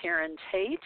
Karen 0.00 0.36
Tate, 0.50 0.80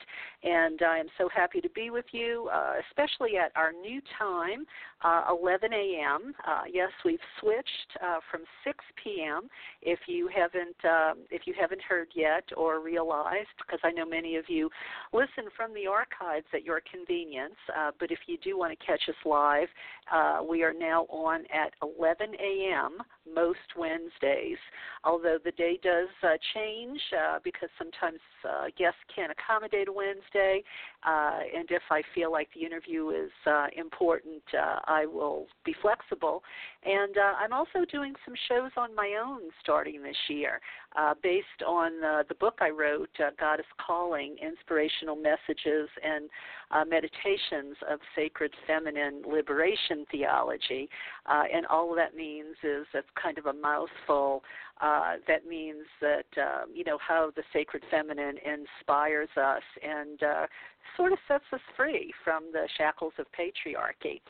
and 0.66 0.80
I 0.82 0.98
am 0.98 1.06
so 1.18 1.28
happy 1.34 1.60
to 1.60 1.68
be 1.70 1.90
with 1.90 2.04
you, 2.12 2.48
uh, 2.52 2.74
especially 2.88 3.36
at 3.36 3.52
our 3.56 3.72
new 3.72 4.00
time, 4.18 4.66
uh, 5.02 5.24
11 5.30 5.72
a.m. 5.72 6.34
Uh, 6.46 6.62
yes, 6.70 6.90
we've 7.04 7.18
switched 7.40 7.98
from 8.30 8.42
6 8.64 8.76
p.m. 9.02 9.48
If 9.82 10.00
you 10.06 10.28
haven't, 10.28 10.76
um, 10.84 11.24
if 11.30 11.42
you 11.46 11.54
haven't 11.58 11.82
heard 11.82 12.08
yet 12.14 12.44
or 12.56 12.80
realized, 12.80 13.48
because 13.58 13.80
I 13.82 13.90
know 13.90 14.04
many 14.04 14.36
of 14.36 14.44
you 14.48 14.68
listen 15.12 15.50
from 15.56 15.72
the 15.74 15.86
archives 15.86 16.46
at 16.52 16.64
your 16.64 16.80
convenience. 16.90 17.54
but 17.98 18.10
if 18.10 18.18
you 18.26 18.36
do 18.38 18.58
want 18.58 18.78
to 18.78 18.86
catch 18.86 19.02
us 19.08 19.14
live, 19.24 19.68
uh, 20.12 20.40
we 20.48 20.62
are 20.62 20.74
now 20.74 21.06
on 21.08 21.44
at 21.54 21.72
11 21.82 22.34
a.m. 22.34 22.98
most 23.32 23.58
Wednesdays. 23.76 24.58
Although 25.04 25.38
the 25.42 25.52
day 25.52 25.78
does 25.82 26.08
uh, 26.22 26.34
change 26.54 27.00
uh, 27.16 27.38
because 27.44 27.68
sometimes 27.78 28.18
uh, 28.44 28.66
guests 28.76 28.98
can't 29.14 29.30
accommodate 29.30 29.88
a 29.88 29.92
Wednesday, 29.92 30.49
uh, 31.06 31.38
and 31.56 31.70
if 31.70 31.82
I 31.90 32.02
feel 32.14 32.30
like 32.30 32.48
the 32.54 32.64
interview 32.64 33.10
is 33.10 33.30
uh, 33.46 33.66
important, 33.76 34.42
uh, 34.54 34.80
I 34.84 35.06
will 35.06 35.46
be 35.64 35.74
flexible. 35.80 36.42
And 36.84 37.14
I'm 37.40 37.52
also 37.52 37.84
doing 37.90 38.14
some 38.24 38.34
shows 38.48 38.70
on 38.76 38.94
my 38.94 39.18
own 39.22 39.42
starting 39.62 40.02
this 40.02 40.16
year, 40.28 40.60
based 41.22 41.62
on 41.66 42.02
uh, 42.04 42.22
the 42.28 42.34
book 42.34 42.58
I 42.60 42.70
wrote, 42.70 43.10
uh, 43.18 43.30
Goddess 43.38 43.66
Calling: 43.84 44.36
Inspirational 44.42 45.16
Messages 45.16 45.88
and 46.04 46.28
uh, 46.70 46.84
Meditations 46.84 47.76
of 47.88 48.00
Sacred 48.14 48.52
Feminine 48.66 49.22
Liberation 49.26 50.06
Theology. 50.10 50.88
Uh, 51.26 51.44
and 51.52 51.66
all 51.66 51.94
that 51.94 52.14
means 52.14 52.56
is 52.62 52.86
that's 52.92 53.06
kind 53.20 53.38
of 53.38 53.46
a 53.46 53.52
mouthful. 53.52 54.42
Uh, 54.80 55.16
that 55.28 55.46
means 55.46 55.84
that 56.00 56.26
um, 56.38 56.70
you 56.74 56.84
know 56.84 56.98
how 57.06 57.30
the 57.36 57.42
sacred 57.52 57.82
feminine 57.90 58.36
inspires 58.38 59.28
us 59.36 59.62
and 59.82 60.22
uh, 60.22 60.46
sort 60.96 61.12
of 61.12 61.18
sets 61.28 61.44
us 61.52 61.60
free 61.76 62.12
from 62.24 62.44
the 62.52 62.68
shackles 62.76 63.12
of 63.18 63.26
patriarchy. 63.32 64.20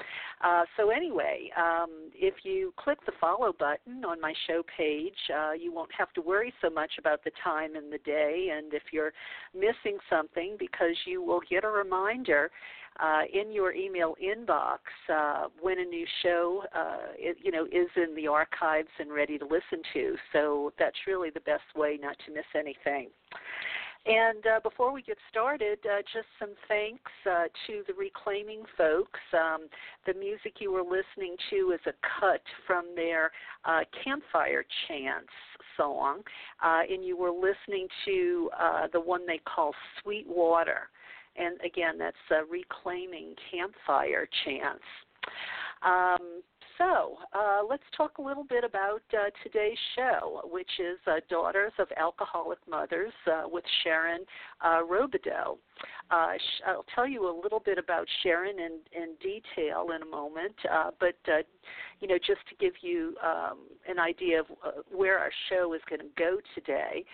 Uh, 0.43 0.65
so 0.77 0.91
anyway, 0.91 1.51
um, 1.57 2.11
if 2.15 2.35
you 2.45 2.73
click 2.77 2.99
the 3.07 3.13
follow 3.21 3.53
button 3.59 4.05
on 4.05 4.21
my 4.21 4.33
show 4.47 4.63
page, 4.77 5.13
uh, 5.37 5.53
you 5.53 5.73
won't 5.73 5.91
have 5.97 6.13
to 6.13 6.21
worry 6.21 6.53
so 6.61 6.71
much 6.71 6.93
about 6.99 7.23
the 7.25 7.31
time 7.43 7.75
and 7.77 7.93
the 7.93 7.99
day, 7.99 8.49
and 8.57 8.73
if 8.75 8.83
you're 8.93 9.13
missing 9.55 9.99
something, 10.09 10.57
because 10.59 10.97
you 11.07 11.23
will 11.23 11.41
get 11.49 11.65
a 11.65 11.69
reminder 11.69 12.51
uh, 12.99 13.23
in 13.33 13.53
your 13.53 13.73
email 13.73 14.15
inbox 14.23 14.79
uh, 15.13 15.47
when 15.61 15.79
a 15.79 15.85
new 15.85 16.07
show, 16.23 16.65
uh, 16.75 17.13
it, 17.17 17.37
you 17.43 17.51
know, 17.51 17.65
is 17.67 17.89
in 17.97 18.15
the 18.15 18.27
archives 18.27 18.89
and 18.99 19.13
ready 19.13 19.39
to 19.39 19.45
listen 19.45 19.83
to. 19.93 20.17
So 20.33 20.73
that's 20.79 20.97
really 21.07 21.31
the 21.31 21.41
best 21.41 21.63
way 21.77 21.99
not 22.01 22.17
to 22.27 22.33
miss 22.33 22.45
anything. 22.55 23.09
And 24.07 24.47
uh, 24.47 24.61
before 24.63 24.93
we 24.93 25.03
get 25.03 25.19
started, 25.31 25.79
uh, 25.85 26.01
just 26.13 26.27
some 26.39 26.55
thanks 26.69 27.11
uh, 27.27 27.45
to 27.67 27.83
the 27.87 27.93
Reclaiming 27.93 28.63
folks. 28.77 29.21
Um, 29.35 29.69
the 30.07 30.15
music 30.15 30.55
you 30.59 30.73
were 30.73 30.83
listening 30.83 31.37
to 31.51 31.73
is 31.73 31.81
a 31.87 31.93
cut 32.21 32.41
from 32.67 32.87
their 32.97 33.31
uh, 33.67 33.81
Campfire 34.03 34.65
Chants 34.89 35.29
song, 35.77 36.21
uh, 36.65 36.81
and 36.91 37.05
you 37.05 37.17
were 37.17 37.31
listening 37.31 37.89
to 38.07 38.51
uh, 38.59 38.87
the 38.93 39.01
one 39.01 39.27
they 39.27 39.41
call 39.45 39.73
Sweet 40.03 40.27
Water. 40.27 40.89
And 41.37 41.61
again, 41.61 41.99
that's 41.99 42.17
reclaiming 42.51 43.35
campfire 43.51 44.29
chants. 44.45 44.85
Um, 45.83 46.43
so 46.81 47.19
uh, 47.35 47.61
let's 47.69 47.83
talk 47.95 48.17
a 48.19 48.23
little 48.23 48.45
bit 48.45 48.65
about 48.65 49.03
uh, 49.13 49.29
today's 49.45 49.77
show, 49.95 50.41
which 50.51 50.71
is 50.79 50.99
uh, 51.07 51.17
Daughters 51.29 51.73
of 51.79 51.89
Alcoholic 51.99 52.59
Mothers 52.69 53.13
uh, 53.31 53.43
with 53.45 53.65
Sharon 53.85 54.23
uh, 54.63 54.81
Robideaux. 54.91 55.59
Uh, 56.11 56.33
I'll 56.67 56.87
tell 56.95 57.07
you 57.07 57.29
a 57.29 57.35
little 57.43 57.61
bit 57.61 57.77
about 57.77 58.07
Sharon 58.23 58.59
in, 58.59 58.79
in 58.97 59.15
detail 59.23 59.89
in 59.95 60.03
a 60.03 60.07
moment, 60.07 60.55
but 60.99 61.17
you 62.01 62.09
know, 62.09 62.17
just 62.17 62.41
to 62.49 62.55
give 62.59 62.73
you 62.81 63.15
um, 63.23 63.59
an 63.87 63.99
idea 63.99 64.41
of 64.41 64.47
where 64.91 65.19
our 65.19 65.31
show 65.51 65.75
is 65.75 65.81
going 65.89 66.01
to 66.01 66.07
go 66.17 66.39
today, 66.55 67.05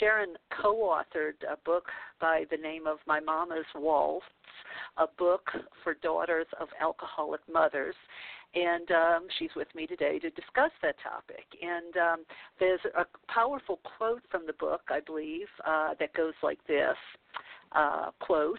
Sharon 0.00 0.34
co-authored 0.62 1.44
a 1.50 1.56
book 1.64 1.84
by 2.20 2.44
the 2.50 2.56
name 2.56 2.86
of 2.86 2.98
My 3.06 3.20
Mama's 3.20 3.66
Waltz, 3.74 4.24
a 4.96 5.06
book 5.18 5.50
for 5.84 5.94
daughters 5.94 6.46
of 6.60 6.68
alcoholic 6.80 7.40
mothers 7.52 7.94
and 8.54 8.90
um, 8.90 9.26
she's 9.38 9.50
with 9.56 9.68
me 9.74 9.86
today 9.86 10.18
to 10.18 10.30
discuss 10.30 10.70
that 10.82 10.96
topic. 11.02 11.46
And 11.60 11.96
um, 11.96 12.24
there's 12.60 12.80
a 12.96 13.04
powerful 13.32 13.80
quote 13.96 14.22
from 14.30 14.46
the 14.46 14.52
book, 14.54 14.82
I 14.88 15.00
believe, 15.00 15.46
uh, 15.66 15.94
that 15.98 16.12
goes 16.14 16.34
like 16.42 16.58
this 16.66 16.96
uh, 17.74 18.10
quote, 18.20 18.58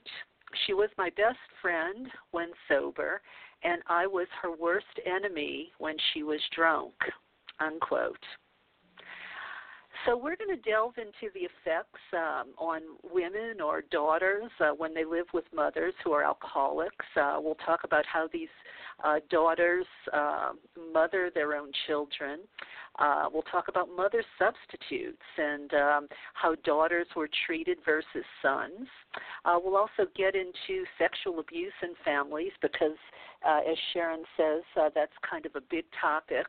She 0.65 0.73
was 0.73 0.89
my 0.97 1.09
best 1.11 1.37
friend 1.61 2.07
when 2.31 2.49
sober, 2.67 3.21
and 3.63 3.81
I 3.87 4.07
was 4.07 4.27
her 4.41 4.55
worst 4.55 4.85
enemy 5.05 5.71
when 5.77 5.95
she 6.13 6.23
was 6.23 6.39
drunk, 6.55 6.93
unquote. 7.59 8.17
So 10.05 10.17
we're 10.17 10.35
going 10.35 10.49
to 10.49 10.69
delve 10.69 10.95
into 10.97 11.31
the 11.33 11.41
effects 11.41 12.01
um, 12.11 12.49
on 12.57 12.81
women 13.13 13.61
or 13.61 13.83
daughters 13.89 14.51
uh, 14.59 14.71
when 14.75 14.93
they 14.93 15.05
live 15.05 15.27
with 15.33 15.45
mothers 15.55 15.93
who 16.03 16.11
are 16.11 16.23
alcoholics. 16.23 17.05
Uh, 17.15 17.37
we'll 17.39 17.55
talk 17.65 17.85
about 17.85 18.05
how 18.05 18.27
these 18.33 18.49
uh, 19.03 19.19
daughters 19.29 19.85
uh, 20.11 20.51
mother 20.91 21.31
their 21.33 21.55
own 21.55 21.71
children. 21.87 22.39
Uh, 22.99 23.27
we'll 23.31 23.43
talk 23.43 23.69
about 23.69 23.87
mother 23.95 24.23
substitutes 24.37 25.21
and 25.37 25.73
um, 25.73 26.07
how 26.33 26.53
daughters 26.65 27.07
were 27.15 27.29
treated 27.45 27.77
versus 27.85 28.25
sons. 28.41 28.87
Uh, 29.45 29.57
we'll 29.63 29.77
also 29.77 30.05
get 30.17 30.35
into 30.35 30.83
sexual 30.97 31.39
abuse 31.39 31.73
in 31.81 31.93
families 32.03 32.51
because, 32.61 32.97
as 33.45 33.77
Sharon 33.93 34.23
says, 34.35 34.63
that's 34.93 35.13
kind 35.29 35.45
of 35.45 35.55
a 35.55 35.61
big 35.61 35.85
topic 35.99 36.47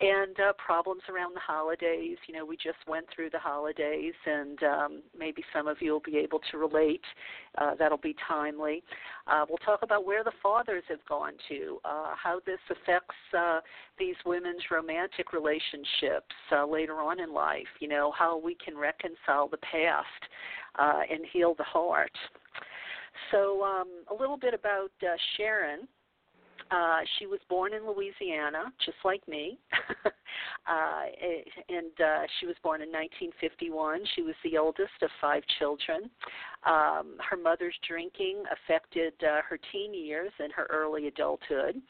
and 0.00 0.38
uh, 0.40 0.52
problems 0.64 1.02
around 1.08 1.34
the 1.34 1.40
holidays. 1.40 2.18
You 2.26 2.34
know, 2.34 2.44
we 2.44 2.56
just 2.56 2.78
went 2.86 3.06
through 3.14 3.30
the 3.30 3.38
holidays, 3.38 4.14
and 4.26 4.62
um, 4.62 5.02
maybe 5.18 5.42
some 5.54 5.66
of 5.66 5.78
you 5.80 5.92
will 5.92 6.00
be 6.00 6.18
able 6.18 6.40
to 6.50 6.58
relate. 6.58 7.04
Uh, 7.56 7.74
that'll 7.78 7.96
be 7.96 8.14
timely. 8.28 8.82
Uh, 9.26 9.46
we'll 9.48 9.58
talk 9.58 9.80
about 9.82 10.04
where 10.04 10.22
the 10.22 10.32
fathers 10.42 10.82
have 10.88 11.04
gone 11.08 11.32
to, 11.48 11.78
uh, 11.84 12.14
how 12.22 12.40
this 12.44 12.58
affects 12.70 13.14
uh, 13.36 13.60
these 13.98 14.16
women's 14.26 14.62
romantic 14.70 15.32
relationships 15.32 16.34
uh, 16.52 16.66
later 16.66 16.96
on 16.96 17.18
in 17.18 17.32
life. 17.32 17.66
You 17.80 17.88
know, 17.88 18.12
how 18.16 18.38
we 18.38 18.54
can 18.62 18.76
reconcile 18.76 19.48
the 19.48 19.58
past 19.58 20.06
and 21.08 21.24
heal 21.32 21.54
the 21.56 21.64
heart. 21.64 22.12
So, 23.30 23.64
um, 23.64 23.88
a 24.10 24.14
little 24.14 24.36
bit 24.36 24.52
about 24.52 24.90
Sharon. 25.36 25.88
Uh, 26.70 27.00
she 27.18 27.26
was 27.26 27.40
born 27.48 27.72
in 27.74 27.86
Louisiana, 27.86 28.72
just 28.84 28.98
like 29.04 29.26
me, 29.28 29.58
uh, 30.04 31.02
and 31.68 31.92
uh, 32.00 32.22
she 32.38 32.46
was 32.46 32.56
born 32.62 32.82
in 32.82 32.88
1951. 32.88 34.00
She 34.14 34.22
was 34.22 34.34
the 34.42 34.58
oldest 34.58 34.98
of 35.02 35.10
five 35.20 35.42
children. 35.58 36.10
Um, 36.66 37.14
her 37.30 37.36
mother's 37.36 37.76
drinking 37.86 38.42
affected 38.50 39.12
uh, 39.22 39.42
her 39.48 39.58
teen 39.70 39.94
years 39.94 40.32
and 40.40 40.52
her 40.52 40.66
early 40.68 41.06
adulthood. 41.06 41.80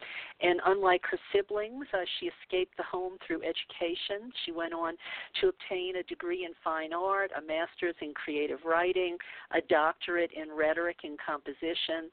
And 0.43 0.61
unlike 0.67 1.03
her 1.11 1.19
siblings, 1.33 1.87
uh, 1.95 2.05
she 2.21 2.31
escaped 2.43 2.77
the 2.77 2.83
home 2.83 3.15
through 3.27 3.41
education. 3.43 4.31
She 4.45 4.53
went 4.53 4.75
on 4.75 4.95
to 5.41 5.49
obtain 5.49 5.97
a 5.97 6.03
degree 6.03 6.45
in 6.45 6.53
fine 6.63 6.93
art, 6.93 7.31
a 7.37 7.41
master's 7.41 7.95
in 8.03 8.13
creative 8.13 8.59
writing, 8.67 9.17
a 9.53 9.63
doctorate 9.63 10.33
in 10.33 10.55
rhetoric 10.55 10.99
and 11.05 11.19
composition. 11.25 12.11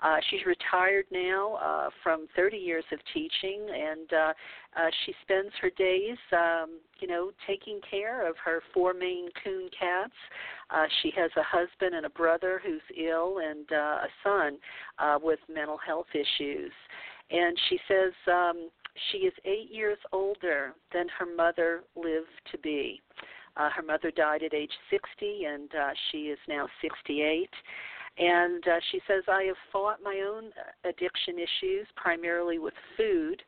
Uh, 0.00 0.16
she's 0.30 0.44
retired 0.46 1.06
now 1.10 1.54
uh, 1.54 1.90
from 2.04 2.28
30 2.36 2.58
years 2.58 2.84
of 2.92 3.00
teaching, 3.12 3.66
and 3.74 4.12
uh, 4.12 4.32
uh, 4.76 4.90
she 5.04 5.14
spends 5.22 5.50
her 5.60 5.70
days, 5.70 6.18
um, 6.32 6.78
you 7.00 7.08
know, 7.08 7.30
taking 7.46 7.80
care 7.90 8.28
of 8.28 8.36
her 8.44 8.62
four 8.72 8.94
Maine 8.94 9.28
Coon 9.42 9.68
cats. 9.76 10.12
Uh, 10.70 10.84
she 11.02 11.10
has 11.16 11.30
a 11.36 11.42
husband 11.42 11.96
and 11.96 12.06
a 12.06 12.10
brother 12.10 12.60
who's 12.64 12.82
ill, 12.96 13.38
and 13.38 13.66
uh, 13.72 14.04
a 14.04 14.08
son 14.22 14.58
uh, 14.98 15.18
with 15.20 15.40
mental 15.52 15.78
health 15.84 16.06
issues. 16.12 16.70
And 17.30 17.58
she 17.68 17.78
says 17.88 18.12
um, 18.30 18.68
she 19.10 19.18
is 19.18 19.32
eight 19.44 19.70
years 19.70 19.98
older 20.12 20.74
than 20.92 21.06
her 21.18 21.26
mother 21.26 21.82
lived 21.96 22.28
to 22.52 22.58
be. 22.58 23.00
Uh, 23.56 23.70
her 23.70 23.82
mother 23.82 24.10
died 24.10 24.42
at 24.42 24.52
age 24.52 24.72
60, 24.90 25.44
and 25.44 25.70
uh, 25.74 25.90
she 26.10 26.24
is 26.24 26.38
now 26.48 26.66
68. 26.82 27.48
And 28.16 28.62
uh, 28.68 28.78
she 28.92 29.00
says, 29.08 29.24
I 29.28 29.44
have 29.44 29.56
fought 29.72 29.98
my 30.02 30.22
own 30.26 30.50
addiction 30.84 31.34
issues, 31.34 31.86
primarily 31.96 32.58
with 32.58 32.74
food, 32.96 33.42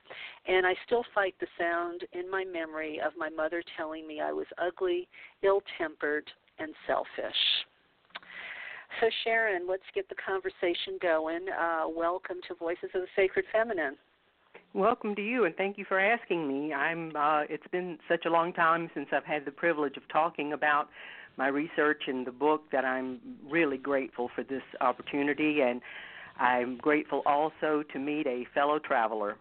and 0.49 0.67
I 0.67 0.75
still 0.87 1.05
fight 1.15 1.35
the 1.39 1.47
sound 1.57 2.03
in 2.13 2.29
my 2.29 2.45
memory 2.45 3.01
of 3.05 3.13
my 3.17 3.29
mother 3.29 3.63
telling 3.77 4.09
me 4.09 4.21
I 4.21 4.33
was 4.33 4.47
ugly, 4.59 5.07
ill 5.43 5.63
tempered, 5.79 6.25
and 6.59 6.73
selfish. 6.87 7.37
So, 9.01 9.07
Sharon, 9.25 9.69
let's 9.69 9.83
get 9.95 10.09
the 10.09 10.15
conversation 10.15 10.99
going. 11.01 11.47
Uh, 11.49 11.85
welcome 11.89 12.39
to 12.49 12.55
Voices 12.55 12.91
of 12.95 13.03
the 13.03 13.09
Sacred 13.15 13.45
Feminine. 13.53 13.97
Welcome 14.75 15.15
to 15.15 15.23
you, 15.23 15.45
and 15.45 15.55
thank 15.57 15.79
you 15.79 15.85
for 15.89 15.99
asking 15.99 16.49
me. 16.49 16.73
I'm. 16.73 17.15
Uh, 17.15 17.43
it's 17.49 17.67
been 17.73 17.99
such 18.09 18.27
a 18.27 18.31
long 18.31 18.53
time 18.53 18.91
since 18.95 19.09
I've 19.13 19.25
had 19.25 19.45
the 19.45 19.51
privilege 19.51 19.97
of 19.97 20.03
talking 20.09 20.53
about 20.53 20.89
my 21.37 21.49
research 21.49 22.03
and 22.07 22.27
the 22.27 22.33
book 22.33 22.63
that 22.73 22.85
I'm 22.85 23.21
really 23.49 23.77
grateful 23.77 24.31
for 24.35 24.43
this 24.43 24.63
opportunity, 24.81 25.61
and 25.61 25.81
I'm 26.39 26.77
grateful 26.77 27.23
also 27.27 27.83
to 27.93 27.99
meet 27.99 28.27
a 28.27 28.47
fellow 28.55 28.79
traveler. 28.79 29.37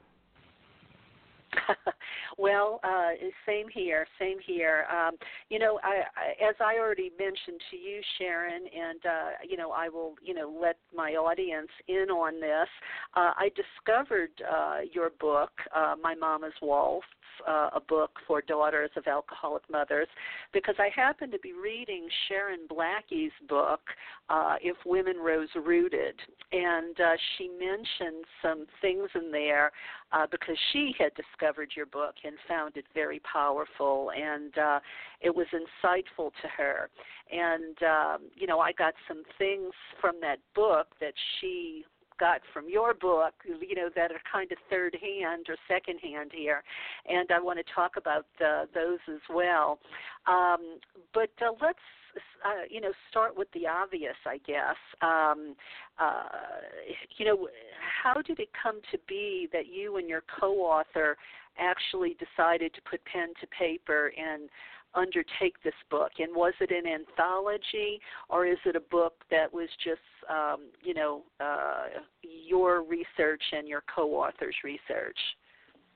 well, 2.37 2.79
uh, 2.83 3.09
same 3.45 3.67
here, 3.73 4.07
same 4.19 4.37
here. 4.45 4.85
Um, 4.91 5.15
you 5.49 5.59
know, 5.59 5.79
I, 5.83 6.03
I, 6.15 6.49
as 6.49 6.55
I 6.59 6.77
already 6.77 7.11
mentioned 7.17 7.61
to 7.71 7.77
you, 7.77 8.01
Sharon, 8.17 8.63
and 8.63 9.05
uh, 9.05 9.29
you 9.47 9.57
know, 9.57 9.71
I 9.71 9.89
will, 9.89 10.15
you 10.21 10.33
know, 10.33 10.53
let 10.61 10.77
my 10.95 11.11
audience 11.11 11.69
in 11.87 12.09
on 12.09 12.39
this. 12.39 12.67
Uh, 13.15 13.31
I 13.37 13.49
discovered 13.55 14.31
uh, 14.49 14.79
your 14.91 15.11
book, 15.19 15.51
uh, 15.75 15.95
My 16.01 16.15
Mama's 16.15 16.53
Waltz, 16.61 17.05
uh, 17.47 17.69
a 17.73 17.79
book 17.79 18.11
for 18.27 18.41
daughters 18.41 18.89
of 18.95 19.07
alcoholic 19.07 19.63
mothers, 19.69 20.07
because 20.53 20.75
I 20.79 20.89
happened 20.95 21.31
to 21.33 21.39
be 21.39 21.53
reading 21.53 22.07
Sharon 22.27 22.61
Blackie's 22.69 23.31
book, 23.47 23.81
uh, 24.29 24.55
If 24.61 24.77
Women 24.85 25.17
Rose 25.17 25.49
Rooted, 25.55 26.15
and 26.51 26.99
uh, 26.99 27.13
she 27.37 27.49
mentioned 27.49 28.25
some 28.41 28.65
things 28.81 29.09
in 29.15 29.31
there 29.31 29.71
uh, 30.11 30.25
because 30.31 30.57
she 30.71 30.93
had 30.97 31.11
discovered 31.15 31.44
your 31.75 31.85
book 31.85 32.15
and 32.23 32.35
found 32.47 32.77
it 32.77 32.85
very 32.93 33.19
powerful 33.19 34.11
and 34.15 34.57
uh, 34.57 34.79
it 35.21 35.35
was 35.35 35.47
insightful 35.53 36.31
to 36.41 36.47
her. 36.57 36.89
And 37.31 37.77
um, 37.83 38.21
you 38.35 38.47
know, 38.47 38.59
I 38.59 38.71
got 38.71 38.93
some 39.07 39.23
things 39.37 39.71
from 39.99 40.15
that 40.21 40.39
book 40.53 40.87
that 41.01 41.13
she 41.39 41.85
got 42.19 42.41
from 42.53 42.69
your 42.69 42.93
book, 42.93 43.33
you 43.45 43.75
know, 43.75 43.89
that 43.95 44.11
are 44.11 44.21
kind 44.31 44.51
of 44.51 44.57
third 44.69 44.95
hand 45.01 45.47
or 45.49 45.55
second 45.67 45.99
hand 45.99 46.31
here, 46.33 46.63
and 47.07 47.29
I 47.31 47.39
want 47.39 47.59
to 47.59 47.73
talk 47.73 47.97
about 47.97 48.25
uh, 48.39 48.65
those 48.73 48.99
as 49.09 49.21
well. 49.29 49.79
Um, 50.27 50.79
but 51.13 51.31
uh, 51.41 51.51
let's 51.61 51.79
uh, 52.45 52.63
you 52.69 52.81
know, 52.81 52.91
start 53.09 53.37
with 53.37 53.47
the 53.53 53.67
obvious, 53.67 54.15
I 54.25 54.37
guess. 54.45 54.75
Um, 55.01 55.55
uh, 55.99 56.23
you 57.17 57.25
know, 57.25 57.47
how 58.03 58.21
did 58.21 58.39
it 58.39 58.49
come 58.61 58.81
to 58.91 58.97
be 59.07 59.47
that 59.53 59.67
you 59.67 59.97
and 59.97 60.07
your 60.07 60.23
co-author 60.39 61.17
actually 61.57 62.15
decided 62.19 62.73
to 62.73 62.81
put 62.89 63.03
pen 63.05 63.29
to 63.41 63.47
paper 63.47 64.11
and 64.17 64.49
undertake 64.93 65.61
this 65.63 65.73
book? 65.89 66.11
And 66.19 66.35
was 66.35 66.53
it 66.59 66.71
an 66.71 66.89
anthology, 66.91 67.99
or 68.29 68.45
is 68.45 68.57
it 68.65 68.75
a 68.75 68.81
book 68.81 69.23
that 69.31 69.53
was 69.53 69.69
just, 69.83 69.99
um, 70.29 70.67
you 70.83 70.93
know, 70.93 71.23
uh, 71.39 71.85
your 72.21 72.83
research 72.83 73.43
and 73.51 73.67
your 73.67 73.83
co-author's 73.93 74.55
research? 74.63 75.19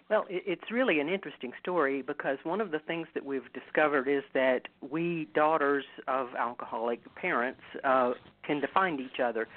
Well, 0.09 0.25
it's 0.27 0.71
really 0.71 0.99
an 0.99 1.07
interesting 1.07 1.51
story 1.61 2.01
because 2.01 2.39
one 2.41 2.61
of 2.61 2.71
the 2.71 2.79
things 2.79 3.07
that 3.13 3.23
we've 3.23 3.53
discovered 3.53 4.07
is 4.07 4.23
that 4.33 4.61
we 4.81 5.27
daughters 5.35 5.85
of 6.07 6.29
alcoholic 6.35 6.99
parents 7.13 7.61
uh, 7.83 8.13
can 8.43 8.59
define 8.59 8.99
each 8.99 9.19
other. 9.23 9.47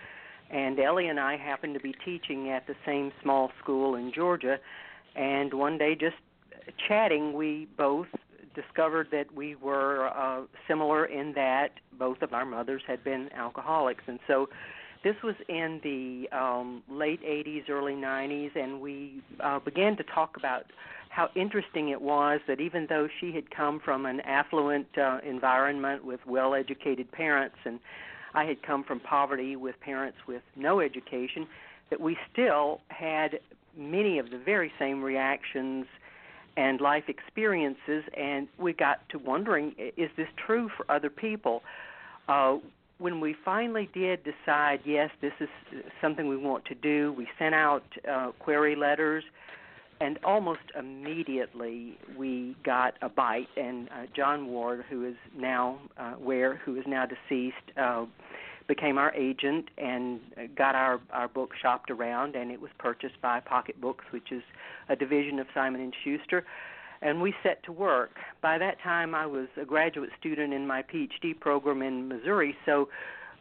And 0.51 0.79
Ellie 0.79 1.09
and 1.09 1.19
I 1.19 1.39
happen 1.39 1.73
to 1.73 1.81
be 1.81 1.95
teaching 2.05 2.51
at 2.51 2.67
the 2.67 2.75
same 2.85 3.13
small 3.23 3.51
school 3.63 3.95
in 3.95 4.13
Georgia, 4.15 4.59
and 5.17 5.55
one 5.55 5.79
day 5.79 5.95
just 5.95 6.17
chatting, 6.87 7.33
we 7.33 7.67
both 7.79 8.09
discovered 8.55 9.09
that 9.11 9.35
we 9.35 9.55
were 9.55 10.11
uh, 10.15 10.43
similar 10.69 11.07
in 11.07 11.33
that 11.33 11.71
both 11.99 12.21
of 12.21 12.35
our 12.35 12.45
mothers 12.45 12.83
had 12.87 13.03
been 13.03 13.31
alcoholics, 13.35 14.05
and 14.07 14.19
so 14.27 14.51
this 15.05 15.17
was 15.23 15.35
in 15.49 15.81
the 15.83 16.37
um, 16.37 16.83
late 16.89 17.23
80s, 17.23 17.69
early 17.69 17.95
90s, 17.95 18.55
and 18.57 18.81
we 18.81 19.23
uh, 19.41 19.59
began 19.59 19.97
to 19.97 20.05
talk 20.05 20.37
about 20.37 20.67
how 21.09 21.29
interesting 21.35 21.91
it 21.91 22.01
was 22.01 22.41
that 22.49 22.61
even 22.61 22.87
though 22.89 23.09
she 23.21 23.33
had 23.33 23.51
come 23.51 23.81
from 23.85 24.07
an 24.07 24.21
affluent 24.21 24.87
uh, 24.97 25.19
environment 25.29 26.05
with 26.05 26.21
well 26.27 26.55
educated 26.55 27.11
parents, 27.13 27.57
and 27.65 27.81
I 28.35 28.45
had 28.45 28.63
come 28.63 28.85
from 28.85 29.01
poverty 29.01 29.57
with 29.57 29.79
parents 29.81 30.19
with 30.27 30.43
no 30.57 30.81
education, 30.81 31.47
that 31.91 32.01
we 32.01 32.17
still 32.33 32.81
had 32.89 33.41
many 33.77 34.19
of 34.19 34.31
the 34.31 34.39
very 34.39 34.73
same 34.79 35.03
reactions 35.03 35.87
and 36.57 36.81
life 36.81 37.05
experiences, 37.09 38.05
and 38.17 38.49
we 38.59 38.73
got 38.73 39.07
to 39.11 39.19
wondering 39.19 39.75
is 39.97 40.11
this 40.17 40.29
true 40.47 40.71
for 40.77 40.91
other 40.91 41.11
people? 41.11 41.63
Uh, 42.29 42.57
when 43.03 43.21
we 43.21 43.35
finally 43.45 43.91
did 43.93 44.21
decide, 44.23 44.81
yes, 44.85 45.11
this 45.21 45.33
is 45.41 45.49
something 46.01 46.29
we 46.29 46.37
want 46.37 46.65
to 46.67 46.75
do, 46.75 47.13
we 47.19 47.27
sent 47.37 47.55
out 47.55 47.83
uh, 48.09 48.31
query 48.39 48.77
letters, 48.77 49.25
and 50.01 50.21
almost 50.25 50.61
immediately 50.79 51.99
we 52.17 52.57
got 52.65 52.95
a 53.03 53.09
bite. 53.09 53.49
And 53.57 53.89
uh, 53.89 54.07
John 54.15 54.47
Ward, 54.47 54.85
who 54.89 55.05
is 55.05 55.17
now 55.37 55.81
uh, 55.99 56.13
where, 56.13 56.57
who 56.57 56.77
is 56.77 56.85
now 56.87 57.05
deceased, 57.07 57.57
uh, 57.77 58.07
became 58.69 58.99
our 58.99 59.13
agent 59.15 59.67
and 59.77 60.21
got 60.57 60.77
our 60.77 61.01
our 61.13 61.27
book 61.27 61.51
shopped 61.61 61.91
around, 61.91 62.37
and 62.37 62.53
it 62.53 62.61
was 62.61 62.71
purchased 62.79 63.21
by 63.21 63.41
Pocket 63.41 63.81
Books, 63.81 64.05
which 64.13 64.31
is 64.31 64.43
a 64.89 64.95
division 64.95 65.41
of 65.41 65.49
Simon 65.53 65.81
and 65.81 65.93
Schuster 66.05 66.45
and 67.03 67.21
we 67.21 67.35
set 67.43 67.63
to 67.65 67.73
work. 67.73 68.17
By 68.41 68.59
that 68.59 68.81
time, 68.81 69.15
I 69.15 69.27
was 69.27 69.49
a 69.61 69.65
graduate 69.65 70.11
student 70.19 70.55
in 70.55 70.67
my 70.67 70.83
PhD 70.83 71.39
program 71.39 71.83
in 71.83 72.09
Missouri, 72.09 72.57
so 72.65 72.89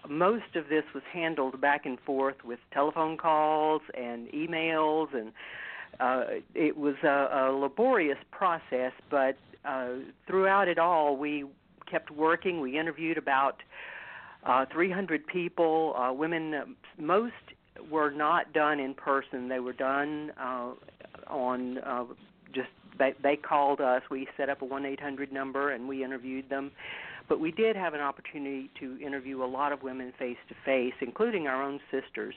most 0.09 0.55
of 0.55 0.67
this 0.67 0.83
was 0.93 1.03
handled 1.13 1.61
back 1.61 1.85
and 1.85 1.99
forth 1.99 2.43
with 2.43 2.59
telephone 2.73 3.17
calls 3.17 3.81
and 3.93 4.27
emails, 4.29 5.13
and 5.13 5.31
uh, 5.99 6.23
it 6.55 6.75
was 6.75 6.95
a, 7.03 7.29
a 7.31 7.51
laborious 7.51 8.17
process. 8.31 8.93
But 9.09 9.37
uh, 9.63 9.89
throughout 10.25 10.67
it 10.67 10.79
all, 10.79 11.15
we 11.15 11.45
kept 11.89 12.09
working. 12.09 12.61
We 12.61 12.79
interviewed 12.79 13.19
about 13.19 13.61
uh, 14.43 14.65
300 14.71 15.27
people, 15.27 15.95
uh, 15.95 16.11
women. 16.11 16.75
Most 16.97 17.33
were 17.91 18.09
not 18.09 18.53
done 18.53 18.79
in 18.79 18.95
person; 18.95 19.49
they 19.49 19.59
were 19.59 19.73
done 19.73 20.31
uh, 20.39 20.71
on 21.27 21.77
uh, 21.77 22.05
they 22.97 23.13
they 23.21 23.35
called 23.35 23.81
us. 23.81 24.01
We 24.09 24.27
set 24.37 24.49
up 24.49 24.61
a 24.61 24.65
one 24.65 24.85
eight 24.85 24.99
hundred 24.99 25.31
number 25.31 25.71
and 25.71 25.87
we 25.87 26.03
interviewed 26.03 26.49
them. 26.49 26.71
But 27.29 27.39
we 27.39 27.51
did 27.51 27.75
have 27.75 27.93
an 27.93 28.01
opportunity 28.01 28.69
to 28.79 28.99
interview 28.99 29.43
a 29.43 29.45
lot 29.45 29.71
of 29.71 29.83
women 29.83 30.11
face 30.19 30.37
to 30.49 30.55
face, 30.65 30.93
including 30.99 31.47
our 31.47 31.63
own 31.63 31.79
sisters. 31.89 32.35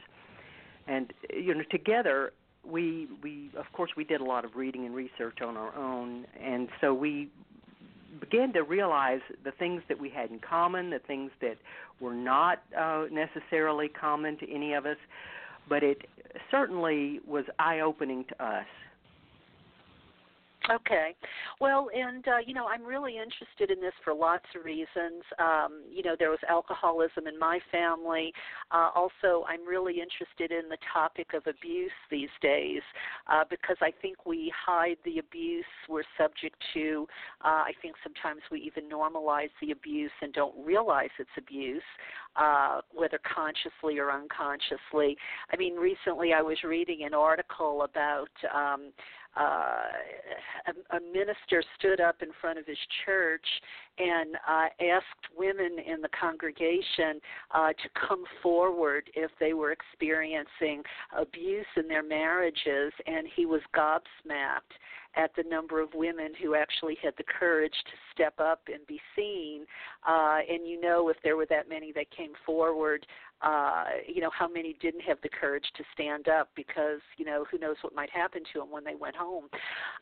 And 0.86 1.12
you 1.32 1.54
know, 1.54 1.64
together 1.70 2.32
we 2.64 3.08
we 3.22 3.50
of 3.56 3.66
course 3.72 3.90
we 3.96 4.04
did 4.04 4.20
a 4.20 4.24
lot 4.24 4.44
of 4.44 4.56
reading 4.56 4.86
and 4.86 4.94
research 4.94 5.40
on 5.42 5.56
our 5.56 5.74
own, 5.76 6.26
and 6.40 6.68
so 6.80 6.94
we 6.94 7.28
began 8.20 8.52
to 8.52 8.62
realize 8.62 9.20
the 9.44 9.50
things 9.50 9.82
that 9.88 9.98
we 9.98 10.08
had 10.08 10.30
in 10.30 10.38
common, 10.38 10.90
the 10.90 11.00
things 11.00 11.32
that 11.40 11.56
were 12.00 12.14
not 12.14 12.62
uh, 12.78 13.06
necessarily 13.10 13.88
common 13.88 14.38
to 14.38 14.50
any 14.50 14.72
of 14.72 14.86
us, 14.86 14.96
but 15.68 15.82
it 15.82 16.02
certainly 16.50 17.20
was 17.26 17.44
eye 17.58 17.80
opening 17.80 18.24
to 18.28 18.44
us 18.44 18.66
Okay. 20.70 21.14
Well, 21.60 21.88
and 21.94 22.26
uh, 22.26 22.38
you 22.44 22.54
know, 22.54 22.66
I'm 22.66 22.84
really 22.84 23.18
interested 23.18 23.70
in 23.70 23.82
this 23.82 23.92
for 24.02 24.14
lots 24.14 24.46
of 24.56 24.64
reasons. 24.64 25.22
Um, 25.38 25.82
you 25.90 26.02
know, 26.02 26.16
there 26.18 26.30
was 26.30 26.38
alcoholism 26.48 27.26
in 27.26 27.38
my 27.38 27.58
family. 27.70 28.32
Uh, 28.70 28.88
also, 28.94 29.44
I'm 29.46 29.66
really 29.66 30.00
interested 30.00 30.56
in 30.56 30.70
the 30.70 30.78
topic 30.90 31.34
of 31.34 31.46
abuse 31.46 31.92
these 32.10 32.30
days 32.40 32.80
uh, 33.30 33.44
because 33.50 33.76
I 33.82 33.92
think 34.00 34.24
we 34.24 34.50
hide 34.56 34.96
the 35.04 35.18
abuse 35.18 35.66
we're 35.88 36.02
subject 36.16 36.56
to. 36.72 37.06
Uh, 37.44 37.68
I 37.68 37.72
think 37.82 37.96
sometimes 38.02 38.40
we 38.50 38.60
even 38.60 38.88
normalize 38.88 39.50
the 39.60 39.72
abuse 39.72 40.12
and 40.22 40.32
don't 40.32 40.54
realize 40.64 41.10
it's 41.18 41.28
abuse, 41.36 41.82
uh, 42.36 42.80
whether 42.94 43.20
consciously 43.34 43.98
or 43.98 44.10
unconsciously. 44.10 45.18
I 45.52 45.56
mean, 45.58 45.74
recently 45.74 46.32
I 46.32 46.40
was 46.40 46.56
reading 46.64 47.04
an 47.04 47.12
article 47.12 47.82
about. 47.82 48.30
Um, 48.54 48.92
uh, 49.36 49.82
a, 50.66 50.96
a 50.96 51.00
minister 51.12 51.62
stood 51.78 52.00
up 52.00 52.22
in 52.22 52.28
front 52.40 52.58
of 52.58 52.66
his 52.66 52.78
church 53.04 53.46
and 53.98 54.36
uh, 54.48 54.66
asked 54.80 55.28
women 55.36 55.78
in 55.78 56.00
the 56.00 56.08
congregation 56.18 57.20
uh, 57.52 57.68
to 57.68 57.88
come 58.08 58.24
forward 58.42 59.10
if 59.14 59.30
they 59.38 59.54
were 59.54 59.72
experiencing 59.72 60.82
abuse 61.16 61.66
in 61.76 61.88
their 61.88 62.02
marriages, 62.02 62.92
and 63.06 63.26
he 63.34 63.46
was 63.46 63.60
gobsmacked 63.74 64.74
at 65.16 65.30
the 65.36 65.44
number 65.48 65.80
of 65.80 65.88
women 65.94 66.32
who 66.42 66.54
actually 66.54 66.96
had 67.02 67.14
the 67.16 67.24
courage 67.24 67.74
to 67.84 67.92
step 68.12 68.34
up 68.40 68.62
and 68.66 68.84
be 68.86 69.00
seen. 69.14 69.64
Uh, 70.06 70.38
and 70.50 70.66
you 70.66 70.80
know, 70.80 71.08
if 71.08 71.16
there 71.22 71.36
were 71.36 71.46
that 71.46 71.68
many 71.68 71.92
that 71.92 72.10
came 72.10 72.32
forward, 72.44 73.06
uh, 73.44 73.84
you 74.08 74.20
know, 74.20 74.30
how 74.36 74.48
many 74.48 74.76
didn't 74.80 75.02
have 75.02 75.18
the 75.22 75.28
courage 75.28 75.66
to 75.76 75.84
stand 75.92 76.28
up 76.28 76.48
because, 76.56 77.00
you 77.18 77.24
know, 77.24 77.44
who 77.50 77.58
knows 77.58 77.76
what 77.82 77.94
might 77.94 78.10
happen 78.10 78.42
to 78.52 78.60
them 78.60 78.70
when 78.70 78.84
they 78.84 78.94
went 78.94 79.16
home. 79.16 79.44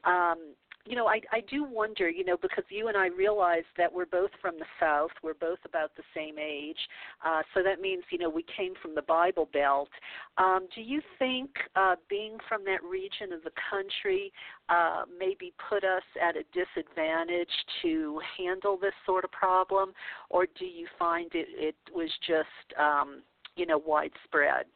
Um, 0.05 0.55
you 0.85 0.97
know, 0.97 1.07
I 1.07 1.21
I 1.31 1.43
do 1.49 1.63
wonder, 1.65 2.11
you 2.11 2.25
know, 2.25 2.37
because 2.37 2.65
you 2.69 2.89
and 2.89 2.97
I 2.97 3.07
realize 3.07 3.63
that 3.79 3.93
we're 3.93 4.07
both 4.07 4.31
from 4.41 4.59
the 4.59 4.65
South, 4.81 5.11
we're 5.23 5.35
both 5.35 5.61
about 5.65 5.93
the 5.97 6.03
same 6.15 6.39
age, 6.39 6.79
uh, 7.25 7.43
so 7.55 7.63
that 7.63 7.81
means, 7.81 8.03
you 8.11 8.19
know, 8.19 8.29
we 8.29 8.45
came 8.57 8.75
from 8.83 8.95
the 8.97 9.03
Bible 9.03 9.49
Belt. 9.53 9.91
Um, 10.39 10.67
do 10.75 10.83
you 10.83 11.01
think 11.21 11.51
uh, 11.77 11.95
being 12.11 12.37
from 12.49 12.65
that 12.65 12.83
region 12.83 13.33
of 13.33 13.45
the 13.45 13.53
country 13.71 14.33
uh, 14.69 15.03
maybe 15.17 15.53
put 15.69 15.85
us 15.85 16.03
at 16.21 16.35
a 16.37 16.43
disadvantage 16.53 17.55
to 17.83 18.21
handle 18.37 18.77
this 18.77 18.95
sort 19.07 19.25
of 19.25 19.31
problem, 19.31 19.93
or 20.31 20.47
do 20.59 20.65
you 20.65 20.89
find 20.99 21.31
it 21.35 21.47
it 21.53 21.77
was 21.95 22.11
just, 22.27 22.79
um, 22.79 23.23
you 23.57 23.67
know, 23.67 23.79
widespread? 23.79 24.67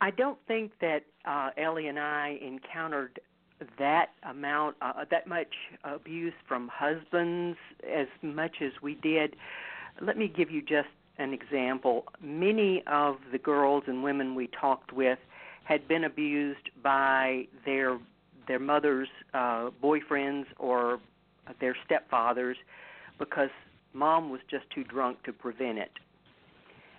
I 0.00 0.10
don't 0.10 0.38
think 0.46 0.72
that 0.80 1.04
uh, 1.24 1.50
Ellie 1.56 1.88
and 1.88 1.98
I 1.98 2.38
encountered 2.42 3.18
that 3.78 4.10
amount, 4.28 4.76
uh, 4.82 5.04
that 5.10 5.26
much 5.26 5.54
abuse 5.84 6.34
from 6.46 6.70
husbands 6.72 7.56
as 7.90 8.06
much 8.22 8.56
as 8.60 8.72
we 8.82 8.94
did. 8.96 9.36
Let 10.02 10.18
me 10.18 10.28
give 10.28 10.50
you 10.50 10.60
just 10.60 10.88
an 11.18 11.32
example. 11.32 12.04
Many 12.20 12.82
of 12.86 13.16
the 13.32 13.38
girls 13.38 13.84
and 13.86 14.02
women 14.02 14.34
we 14.34 14.48
talked 14.48 14.92
with 14.92 15.18
had 15.64 15.88
been 15.88 16.04
abused 16.04 16.70
by 16.82 17.46
their 17.64 17.98
their 18.46 18.58
mothers' 18.60 19.08
uh, 19.34 19.70
boyfriends 19.82 20.44
or 20.58 21.00
their 21.58 21.76
stepfathers 21.88 22.54
because 23.18 23.50
mom 23.92 24.30
was 24.30 24.40
just 24.48 24.70
too 24.70 24.84
drunk 24.84 25.20
to 25.24 25.32
prevent 25.32 25.78
it. 25.78 25.90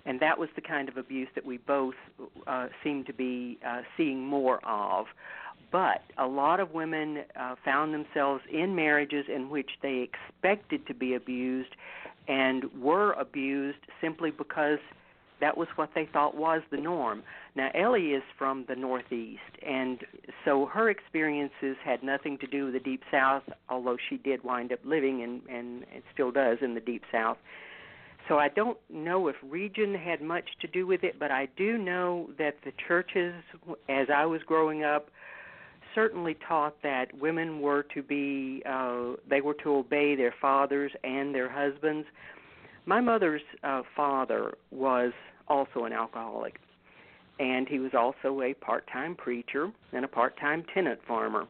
And 0.07 0.21
that 0.21 0.39
was 0.39 0.47
the 0.55 0.61
kind 0.61 0.87
of 0.87 0.95
abuse 0.95 1.27
that 1.35 1.45
we 1.45 1.57
both 1.57 1.95
uh, 2.47 2.67
seemed 2.81 3.05
to 3.07 3.13
be 3.13 3.59
uh, 3.67 3.81
seeing 3.97 4.25
more 4.25 4.65
of. 4.65 5.07
But 5.69 6.01
a 6.17 6.25
lot 6.25 6.61
of 6.61 6.73
women 6.73 7.25
uh, 7.37 7.55
found 7.65 7.93
themselves 7.93 8.41
in 8.51 8.73
marriages 8.73 9.25
in 9.27 9.49
which 9.49 9.69
they 9.81 10.09
expected 10.09 10.87
to 10.87 10.93
be 10.93 11.13
abused 11.13 11.75
and 12.29 12.63
were 12.81 13.11
abused 13.13 13.79
simply 13.99 14.31
because 14.31 14.79
that 15.41 15.57
was 15.57 15.67
what 15.75 15.89
they 15.93 16.07
thought 16.11 16.35
was 16.35 16.61
the 16.71 16.77
norm. 16.77 17.21
Now, 17.55 17.69
Ellie 17.75 18.11
is 18.13 18.23
from 18.37 18.65
the 18.67 18.75
Northeast, 18.75 19.41
and 19.65 19.99
so 20.45 20.65
her 20.67 20.89
experiences 20.89 21.75
had 21.83 22.01
nothing 22.01 22.37
to 22.39 22.47
do 22.47 22.65
with 22.65 22.73
the 22.73 22.79
Deep 22.79 23.01
South, 23.11 23.43
although 23.69 23.97
she 24.09 24.17
did 24.17 24.43
wind 24.43 24.71
up 24.71 24.79
living 24.83 25.21
and, 25.21 25.41
and 25.49 25.83
still 26.13 26.31
does 26.31 26.59
in 26.61 26.73
the 26.73 26.79
Deep 26.79 27.03
South. 27.11 27.37
So 28.27 28.37
I 28.37 28.49
don't 28.49 28.77
know 28.89 29.27
if 29.27 29.35
region 29.41 29.95
had 29.95 30.21
much 30.21 30.45
to 30.61 30.67
do 30.67 30.85
with 30.85 31.03
it, 31.03 31.17
but 31.19 31.31
I 31.31 31.47
do 31.55 31.77
know 31.77 32.29
that 32.37 32.55
the 32.65 32.73
churches, 32.87 33.33
as 33.87 34.07
I 34.13 34.25
was 34.25 34.41
growing 34.43 34.83
up, 34.83 35.09
certainly 35.95 36.35
taught 36.47 36.75
that 36.83 37.17
women 37.17 37.61
were 37.61 37.83
to 37.93 38.03
be 38.03 38.61
uh 38.69 39.13
they 39.27 39.41
were 39.41 39.55
to 39.55 39.75
obey 39.77 40.15
their 40.15 40.33
fathers 40.39 40.91
and 41.03 41.33
their 41.33 41.49
husbands. 41.49 42.07
My 42.85 43.01
mother's 43.01 43.41
uh 43.63 43.81
father 43.95 44.53
was 44.69 45.11
also 45.47 45.85
an 45.85 45.93
alcoholic 45.93 46.59
and 47.39 47.67
he 47.67 47.79
was 47.79 47.93
also 47.93 48.41
a 48.41 48.53
part-time 48.53 49.15
preacher 49.15 49.71
and 49.93 50.03
a 50.03 50.07
part-time 50.07 50.65
tenant 50.73 50.99
farmer. 51.07 51.47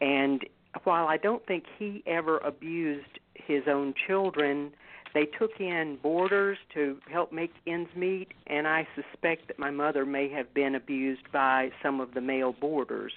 And 0.00 0.44
while 0.84 1.06
I 1.06 1.16
don't 1.16 1.44
think 1.46 1.64
he 1.78 2.02
ever 2.06 2.38
abused 2.38 3.18
his 3.34 3.62
own 3.66 3.94
children, 4.06 4.72
they 5.16 5.24
took 5.24 5.60
in 5.60 5.96
boarders 6.02 6.58
to 6.74 6.98
help 7.10 7.32
make 7.32 7.50
ends 7.66 7.88
meet, 7.96 8.28
and 8.48 8.68
I 8.68 8.86
suspect 8.94 9.48
that 9.48 9.58
my 9.58 9.70
mother 9.70 10.04
may 10.04 10.28
have 10.28 10.52
been 10.52 10.74
abused 10.74 11.32
by 11.32 11.70
some 11.82 12.02
of 12.02 12.12
the 12.12 12.20
male 12.20 12.52
boarders 12.52 13.12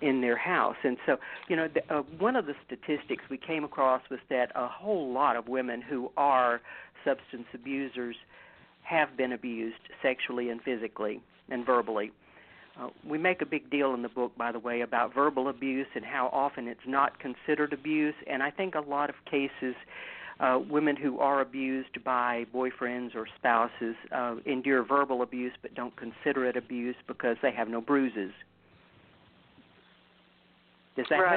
in 0.00 0.22
their 0.22 0.38
house. 0.38 0.76
And 0.82 0.96
so, 1.04 1.18
you 1.48 1.56
know, 1.56 1.68
the, 1.68 1.82
uh, 1.94 2.00
one 2.18 2.34
of 2.34 2.46
the 2.46 2.54
statistics 2.64 3.24
we 3.28 3.36
came 3.36 3.62
across 3.62 4.00
was 4.10 4.20
that 4.30 4.52
a 4.54 4.66
whole 4.66 5.12
lot 5.12 5.36
of 5.36 5.48
women 5.48 5.82
who 5.82 6.10
are 6.16 6.62
substance 7.04 7.46
abusers 7.52 8.16
have 8.84 9.18
been 9.18 9.32
abused 9.32 9.76
sexually 10.00 10.48
and 10.48 10.62
physically 10.62 11.20
and 11.50 11.66
verbally. 11.66 12.10
Uh, 12.80 12.88
we 13.06 13.18
make 13.18 13.42
a 13.42 13.46
big 13.46 13.68
deal 13.70 13.92
in 13.92 14.00
the 14.00 14.08
book, 14.08 14.32
by 14.38 14.50
the 14.50 14.58
way, 14.58 14.80
about 14.80 15.14
verbal 15.14 15.48
abuse 15.48 15.86
and 15.94 16.06
how 16.06 16.30
often 16.32 16.68
it's 16.68 16.86
not 16.86 17.18
considered 17.18 17.74
abuse. 17.74 18.14
And 18.26 18.42
I 18.42 18.50
think 18.50 18.74
a 18.74 18.80
lot 18.80 19.10
of 19.10 19.16
cases, 19.30 19.74
uh, 20.40 20.58
women 20.68 20.96
who 20.96 21.18
are 21.18 21.40
abused 21.40 22.02
by 22.04 22.44
boyfriends 22.54 23.14
or 23.14 23.26
spouses 23.36 23.94
uh, 24.12 24.36
endure 24.46 24.84
verbal 24.84 25.22
abuse 25.22 25.52
but 25.62 25.74
don't 25.74 25.94
consider 25.96 26.46
it 26.46 26.56
abuse 26.56 26.96
because 27.06 27.36
they 27.42 27.52
have 27.52 27.68
no 27.68 27.80
bruises. 27.80 28.32
Does 30.96 31.06
that 31.10 31.16
right. 31.16 31.32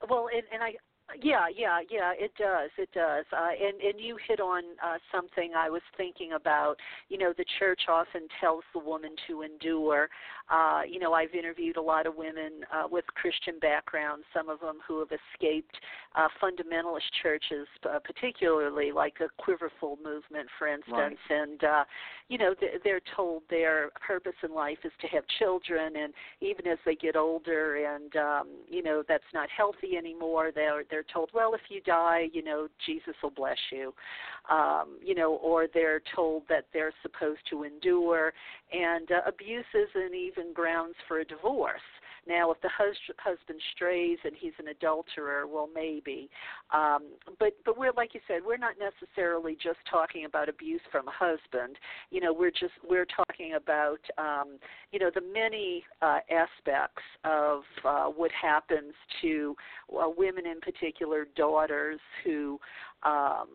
help? 0.00 0.10
Well, 0.10 0.28
and, 0.32 0.42
and 0.52 0.62
I 0.62 0.74
yeah, 1.20 1.46
yeah, 1.54 1.80
yeah. 1.90 2.12
It 2.16 2.32
does. 2.38 2.70
It 2.78 2.88
does. 2.94 3.24
Uh, 3.32 3.50
and 3.50 3.80
and 3.80 4.00
you 4.00 4.16
hit 4.28 4.40
on 4.40 4.62
uh, 4.84 4.98
something 5.10 5.52
I 5.56 5.68
was 5.70 5.82
thinking 5.96 6.32
about. 6.32 6.76
You 7.08 7.18
know, 7.18 7.32
the 7.36 7.44
church 7.58 7.82
often 7.88 8.28
tells 8.40 8.64
the 8.72 8.78
woman 8.80 9.10
to 9.28 9.42
endure. 9.42 10.08
Uh, 10.50 10.82
you 10.88 10.98
know, 10.98 11.12
I've 11.12 11.34
interviewed 11.34 11.76
a 11.76 11.82
lot 11.82 12.06
of 12.06 12.16
women 12.16 12.64
uh, 12.72 12.88
with 12.90 13.04
Christian 13.14 13.58
backgrounds. 13.60 14.24
Some 14.34 14.48
of 14.48 14.60
them 14.60 14.78
who 14.86 14.98
have 15.00 15.08
escaped 15.10 15.76
uh, 16.14 16.28
fundamentalist 16.42 17.10
churches, 17.22 17.66
uh, 17.88 17.98
particularly 18.04 18.92
like 18.92 19.18
the 19.18 19.28
Quiverful 19.38 19.98
movement, 20.02 20.48
for 20.58 20.68
instance. 20.68 21.18
Right. 21.30 21.40
And 21.42 21.64
uh, 21.64 21.84
you 22.28 22.38
know, 22.38 22.54
they're 22.84 23.00
told 23.16 23.42
their 23.50 23.90
purpose 24.06 24.32
in 24.42 24.54
life 24.54 24.78
is 24.84 24.92
to 25.00 25.06
have 25.08 25.24
children, 25.38 25.96
and 25.96 26.12
even 26.40 26.66
as 26.66 26.78
they 26.84 26.94
get 26.94 27.16
older, 27.16 27.76
and 27.76 28.14
um, 28.16 28.48
you 28.68 28.82
know, 28.82 29.02
that's 29.06 29.24
not 29.34 29.48
healthy 29.54 29.96
anymore. 29.96 30.50
They're 30.54 30.84
they're 30.90 31.01
told, 31.12 31.30
well, 31.32 31.54
if 31.54 31.60
you 31.68 31.80
die, 31.80 32.28
you 32.32 32.42
know, 32.42 32.68
Jesus 32.86 33.14
will 33.22 33.30
bless 33.30 33.58
you, 33.70 33.94
um, 34.50 34.98
you 35.02 35.14
know, 35.14 35.34
or 35.34 35.66
they're 35.72 36.02
told 36.14 36.42
that 36.48 36.66
they're 36.72 36.92
supposed 37.02 37.40
to 37.50 37.64
endure, 37.64 38.32
and 38.72 39.10
uh, 39.10 39.20
abuse 39.26 39.64
isn't 39.74 40.14
even 40.14 40.52
grounds 40.52 40.94
for 41.08 41.20
a 41.20 41.24
divorce. 41.24 41.80
Now, 42.26 42.50
if 42.52 42.60
the 42.60 42.68
hus- 42.68 42.96
husband 43.18 43.60
strays 43.74 44.18
and 44.24 44.32
he's 44.38 44.52
an 44.58 44.68
adulterer, 44.68 45.46
well, 45.46 45.68
maybe. 45.74 46.30
Um, 46.72 47.12
but 47.38 47.54
but 47.64 47.78
we're 47.78 47.92
like 47.96 48.14
you 48.14 48.20
said, 48.28 48.40
we're 48.46 48.56
not 48.56 48.74
necessarily 48.78 49.56
just 49.62 49.78
talking 49.90 50.24
about 50.24 50.48
abuse 50.48 50.80
from 50.90 51.08
a 51.08 51.12
husband. 51.12 51.76
You 52.10 52.20
know, 52.20 52.32
we're 52.32 52.50
just 52.50 52.74
we're 52.88 53.06
talking 53.06 53.54
about 53.54 54.00
um, 54.18 54.58
you 54.92 54.98
know 54.98 55.10
the 55.14 55.20
many 55.20 55.84
uh, 56.00 56.20
aspects 56.30 57.02
of 57.24 57.62
uh, 57.84 58.06
what 58.06 58.30
happens 58.30 58.94
to 59.22 59.56
uh, 59.92 60.08
women, 60.16 60.46
in 60.46 60.60
particular, 60.60 61.26
daughters 61.36 62.00
who. 62.24 62.58
Um, 63.04 63.48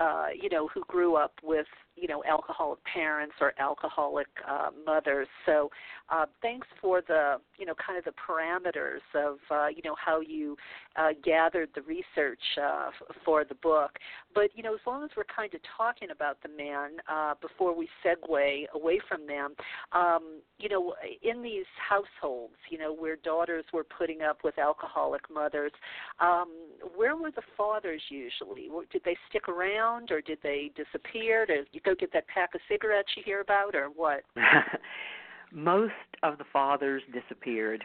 uh, 0.00 0.26
you 0.34 0.48
know, 0.48 0.66
who 0.74 0.82
grew 0.88 1.14
up 1.14 1.34
with 1.42 1.66
you 1.96 2.08
know 2.08 2.22
alcoholic 2.24 2.78
parents 2.84 3.34
or 3.40 3.52
alcoholic 3.58 4.26
uh, 4.48 4.70
mothers. 4.84 5.28
So 5.46 5.70
uh, 6.10 6.26
thanks 6.42 6.66
for 6.80 7.02
the 7.06 7.36
you 7.58 7.66
know 7.66 7.74
kind 7.74 7.98
of 7.98 8.04
the 8.04 8.12
parameters 8.12 9.00
of 9.14 9.38
uh, 9.50 9.68
you 9.68 9.82
know 9.84 9.94
how 10.02 10.20
you 10.20 10.56
uh, 10.96 11.10
gathered 11.24 11.70
the 11.74 11.82
research 11.82 12.40
uh, 12.60 12.88
f- 12.88 13.16
for 13.24 13.44
the 13.44 13.54
book. 13.56 13.92
But 14.34 14.50
you 14.54 14.62
know 14.62 14.74
as 14.74 14.80
long 14.86 15.04
as 15.04 15.10
we're 15.16 15.24
kind 15.34 15.54
of 15.54 15.60
talking 15.76 16.10
about 16.10 16.38
the 16.42 16.48
man 16.48 16.90
uh, 17.10 17.34
before 17.40 17.76
we 17.76 17.88
segue 18.04 18.64
away 18.74 19.00
from 19.08 19.26
them, 19.26 19.54
um, 19.92 20.40
you 20.58 20.68
know 20.68 20.94
in 21.22 21.42
these 21.42 21.64
households 21.88 22.54
you 22.70 22.78
know 22.78 22.92
where 22.92 23.16
daughters 23.16 23.64
were 23.72 23.84
putting 23.84 24.22
up 24.22 24.38
with 24.42 24.58
alcoholic 24.58 25.22
mothers, 25.32 25.72
um, 26.20 26.48
where 26.96 27.16
were 27.16 27.30
the 27.30 27.42
fathers 27.56 28.02
usually? 28.08 28.68
Did 28.92 29.02
they 29.04 29.16
stick 29.28 29.48
around 29.48 30.10
or 30.10 30.20
did 30.20 30.38
they 30.42 30.70
disappear? 30.76 31.46
Did 31.46 31.66
you 31.72 31.80
go 31.84 31.94
get 31.94 32.12
that 32.12 32.26
pack 32.28 32.54
of 32.54 32.60
cigarettes 32.68 33.08
you 33.16 33.22
hear 33.24 33.40
about, 33.40 33.74
or 33.74 33.88
what? 33.94 34.22
Most 35.52 35.92
of 36.22 36.38
the 36.38 36.44
fathers 36.52 37.02
disappeared. 37.12 37.84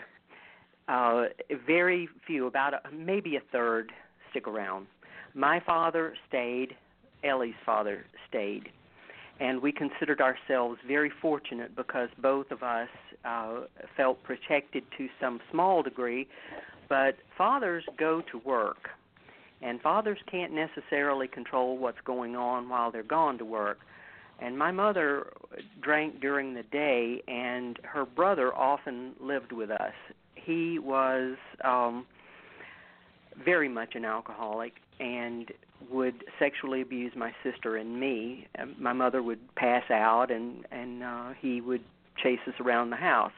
Uh, 0.87 1.25
very 1.67 2.09
few, 2.25 2.47
about 2.47 2.73
a, 2.73 2.81
maybe 2.91 3.35
a 3.35 3.41
third, 3.51 3.91
stick 4.31 4.47
around. 4.47 4.87
My 5.35 5.59
father 5.65 6.15
stayed. 6.27 6.75
Ellie's 7.23 7.53
father 7.65 8.05
stayed, 8.29 8.69
and 9.39 9.61
we 9.61 9.71
considered 9.71 10.21
ourselves 10.21 10.79
very 10.87 11.11
fortunate 11.21 11.75
because 11.75 12.09
both 12.21 12.49
of 12.49 12.63
us 12.63 12.87
uh, 13.25 13.61
felt 13.97 14.23
protected 14.23 14.83
to 14.97 15.07
some 15.19 15.39
small 15.51 15.83
degree. 15.83 16.27
But 16.87 17.15
fathers 17.37 17.83
go 17.97 18.23
to 18.31 18.39
work, 18.39 18.89
and 19.61 19.81
fathers 19.81 20.19
can't 20.29 20.53
necessarily 20.53 21.27
control 21.27 21.77
what's 21.77 21.99
going 22.05 22.35
on 22.35 22.69
while 22.69 22.91
they're 22.91 23.03
gone 23.03 23.37
to 23.37 23.45
work. 23.45 23.79
And 24.41 24.57
my 24.57 24.71
mother 24.71 25.27
drank 25.81 26.21
during 26.21 26.53
the 26.53 26.63
day, 26.63 27.21
and 27.27 27.77
her 27.83 28.05
brother 28.05 28.55
often 28.55 29.13
lived 29.19 29.51
with 29.51 29.69
us. 29.69 29.93
He 30.35 30.79
was 30.79 31.35
um, 31.63 32.05
very 33.43 33.67
much 33.67 33.95
an 33.95 34.05
alcoholic 34.05 34.73
and 34.99 35.51
would 35.91 36.23
sexually 36.39 36.81
abuse 36.81 37.13
my 37.15 37.33
sister 37.43 37.75
and 37.77 37.99
me. 37.99 38.47
My 38.77 38.93
mother 38.93 39.21
would 39.21 39.39
pass 39.55 39.89
out, 39.89 40.31
and 40.31 40.65
and 40.71 41.03
uh, 41.03 41.29
he 41.39 41.61
would 41.61 41.83
chase 42.21 42.39
us 42.47 42.53
around 42.59 42.89
the 42.89 42.97
house. 42.97 43.31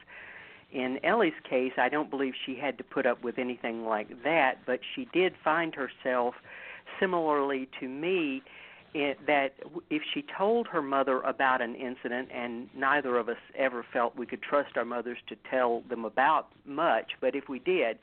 In 0.72 0.98
Ellie's 1.04 1.32
case, 1.48 1.72
I 1.76 1.88
don't 1.88 2.10
believe 2.10 2.32
she 2.46 2.56
had 2.56 2.78
to 2.78 2.84
put 2.84 3.06
up 3.06 3.22
with 3.22 3.38
anything 3.38 3.84
like 3.84 4.22
that, 4.24 4.58
but 4.66 4.80
she 4.94 5.06
did 5.12 5.34
find 5.44 5.74
herself 5.74 6.34
similarly 6.98 7.68
to 7.80 7.88
me 7.88 8.42
it, 8.94 9.18
that 9.26 9.54
if 9.90 10.02
she 10.12 10.24
told 10.36 10.66
her 10.68 10.82
mother 10.82 11.20
about 11.20 11.62
an 11.62 11.74
incident, 11.74 12.28
and 12.32 12.68
neither 12.74 13.16
of 13.16 13.28
us 13.28 13.38
ever 13.56 13.84
felt 13.92 14.16
we 14.16 14.26
could 14.26 14.42
trust 14.42 14.76
our 14.76 14.84
mothers 14.84 15.18
to 15.28 15.36
tell 15.50 15.82
them 15.88 16.04
about 16.04 16.48
much, 16.66 17.12
but 17.20 17.34
if 17.34 17.48
we 17.48 17.58
did, 17.58 17.98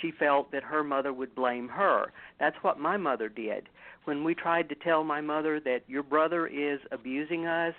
she 0.00 0.10
felt 0.10 0.50
that 0.52 0.62
her 0.62 0.82
mother 0.82 1.12
would 1.12 1.34
blame 1.34 1.68
her. 1.68 2.12
That's 2.38 2.56
what 2.62 2.78
my 2.78 2.96
mother 2.96 3.28
did. 3.28 3.68
When 4.04 4.24
we 4.24 4.34
tried 4.34 4.68
to 4.68 4.74
tell 4.74 5.04
my 5.04 5.20
mother 5.20 5.60
that 5.60 5.82
your 5.86 6.02
brother 6.02 6.46
is 6.46 6.80
abusing 6.92 7.46
us, 7.46 7.74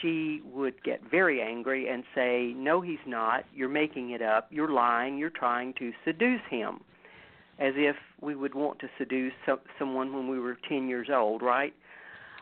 she 0.00 0.42
would 0.52 0.82
get 0.82 1.00
very 1.10 1.40
angry 1.40 1.88
and 1.88 2.04
say, 2.14 2.52
No, 2.56 2.80
he's 2.80 2.98
not. 3.06 3.44
You're 3.54 3.68
making 3.68 4.10
it 4.10 4.22
up. 4.22 4.48
You're 4.50 4.70
lying. 4.70 5.18
You're 5.18 5.30
trying 5.30 5.74
to 5.78 5.92
seduce 6.04 6.42
him 6.50 6.80
as 7.58 7.74
if 7.76 7.96
we 8.20 8.34
would 8.34 8.54
want 8.54 8.78
to 8.80 8.88
seduce 8.98 9.34
so, 9.44 9.60
someone 9.78 10.14
when 10.14 10.28
we 10.28 10.40
were 10.40 10.56
10 10.68 10.88
years 10.88 11.08
old, 11.12 11.42
right? 11.42 11.74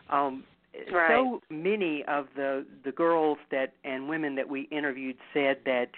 Um, 0.09 0.43
right. 0.91 1.09
So 1.09 1.41
many 1.49 2.03
of 2.07 2.27
the 2.35 2.65
the 2.83 2.91
girls 2.91 3.37
that 3.51 3.73
and 3.83 4.07
women 4.07 4.35
that 4.35 4.47
we 4.47 4.61
interviewed 4.71 5.17
said 5.33 5.57
that 5.65 5.89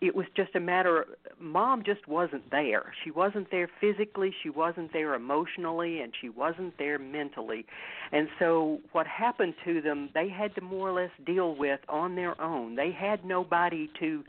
it 0.00 0.14
was 0.14 0.26
just 0.36 0.54
a 0.54 0.60
matter 0.60 1.02
of 1.02 1.08
mom 1.40 1.82
just 1.84 2.06
wasn't 2.06 2.50
there. 2.50 2.92
She 3.02 3.10
wasn't 3.10 3.50
there 3.50 3.68
physically, 3.80 4.34
she 4.42 4.50
wasn't 4.50 4.92
there 4.92 5.14
emotionally, 5.14 6.00
and 6.00 6.12
she 6.20 6.28
wasn't 6.28 6.76
there 6.78 6.98
mentally. 6.98 7.64
And 8.12 8.28
so 8.38 8.80
what 8.92 9.06
happened 9.06 9.54
to 9.64 9.80
them, 9.80 10.10
they 10.12 10.28
had 10.28 10.54
to 10.56 10.60
more 10.60 10.90
or 10.90 10.92
less 10.92 11.10
deal 11.24 11.54
with 11.54 11.80
on 11.88 12.14
their 12.14 12.38
own. 12.40 12.76
They 12.76 12.90
had 12.90 13.24
nobody 13.24 13.90
to 14.00 14.24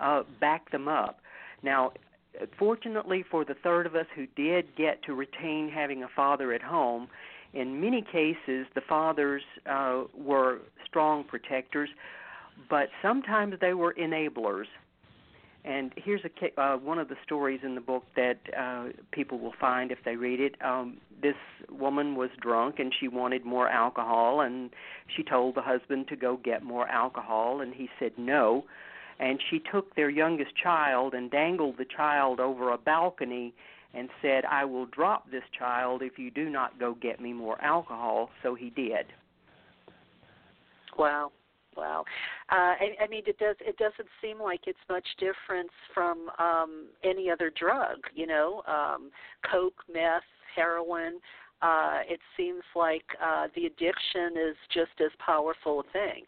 uh 0.00 0.22
back 0.40 0.70
them 0.70 0.88
up. 0.88 1.20
Now, 1.62 1.92
fortunately 2.58 3.24
for 3.28 3.44
the 3.44 3.54
third 3.62 3.86
of 3.86 3.94
us 3.94 4.06
who 4.14 4.26
did 4.36 4.76
get 4.76 5.02
to 5.04 5.14
retain 5.14 5.70
having 5.72 6.02
a 6.02 6.08
father 6.14 6.52
at 6.52 6.62
home, 6.62 7.08
in 7.54 7.80
many 7.80 8.02
cases 8.02 8.66
the 8.74 8.82
fathers 8.88 9.42
uh, 9.68 10.04
were 10.16 10.58
strong 10.86 11.24
protectors, 11.24 11.88
but 12.68 12.88
sometimes 13.02 13.54
they 13.60 13.74
were 13.74 13.94
enablers. 13.94 14.66
And 15.64 15.92
here's 15.96 16.22
a 16.24 16.60
uh, 16.60 16.76
one 16.78 16.98
of 16.98 17.08
the 17.08 17.16
stories 17.24 17.60
in 17.62 17.74
the 17.74 17.80
book 17.80 18.04
that 18.16 18.38
uh, 18.58 18.86
people 19.10 19.38
will 19.38 19.54
find 19.60 19.90
if 19.90 19.98
they 20.04 20.16
read 20.16 20.40
it. 20.40 20.54
Um, 20.64 20.98
this 21.20 21.34
woman 21.70 22.14
was 22.14 22.30
drunk 22.40 22.78
and 22.78 22.92
she 22.98 23.08
wanted 23.08 23.44
more 23.44 23.68
alcohol, 23.68 24.40
and 24.40 24.70
she 25.14 25.22
told 25.22 25.56
the 25.56 25.62
husband 25.62 26.08
to 26.08 26.16
go 26.16 26.36
get 26.36 26.62
more 26.62 26.88
alcohol, 26.88 27.60
and 27.60 27.74
he 27.74 27.88
said 27.98 28.12
no 28.16 28.64
and 29.20 29.40
she 29.50 29.60
took 29.72 29.94
their 29.94 30.10
youngest 30.10 30.52
child 30.56 31.14
and 31.14 31.30
dangled 31.30 31.76
the 31.76 31.84
child 31.84 32.40
over 32.40 32.72
a 32.72 32.78
balcony 32.78 33.52
and 33.94 34.08
said, 34.22 34.44
"I 34.44 34.64
will 34.64 34.86
drop 34.86 35.30
this 35.30 35.44
child 35.50 36.02
if 36.02 36.18
you 36.18 36.30
do 36.30 36.48
not 36.48 36.78
go 36.78 36.94
get 36.94 37.20
me 37.20 37.32
more 37.32 37.60
alcohol." 37.62 38.30
So 38.42 38.54
he 38.54 38.70
did. 38.70 39.06
Wow. 40.96 41.32
Wow. 41.78 42.04
Uh, 42.50 42.74
I, 42.74 42.96
I 43.04 43.06
mean, 43.08 43.22
it 43.26 43.38
does. 43.38 43.56
It 43.60 43.76
doesn't 43.76 44.08
seem 44.20 44.40
like 44.40 44.62
it's 44.66 44.78
much 44.88 45.06
different 45.18 45.70
from 45.94 46.28
um, 46.38 46.88
any 47.04 47.30
other 47.30 47.50
drug. 47.56 47.98
You 48.14 48.26
know, 48.26 48.62
um, 48.66 49.10
coke, 49.48 49.82
meth, 49.92 50.22
heroin. 50.56 51.20
Uh, 51.62 52.00
it 52.08 52.20
seems 52.36 52.62
like 52.74 53.04
uh, 53.22 53.46
the 53.54 53.66
addiction 53.66 54.36
is 54.36 54.56
just 54.72 55.00
as 55.00 55.10
powerful 55.24 55.80
a 55.80 55.92
thing 55.92 56.24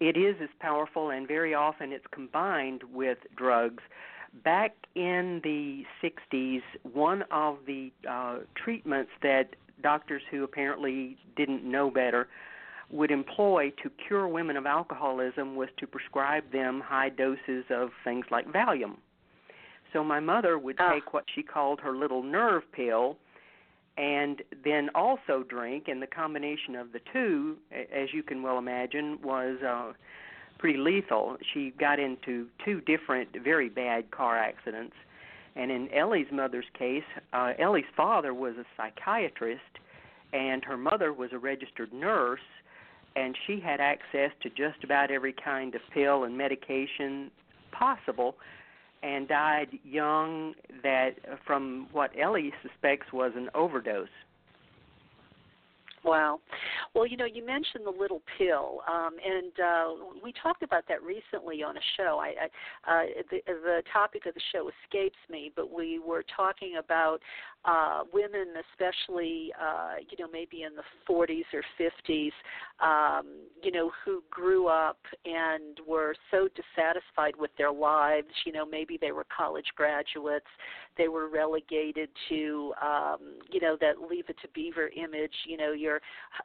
it 0.00 0.16
is 0.16 0.34
as 0.42 0.48
powerful, 0.60 1.10
and 1.10 1.26
very 1.26 1.54
often 1.54 1.92
it's 1.92 2.04
combined 2.10 2.82
with 2.92 3.18
drugs. 3.36 3.82
Back 4.42 4.74
in 4.94 5.40
the 5.44 5.84
60s, 6.02 6.62
one 6.82 7.22
of 7.30 7.58
the 7.66 7.92
uh, 8.10 8.38
treatments 8.56 9.10
that 9.22 9.54
doctors 9.82 10.22
who 10.30 10.44
apparently 10.44 11.16
didn't 11.36 11.64
know 11.64 11.90
better 11.90 12.28
would 12.94 13.10
employ 13.10 13.72
to 13.82 13.90
cure 14.06 14.28
women 14.28 14.56
of 14.56 14.66
alcoholism 14.66 15.56
was 15.56 15.68
to 15.78 15.86
prescribe 15.86 16.44
them 16.52 16.80
high 16.80 17.08
doses 17.08 17.64
of 17.68 17.90
things 18.04 18.24
like 18.30 18.46
Valium. 18.52 18.96
So 19.92 20.04
my 20.04 20.20
mother 20.20 20.58
would 20.58 20.76
ah. 20.78 20.92
take 20.92 21.12
what 21.12 21.24
she 21.34 21.42
called 21.42 21.80
her 21.80 21.96
little 21.96 22.22
nerve 22.22 22.62
pill 22.72 23.16
and 23.96 24.42
then 24.64 24.90
also 24.94 25.44
drink, 25.48 25.84
and 25.88 26.00
the 26.00 26.06
combination 26.06 26.74
of 26.74 26.92
the 26.92 27.00
two, 27.12 27.56
as 27.72 28.12
you 28.12 28.22
can 28.22 28.42
well 28.42 28.58
imagine, 28.58 29.18
was 29.22 29.56
uh, 29.62 29.92
pretty 30.58 30.78
lethal. 30.78 31.36
She 31.52 31.72
got 31.78 31.98
into 31.98 32.46
two 32.64 32.80
different, 32.80 33.28
very 33.42 33.68
bad 33.68 34.10
car 34.10 34.36
accidents. 34.36 34.94
And 35.56 35.70
in 35.70 35.88
Ellie's 35.94 36.26
mother's 36.32 36.64
case, 36.76 37.04
uh, 37.32 37.52
Ellie's 37.58 37.84
father 37.96 38.34
was 38.34 38.54
a 38.56 38.64
psychiatrist, 38.76 39.62
and 40.32 40.64
her 40.64 40.76
mother 40.76 41.12
was 41.12 41.30
a 41.32 41.38
registered 41.38 41.92
nurse, 41.92 42.40
and 43.16 43.36
she 43.46 43.60
had 43.60 43.80
access 43.80 44.30
to 44.42 44.50
just 44.50 44.82
about 44.82 45.10
every 45.10 45.32
kind 45.32 45.74
of 45.74 45.80
pill 45.92 46.24
and 46.24 46.36
medication 46.36 47.30
possible 47.72 48.36
and 49.02 49.28
died 49.28 49.68
young 49.84 50.54
that 50.82 51.10
from 51.46 51.88
what 51.92 52.10
Ellie 52.18 52.52
suspects 52.62 53.12
was 53.12 53.32
an 53.36 53.50
overdose. 53.54 54.08
Wow. 56.04 56.40
Well, 56.94 57.06
you 57.06 57.16
know, 57.16 57.24
you 57.24 57.44
mentioned 57.44 57.86
the 57.86 57.98
little 57.98 58.20
pill, 58.36 58.80
um, 58.86 59.16
and 59.24 59.52
uh, 59.58 60.18
we 60.22 60.34
talked 60.42 60.62
about 60.62 60.84
that 60.88 61.02
recently 61.02 61.62
on 61.62 61.78
a 61.78 61.80
show. 61.96 62.20
I, 62.20 62.34
I 62.86 63.04
uh, 63.04 63.06
the, 63.30 63.40
the 63.46 63.82
topic 63.90 64.26
of 64.26 64.34
the 64.34 64.40
show 64.52 64.70
escapes 64.84 65.16
me, 65.30 65.50
but 65.56 65.72
we 65.72 65.98
were 65.98 66.22
talking 66.36 66.76
about 66.78 67.20
uh, 67.64 68.02
women, 68.12 68.48
especially, 68.72 69.52
uh, 69.60 69.94
you 70.10 70.16
know, 70.18 70.30
maybe 70.30 70.62
in 70.62 70.72
the 70.74 70.82
40s 71.08 71.44
or 71.52 71.62
50s, 71.80 72.32
um, 72.80 73.26
you 73.62 73.70
know, 73.70 73.90
who 74.04 74.22
grew 74.30 74.68
up 74.68 74.98
and 75.24 75.78
were 75.86 76.14
so 76.30 76.48
dissatisfied 76.48 77.34
with 77.38 77.50
their 77.56 77.72
lives. 77.72 78.28
You 78.44 78.52
know, 78.52 78.66
maybe 78.66 78.98
they 79.00 79.12
were 79.12 79.26
college 79.34 79.66
graduates, 79.76 80.46
they 80.96 81.08
were 81.08 81.28
relegated 81.28 82.08
to, 82.28 82.72
um, 82.82 83.18
you 83.50 83.60
know, 83.60 83.76
that 83.80 84.08
Leave 84.08 84.24
It 84.28 84.36
to 84.42 84.48
Beaver 84.54 84.90
image. 84.96 85.32
You 85.46 85.56
know, 85.56 85.72
your 85.72 85.96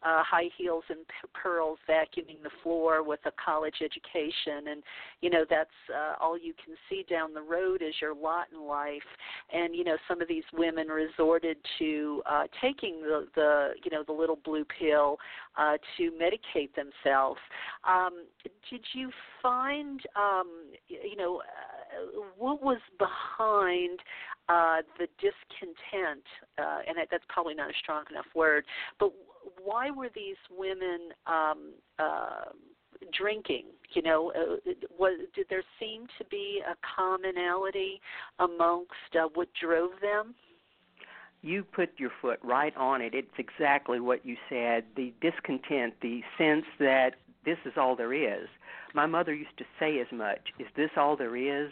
uh, 0.04 0.24
high 0.24 0.50
heels 0.58 0.84
and 0.90 1.00
pearls 1.34 1.80
vacuuming 1.88 2.42
the 2.44 2.50
floor 2.64 3.04
with 3.04 3.20
a 3.26 3.32
college 3.44 3.76
education, 3.84 4.72
and 4.72 4.84
you 5.22 5.30
know 5.30 5.46
that's 5.50 5.70
uh, 5.94 6.14
all 6.20 6.38
you 6.38 6.54
can 6.64 6.76
see 6.90 7.06
down 7.10 7.34
the 7.34 7.42
road 7.42 7.82
is 7.82 7.94
your 8.02 8.14
lot 8.16 8.48
in 8.52 8.66
life. 8.66 9.02
And 9.54 9.76
you 9.76 9.84
know, 9.84 9.98
some 10.08 10.22
of 10.22 10.28
these 10.28 10.44
women 10.54 10.88
resorted 11.10 11.58
to 11.80 12.22
uh, 12.30 12.44
taking 12.62 13.02
the 13.02 13.28
the 13.36 13.70
you 13.84 13.92
know 13.92 14.04
the 14.06 14.14
little 14.14 14.38
blue 14.44 14.66
pill 14.66 15.18
uh, 15.58 15.78
to 15.98 16.12
medicate 16.12 16.70
themselves. 16.76 17.40
Um, 17.88 18.26
did 18.70 18.82
you 18.94 19.12
find 19.42 20.02
um, 20.16 20.48
you 20.88 21.16
know 21.16 21.42
uh, 21.42 22.22
what 22.38 22.62
was 22.62 22.80
behind 22.98 24.00
uh, 24.48 24.78
the 24.98 25.08
discontent, 25.20 26.24
uh, 26.58 26.80
and 26.88 26.98
that's 27.12 27.24
probably 27.30 27.54
not 27.54 27.70
a 27.70 27.74
strong 27.82 28.04
enough 28.10 28.26
word, 28.36 28.66
but 29.00 29.12
why 29.64 29.92
were 29.92 30.10
these 30.14 30.38
women 30.56 31.10
um, 31.28 31.74
uh, 31.98 32.52
drinking? 33.18 33.66
You 33.94 34.02
know, 34.02 34.32
uh, 34.36 34.72
was, 34.98 35.20
did 35.36 35.48
there 35.50 35.64
seem 35.80 36.08
to 36.18 36.26
be 36.26 36.62
a 36.68 36.76
commonality 36.96 38.02
amongst 38.40 38.92
uh, 39.16 39.28
what 39.34 39.48
drove 39.60 39.92
them? 40.02 40.36
You 41.42 41.64
put 41.64 41.92
your 41.98 42.12
foot 42.22 42.40
right 42.44 42.76
on 42.76 43.02
it. 43.02 43.14
It's 43.14 43.28
exactly 43.38 44.00
what 44.00 44.26
you 44.26 44.36
said. 44.50 44.84
The 44.96 45.14
discontent, 45.22 45.94
the 46.02 46.22
sense 46.38 46.66
that 46.80 47.16
this 47.46 47.58
is 47.66 47.74
all 47.78 47.96
there 47.96 48.14
is. 48.14 48.48
My 48.94 49.06
mother 49.06 49.34
used 49.34 49.58
to 49.58 49.66
say 49.80 50.00
as 50.00 50.08
much. 50.12 50.52
Is 50.60 50.68
this 50.76 50.90
all 50.98 51.16
there 51.16 51.36
is? 51.36 51.72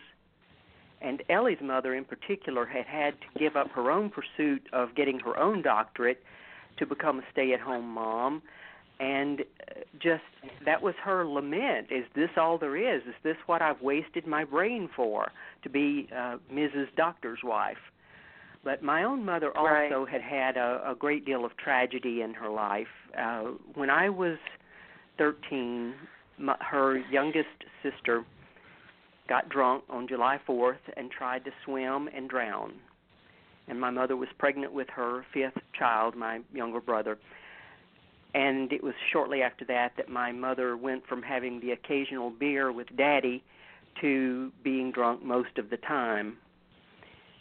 And 1.02 1.22
Ellie's 1.30 1.62
mother, 1.62 1.94
in 1.94 2.06
particular, 2.06 2.66
had 2.66 2.86
had 2.86 3.16
to 3.22 3.40
give 3.40 3.56
up 3.56 3.70
her 3.72 3.92
own 3.92 4.10
pursuit 4.10 4.68
of 4.74 4.96
getting 4.96 5.20
her 5.20 5.38
own 5.38 5.62
doctorate 5.62 6.24
to 6.78 6.86
become 6.86 7.20
a 7.20 7.24
stay-at-home 7.32 7.88
mom, 7.88 8.42
and 9.00 9.42
uh, 9.42 9.82
just 10.00 10.24
that 10.66 10.82
was 10.82 10.96
her 11.04 11.26
lament. 11.26 11.88
Is 11.92 12.06
this 12.16 12.30
all 12.38 12.58
there 12.58 12.76
is? 12.76 13.04
Is 13.08 13.16
this 13.24 13.38
what 13.46 13.62
I've 13.62 13.82
wasted 13.82 14.26
my 14.26 14.44
brain 14.44 14.90
for 14.96 15.32
to 15.64 15.70
be 15.70 16.08
uh, 16.16 16.38
Mrs. 16.52 16.88
Doctor's 16.96 17.40
wife? 17.44 17.78
But 18.68 18.84
my 18.84 19.04
own 19.04 19.24
mother 19.24 19.58
also 19.58 20.02
right. 20.02 20.10
had 20.12 20.22
had 20.22 20.58
a, 20.58 20.92
a 20.92 20.94
great 20.94 21.26
deal 21.26 21.46
of 21.46 21.56
tragedy 21.56 22.22
in 22.22 22.34
her 22.34 22.50
life. 22.50 22.88
Uh, 23.18 23.52
when 23.76 23.90
I 23.90 24.10
was 24.10 24.38
13, 25.18 25.94
my, 26.38 26.54
her 26.60 26.98
youngest 27.10 27.64
sister 27.82 28.26
got 29.30 29.48
drunk 29.48 29.86
on 29.90 30.06
July 30.06 30.38
4th 30.46 30.84
and 30.98 31.10
tried 31.10 31.46
to 31.46 31.52
swim 31.64 32.10
and 32.14 32.30
drown. 32.30 32.74
And 33.70 33.80
my 33.80 33.90
mother 33.90 34.18
was 34.18 34.28
pregnant 34.38 34.74
with 34.74 34.90
her 34.90 35.26
fifth 35.34 35.64
child, 35.80 36.18
my 36.18 36.42
younger 36.54 36.82
brother. 36.82 37.18
and 38.34 38.74
it 38.74 38.84
was 38.84 38.96
shortly 39.14 39.44
after 39.44 39.64
that 39.64 39.94
that 39.96 40.10
my 40.10 40.34
mother 40.34 40.76
went 40.76 41.08
from 41.08 41.22
having 41.22 41.62
the 41.62 41.72
occasional 41.72 42.32
beer 42.32 42.74
with 42.74 42.88
daddy 42.98 43.42
to 44.02 44.52
being 44.62 44.92
drunk 44.92 45.24
most 45.24 45.58
of 45.58 45.70
the 45.70 45.78
time. 45.78 46.36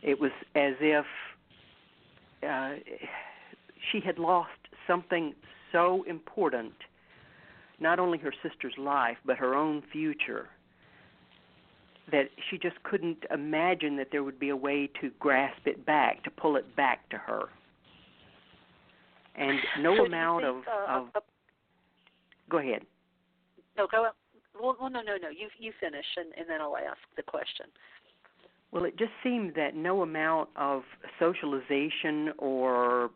It 0.02 0.20
was 0.20 0.30
as 0.54 0.74
if 0.80 1.04
uh, 2.46 2.74
she 3.90 4.00
had 4.00 4.18
lost 4.18 4.50
something 4.86 5.34
so 5.72 6.04
important, 6.08 6.72
not 7.80 7.98
only 7.98 8.18
her 8.18 8.32
sister's 8.42 8.74
life, 8.78 9.16
but 9.24 9.36
her 9.36 9.54
own 9.54 9.82
future, 9.92 10.48
that 12.10 12.28
she 12.48 12.58
just 12.58 12.82
couldn't 12.84 13.24
imagine 13.32 13.96
that 13.96 14.08
there 14.12 14.22
would 14.22 14.38
be 14.38 14.50
a 14.50 14.56
way 14.56 14.88
to 15.00 15.10
grasp 15.18 15.66
it 15.66 15.84
back, 15.84 16.22
to 16.24 16.30
pull 16.30 16.56
it 16.56 16.76
back 16.76 17.08
to 17.10 17.16
her. 17.16 17.46
And 19.34 19.58
no 19.80 19.96
so 19.96 20.06
amount 20.06 20.44
think, 20.44 20.56
of, 20.56 20.88
uh, 20.88 21.00
of 21.00 21.08
uh, 21.14 21.20
go 22.48 22.58
ahead. 22.58 22.82
no, 23.76 23.86
go. 23.90 24.08
Well, 24.58 24.76
well, 24.80 24.88
no, 24.88 25.02
no, 25.02 25.16
no. 25.20 25.28
You 25.28 25.48
you 25.58 25.72
finish, 25.78 26.06
and, 26.16 26.28
and 26.38 26.48
then 26.48 26.62
I'll 26.62 26.76
ask 26.76 26.96
the 27.16 27.22
question. 27.22 27.66
Well, 28.72 28.84
it 28.84 28.98
just 28.98 29.12
seemed 29.22 29.54
that 29.54 29.74
no 29.74 30.02
amount 30.02 30.50
of 30.56 30.82
socialization 31.18 32.32
or 32.38 33.10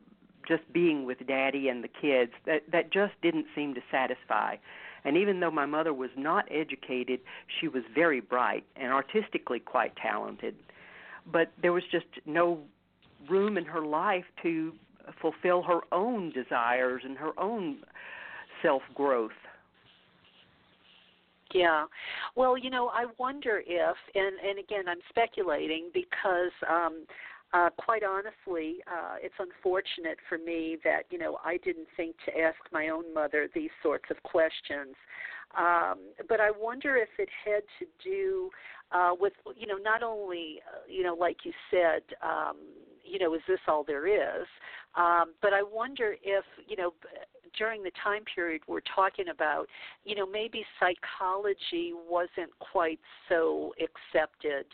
just 0.47 0.63
being 0.73 1.05
with 1.05 1.19
daddy 1.27 1.69
and 1.69 1.85
the 1.85 1.89
kids 1.89 2.33
that 2.47 2.63
that 2.73 2.91
just 2.91 3.13
didn't 3.23 3.47
seem 3.55 3.75
to 3.75 3.81
satisfy. 3.91 4.57
And 5.05 5.17
even 5.17 5.41
though 5.41 5.51
my 5.51 5.67
mother 5.67 5.95
was 5.95 6.11
not 6.17 6.47
educated, 6.51 7.21
she 7.61 7.69
was 7.69 7.83
very 7.95 8.21
bright 8.21 8.65
and 8.77 8.93
artistically 8.93 9.61
quite 9.61 9.97
talented. 9.97 10.55
But 11.31 11.53
there 11.61 11.73
was 11.73 11.85
just 11.91 12.07
no 12.27 12.61
room 13.29 13.57
in 13.57 13.65
her 13.65 13.85
life 13.85 14.25
to 14.43 14.73
fulfill 15.21 15.63
her 15.63 15.81
own 15.93 16.31
desires 16.31 17.03
and 17.05 17.17
her 17.19 17.39
own 17.39 17.79
self 18.63 18.83
growth. 18.95 19.31
Yeah. 21.53 21.87
Well, 22.37 22.57
you 22.57 22.71
know, 22.71 22.89
I 22.89 23.07
wonder 23.19 23.63
if, 23.67 23.97
and 24.15 24.37
and 24.49 24.59
again, 24.59 24.89
I'm 24.89 25.01
speculating 25.09 25.91
because, 25.93 26.53
um, 26.69 27.07
uh, 27.53 27.71
quite 27.77 28.03
honestly, 28.05 28.77
uh, 28.87 29.17
it's 29.21 29.35
unfortunate 29.39 30.19
for 30.29 30.39
me 30.39 30.77
that 30.85 31.03
you 31.11 31.19
know 31.19 31.39
I 31.45 31.57
didn't 31.59 31.89
think 31.97 32.17
to 32.27 32.39
ask 32.41 32.57
my 32.73 32.89
own 32.89 33.13
mother 33.13 33.49
these 33.55 33.71
sorts 33.83 34.05
of 34.11 34.23
questions. 34.23 34.95
Um, 35.59 35.99
but 36.29 36.41
I 36.41 36.53
wonder 36.53 36.97
if 36.97 37.09
it 37.19 37.29
had 37.45 37.63
to 37.81 37.87
do 38.05 38.51
uh, 38.93 39.11
with 39.19 39.33
you 39.57 39.67
know 39.67 39.79
not 39.83 40.03
only 40.05 40.61
uh, 40.73 40.81
you 40.89 41.03
know 41.03 41.15
like 41.15 41.39
you 41.45 41.53
said. 41.71 42.03
Um, 42.23 42.57
you 43.03 43.19
know, 43.19 43.35
is 43.35 43.41
this 43.49 43.59
all 43.67 43.83
there 43.83 44.07
is? 44.07 44.47
Um, 44.95 45.33
but 45.43 45.53
I 45.53 45.63
wonder 45.63 46.15
if, 46.23 46.45
you 46.69 46.77
know, 46.77 46.93
during 47.57 47.83
the 47.83 47.91
time 48.03 48.23
period 48.33 48.63
we're 48.67 48.81
talking 48.95 49.29
about, 49.29 49.67
you 50.05 50.15
know, 50.15 50.27
maybe 50.27 50.65
psychology 50.79 51.93
wasn't 52.09 52.51
quite 52.59 53.01
so 53.29 53.73
accepted. 53.79 54.67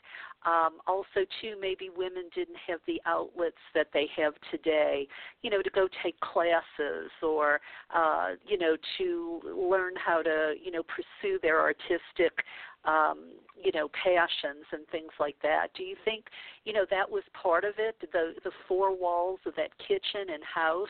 Um, 0.44 0.78
also, 0.86 1.26
too, 1.40 1.56
maybe 1.60 1.90
women 1.94 2.24
didn't 2.32 2.58
have 2.68 2.78
the 2.86 3.00
outlets 3.04 3.56
that 3.74 3.88
they 3.92 4.06
have 4.16 4.34
today, 4.50 5.08
you 5.42 5.50
know, 5.50 5.60
to 5.60 5.70
go 5.70 5.88
take 6.04 6.18
classes 6.20 7.10
or, 7.20 7.60
uh, 7.92 8.30
you 8.46 8.56
know, 8.56 8.76
to 8.98 9.40
learn 9.44 9.94
how 9.96 10.22
to, 10.22 10.54
you 10.62 10.70
know, 10.70 10.84
pursue 10.84 11.40
their 11.42 11.60
artistic 11.60 12.44
um, 12.86 13.32
you 13.60 13.72
know, 13.72 13.88
passions 13.88 14.64
and 14.72 14.86
things 14.88 15.10
like 15.18 15.36
that. 15.42 15.68
Do 15.76 15.82
you 15.82 15.96
think, 16.04 16.26
you 16.64 16.72
know, 16.72 16.86
that 16.90 17.10
was 17.10 17.22
part 17.40 17.64
of 17.64 17.74
it? 17.78 17.96
The 18.00 18.34
the 18.44 18.52
four 18.68 18.96
walls 18.96 19.40
of 19.46 19.54
that 19.56 19.70
kitchen 19.78 20.32
and 20.32 20.42
house, 20.44 20.88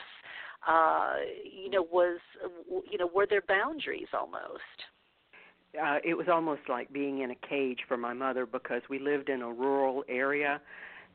uh, 0.66 1.14
you 1.44 1.70
know, 1.70 1.83
was, 1.83 2.18
you 2.90 2.98
know, 2.98 3.09
were 3.12 3.26
there 3.29 3.42
boundaries 3.46 4.09
almost? 4.12 4.61
Uh, 5.81 5.98
it 6.05 6.14
was 6.14 6.26
almost 6.29 6.62
like 6.68 6.92
being 6.92 7.20
in 7.20 7.31
a 7.31 7.35
cage 7.35 7.81
for 7.87 7.96
my 7.96 8.14
mother 8.14 8.46
because 8.46 8.83
we 8.88 8.98
lived 8.98 9.29
in 9.29 9.42
a 9.42 9.52
rural 9.52 10.05
area, 10.09 10.61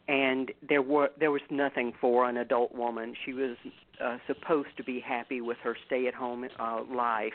and 0.07 0.51
there 0.67 0.81
were 0.81 1.09
there 1.19 1.31
was 1.31 1.41
nothing 1.49 1.93
for 1.99 2.29
an 2.29 2.37
adult 2.37 2.73
woman. 2.75 3.15
She 3.25 3.33
was 3.33 3.57
uh, 4.03 4.17
supposed 4.27 4.69
to 4.77 4.83
be 4.83 4.99
happy 4.99 5.41
with 5.41 5.57
her 5.63 5.75
stay-at-home 5.87 6.47
uh, 6.59 6.81
life 6.93 7.33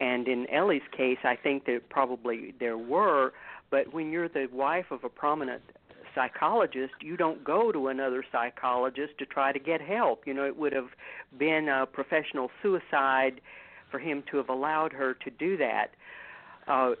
and 0.00 0.26
in 0.26 0.46
Ellie's 0.50 0.82
case, 0.96 1.18
I 1.24 1.36
think 1.36 1.66
that 1.66 1.88
probably 1.88 2.54
there 2.58 2.78
were, 2.78 3.32
but 3.70 3.92
when 3.92 4.10
you're 4.10 4.28
the 4.28 4.48
wife 4.52 4.86
of 4.90 5.04
a 5.04 5.08
prominent 5.08 5.62
psychologist, 6.14 6.94
you 7.00 7.16
don't 7.16 7.42
go 7.44 7.72
to 7.72 7.88
another 7.88 8.24
psychologist 8.30 9.18
to 9.18 9.26
try 9.26 9.52
to 9.52 9.58
get 9.58 9.80
help. 9.80 10.26
You 10.26 10.34
know, 10.34 10.44
it 10.44 10.56
would 10.56 10.72
have 10.72 10.90
been 11.38 11.68
a 11.68 11.86
professional 11.86 12.50
suicide 12.62 13.40
for 13.90 13.98
him 13.98 14.22
to 14.30 14.36
have 14.38 14.48
allowed 14.48 14.92
her 14.92 15.14
to 15.14 15.30
do 15.30 15.56
that. 15.56 15.90
Uh, 16.66 16.92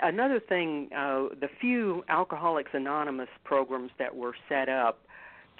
another 0.00 0.40
thing, 0.40 0.88
uh, 0.96 1.28
the 1.40 1.48
few 1.60 2.04
Alcoholics 2.08 2.70
Anonymous 2.72 3.28
programs 3.44 3.90
that 3.98 4.16
were 4.16 4.34
set 4.48 4.68
up 4.68 5.00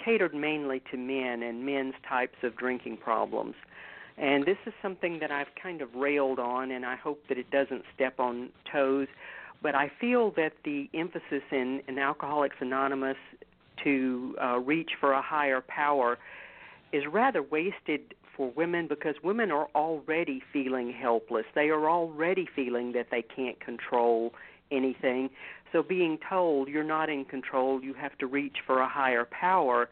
catered 0.02 0.34
mainly 0.34 0.82
to 0.90 0.96
men 0.96 1.42
and 1.42 1.64
men's 1.64 1.94
types 2.08 2.36
of 2.42 2.56
drinking 2.56 2.96
problems. 2.96 3.54
And 4.18 4.44
this 4.44 4.58
is 4.66 4.72
something 4.82 5.18
that 5.20 5.30
I've 5.30 5.54
kind 5.60 5.80
of 5.80 5.94
railed 5.94 6.38
on, 6.38 6.70
and 6.70 6.84
I 6.84 6.96
hope 6.96 7.22
that 7.28 7.38
it 7.38 7.50
doesn't 7.50 7.84
step 7.94 8.20
on 8.20 8.50
toes. 8.70 9.08
But 9.62 9.74
I 9.74 9.90
feel 10.00 10.32
that 10.32 10.52
the 10.64 10.88
emphasis 10.92 11.42
in, 11.50 11.82
in 11.86 11.98
Alcoholics 11.98 12.56
Anonymous 12.60 13.16
to 13.84 14.36
uh, 14.42 14.58
reach 14.58 14.92
for 15.00 15.12
a 15.12 15.22
higher 15.22 15.60
power 15.60 16.18
is 16.92 17.04
rather 17.10 17.42
wasted 17.42 18.14
for 18.36 18.50
women 18.50 18.86
because 18.88 19.14
women 19.22 19.50
are 19.50 19.68
already 19.74 20.42
feeling 20.52 20.92
helpless. 20.92 21.44
They 21.54 21.68
are 21.68 21.88
already 21.88 22.46
feeling 22.54 22.92
that 22.92 23.08
they 23.10 23.22
can't 23.22 23.60
control 23.60 24.32
anything. 24.70 25.30
So 25.70 25.82
being 25.82 26.18
told 26.28 26.68
you're 26.68 26.84
not 26.84 27.08
in 27.08 27.24
control, 27.24 27.82
you 27.82 27.94
have 27.94 28.16
to 28.18 28.26
reach 28.26 28.58
for 28.66 28.80
a 28.80 28.88
higher 28.88 29.26
power 29.30 29.88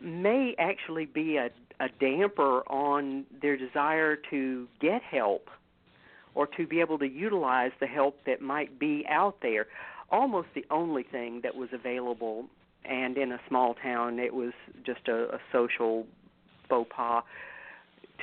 may 0.00 0.54
actually 0.58 1.04
be 1.04 1.36
a 1.36 1.50
a 1.80 1.88
damper 1.98 2.60
on 2.70 3.24
their 3.40 3.56
desire 3.56 4.16
to 4.30 4.68
get 4.80 5.02
help 5.02 5.48
or 6.34 6.46
to 6.46 6.66
be 6.66 6.80
able 6.80 6.98
to 6.98 7.08
utilize 7.08 7.72
the 7.80 7.86
help 7.86 8.16
that 8.26 8.40
might 8.40 8.78
be 8.78 9.04
out 9.08 9.36
there. 9.42 9.66
Almost 10.10 10.48
the 10.54 10.64
only 10.70 11.02
thing 11.02 11.40
that 11.42 11.54
was 11.54 11.68
available, 11.72 12.46
and 12.84 13.16
in 13.16 13.32
a 13.32 13.40
small 13.48 13.74
town, 13.74 14.18
it 14.18 14.34
was 14.34 14.52
just 14.84 15.08
a, 15.08 15.34
a 15.34 15.38
social 15.52 16.06
faux 16.68 16.90
pas 16.94 17.22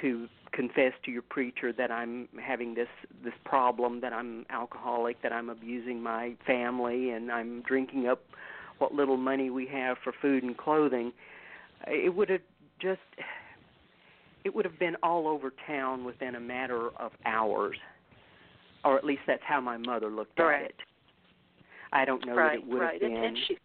to 0.01 0.27
confess 0.51 0.93
to 1.05 1.11
your 1.11 1.21
preacher 1.21 1.73
that 1.73 1.91
I'm 1.91 2.27
having 2.41 2.73
this 2.73 2.87
this 3.23 3.33
problem, 3.45 4.01
that 4.01 4.13
I'm 4.13 4.45
alcoholic, 4.49 5.21
that 5.21 5.31
I'm 5.31 5.49
abusing 5.49 6.01
my 6.01 6.35
family, 6.45 7.11
and 7.11 7.31
I'm 7.31 7.61
drinking 7.61 8.07
up 8.07 8.21
what 8.77 8.93
little 8.93 9.17
money 9.17 9.49
we 9.49 9.67
have 9.67 9.97
for 10.03 10.13
food 10.21 10.43
and 10.43 10.57
clothing. 10.57 11.13
It 11.87 12.15
would 12.15 12.29
have 12.29 12.41
just 12.79 13.01
it 14.43 14.55
would 14.55 14.65
have 14.65 14.79
been 14.79 14.95
all 15.03 15.27
over 15.27 15.51
town 15.65 16.05
within 16.05 16.35
a 16.35 16.39
matter 16.39 16.87
of 16.97 17.11
hours, 17.25 17.77
or 18.83 18.97
at 18.97 19.03
least 19.03 19.21
that's 19.27 19.43
how 19.45 19.59
my 19.61 19.77
mother 19.77 20.09
looked 20.09 20.39
right. 20.39 20.63
at 20.63 20.69
it. 20.69 20.75
I 21.91 22.05
don't 22.05 22.25
know 22.25 22.35
right, 22.35 22.59
that 22.59 22.67
it 22.67 22.71
would 22.71 22.81
right. 22.81 22.93
have 22.93 23.01
been. 23.01 23.15
And, 23.15 23.25
and 23.25 23.37
she, 23.47 23.57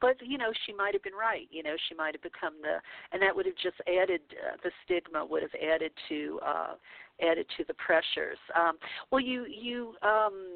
but 0.00 0.16
you 0.22 0.38
know, 0.38 0.52
she 0.66 0.72
might 0.72 0.94
have 0.94 1.02
been 1.02 1.14
right. 1.14 1.48
You 1.50 1.62
know, 1.62 1.76
she 1.88 1.94
might 1.94 2.14
have 2.14 2.22
become 2.22 2.54
the, 2.62 2.76
and 3.12 3.22
that 3.22 3.34
would 3.34 3.46
have 3.46 3.56
just 3.56 3.76
added 3.88 4.20
uh, 4.32 4.56
the 4.62 4.70
stigma 4.84 5.24
would 5.24 5.42
have 5.42 5.54
added 5.54 5.92
to 6.08 6.40
uh, 6.44 6.74
added 7.22 7.46
to 7.56 7.64
the 7.64 7.74
pressures. 7.74 8.38
Um, 8.54 8.76
well, 9.10 9.20
you 9.20 9.46
you 9.46 9.94
um, 10.02 10.46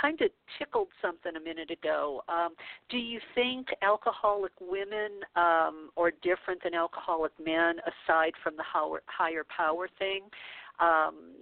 kind 0.00 0.20
of 0.20 0.30
tickled 0.58 0.88
something 1.02 1.32
a 1.36 1.40
minute 1.40 1.70
ago. 1.70 2.22
Um, 2.28 2.54
do 2.88 2.96
you 2.96 3.20
think 3.34 3.68
alcoholic 3.82 4.52
women 4.60 5.20
um, 5.34 5.90
are 5.96 6.12
different 6.22 6.62
than 6.62 6.74
alcoholic 6.74 7.32
men, 7.44 7.76
aside 7.80 8.32
from 8.42 8.56
the 8.56 8.64
higher 9.06 9.44
power 9.54 9.88
thing? 9.98 10.22
Um, 10.78 11.34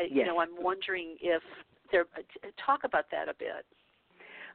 yes. 0.00 0.10
You 0.10 0.24
know, 0.26 0.40
I'm 0.40 0.62
wondering 0.62 1.16
if 1.20 1.42
there. 1.90 2.04
Talk 2.64 2.84
about 2.84 3.06
that 3.10 3.28
a 3.28 3.34
bit. 3.34 3.64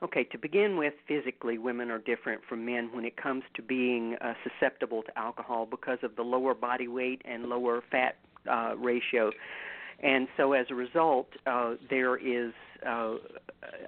Okay, 0.03 0.23
to 0.25 0.37
begin 0.37 0.77
with, 0.77 0.93
physically, 1.07 1.57
women 1.57 1.89
are 1.89 1.97
different 1.97 2.41
from 2.47 2.63
men 2.63 2.89
when 2.93 3.03
it 3.03 3.17
comes 3.17 3.43
to 3.55 3.63
being 3.63 4.15
uh, 4.21 4.33
susceptible 4.43 5.01
to 5.01 5.17
alcohol 5.17 5.65
because 5.65 5.97
of 6.03 6.15
the 6.15 6.21
lower 6.21 6.53
body 6.53 6.87
weight 6.87 7.21
and 7.25 7.45
lower 7.45 7.81
fat 7.89 8.17
uh, 8.49 8.75
ratio. 8.77 9.31
And 10.01 10.27
so, 10.37 10.53
as 10.53 10.67
a 10.69 10.75
result, 10.75 11.27
uh, 11.47 11.75
there 11.89 12.17
is 12.17 12.53
uh, 12.85 13.15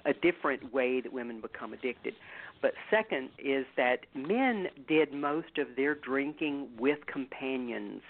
a 0.04 0.12
different 0.12 0.72
way 0.72 1.00
that 1.00 1.12
women 1.12 1.40
become 1.40 1.72
addicted. 1.72 2.14
But 2.60 2.72
second 2.90 3.30
is 3.38 3.64
that 3.76 4.00
men 4.14 4.66
did 4.88 5.14
most 5.14 5.56
of 5.58 5.68
their 5.76 5.94
drinking 5.94 6.68
with 6.78 6.98
companions. 7.06 8.02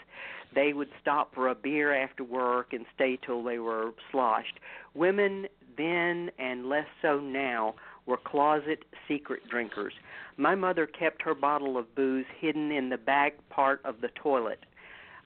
They 0.55 0.73
would 0.73 0.89
stop 1.01 1.35
for 1.35 1.49
a 1.49 1.55
beer 1.55 1.95
after 1.95 2.25
work 2.25 2.73
and 2.73 2.87
stay 2.95 3.19
till 3.25 3.45
they 3.45 3.59
were 3.59 3.93
sloshed. 4.11 4.59
Women 4.95 5.47
then, 5.77 6.31
and 6.39 6.69
less 6.69 6.87
so 7.01 7.21
now, 7.21 7.75
were 8.07 8.17
closet 8.17 8.85
secret 9.07 9.43
drinkers. 9.49 9.93
My 10.37 10.55
mother 10.55 10.87
kept 10.87 11.23
her 11.23 11.35
bottle 11.35 11.77
of 11.77 11.95
booze 11.95 12.27
hidden 12.41 12.73
in 12.73 12.89
the 12.89 12.99
back 12.99 13.35
part 13.51 13.81
of 13.85 14.01
the 14.01 14.09
toilet 14.09 14.65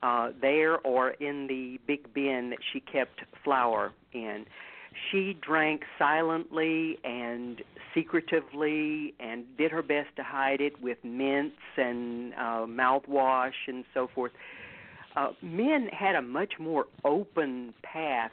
uh, 0.05 0.29
there 0.39 0.79
or 0.81 1.11
in 1.13 1.47
the 1.47 1.81
big 1.87 2.13
bin 2.13 2.51
that 2.51 2.59
she 2.73 2.81
kept 2.81 3.23
flour 3.43 3.91
in. 4.13 4.45
She 5.11 5.37
drank 5.41 5.83
silently 5.99 6.99
and 7.05 7.63
secretively 7.95 9.15
and 9.19 9.45
did 9.57 9.71
her 9.71 9.83
best 9.83 10.15
to 10.17 10.23
hide 10.23 10.61
it 10.61 10.81
with 10.81 10.99
mints 11.03 11.57
and 11.79 12.35
uh, 12.35 12.67
mouthwash 12.67 13.55
and 13.67 13.85
so 13.95 14.09
forth. 14.15 14.33
Uh, 15.17 15.31
men 15.43 15.89
had 15.89 16.15
a 16.15 16.23
much 16.23 16.55
more 16.61 16.85
open 17.05 17.73
path 17.83 18.33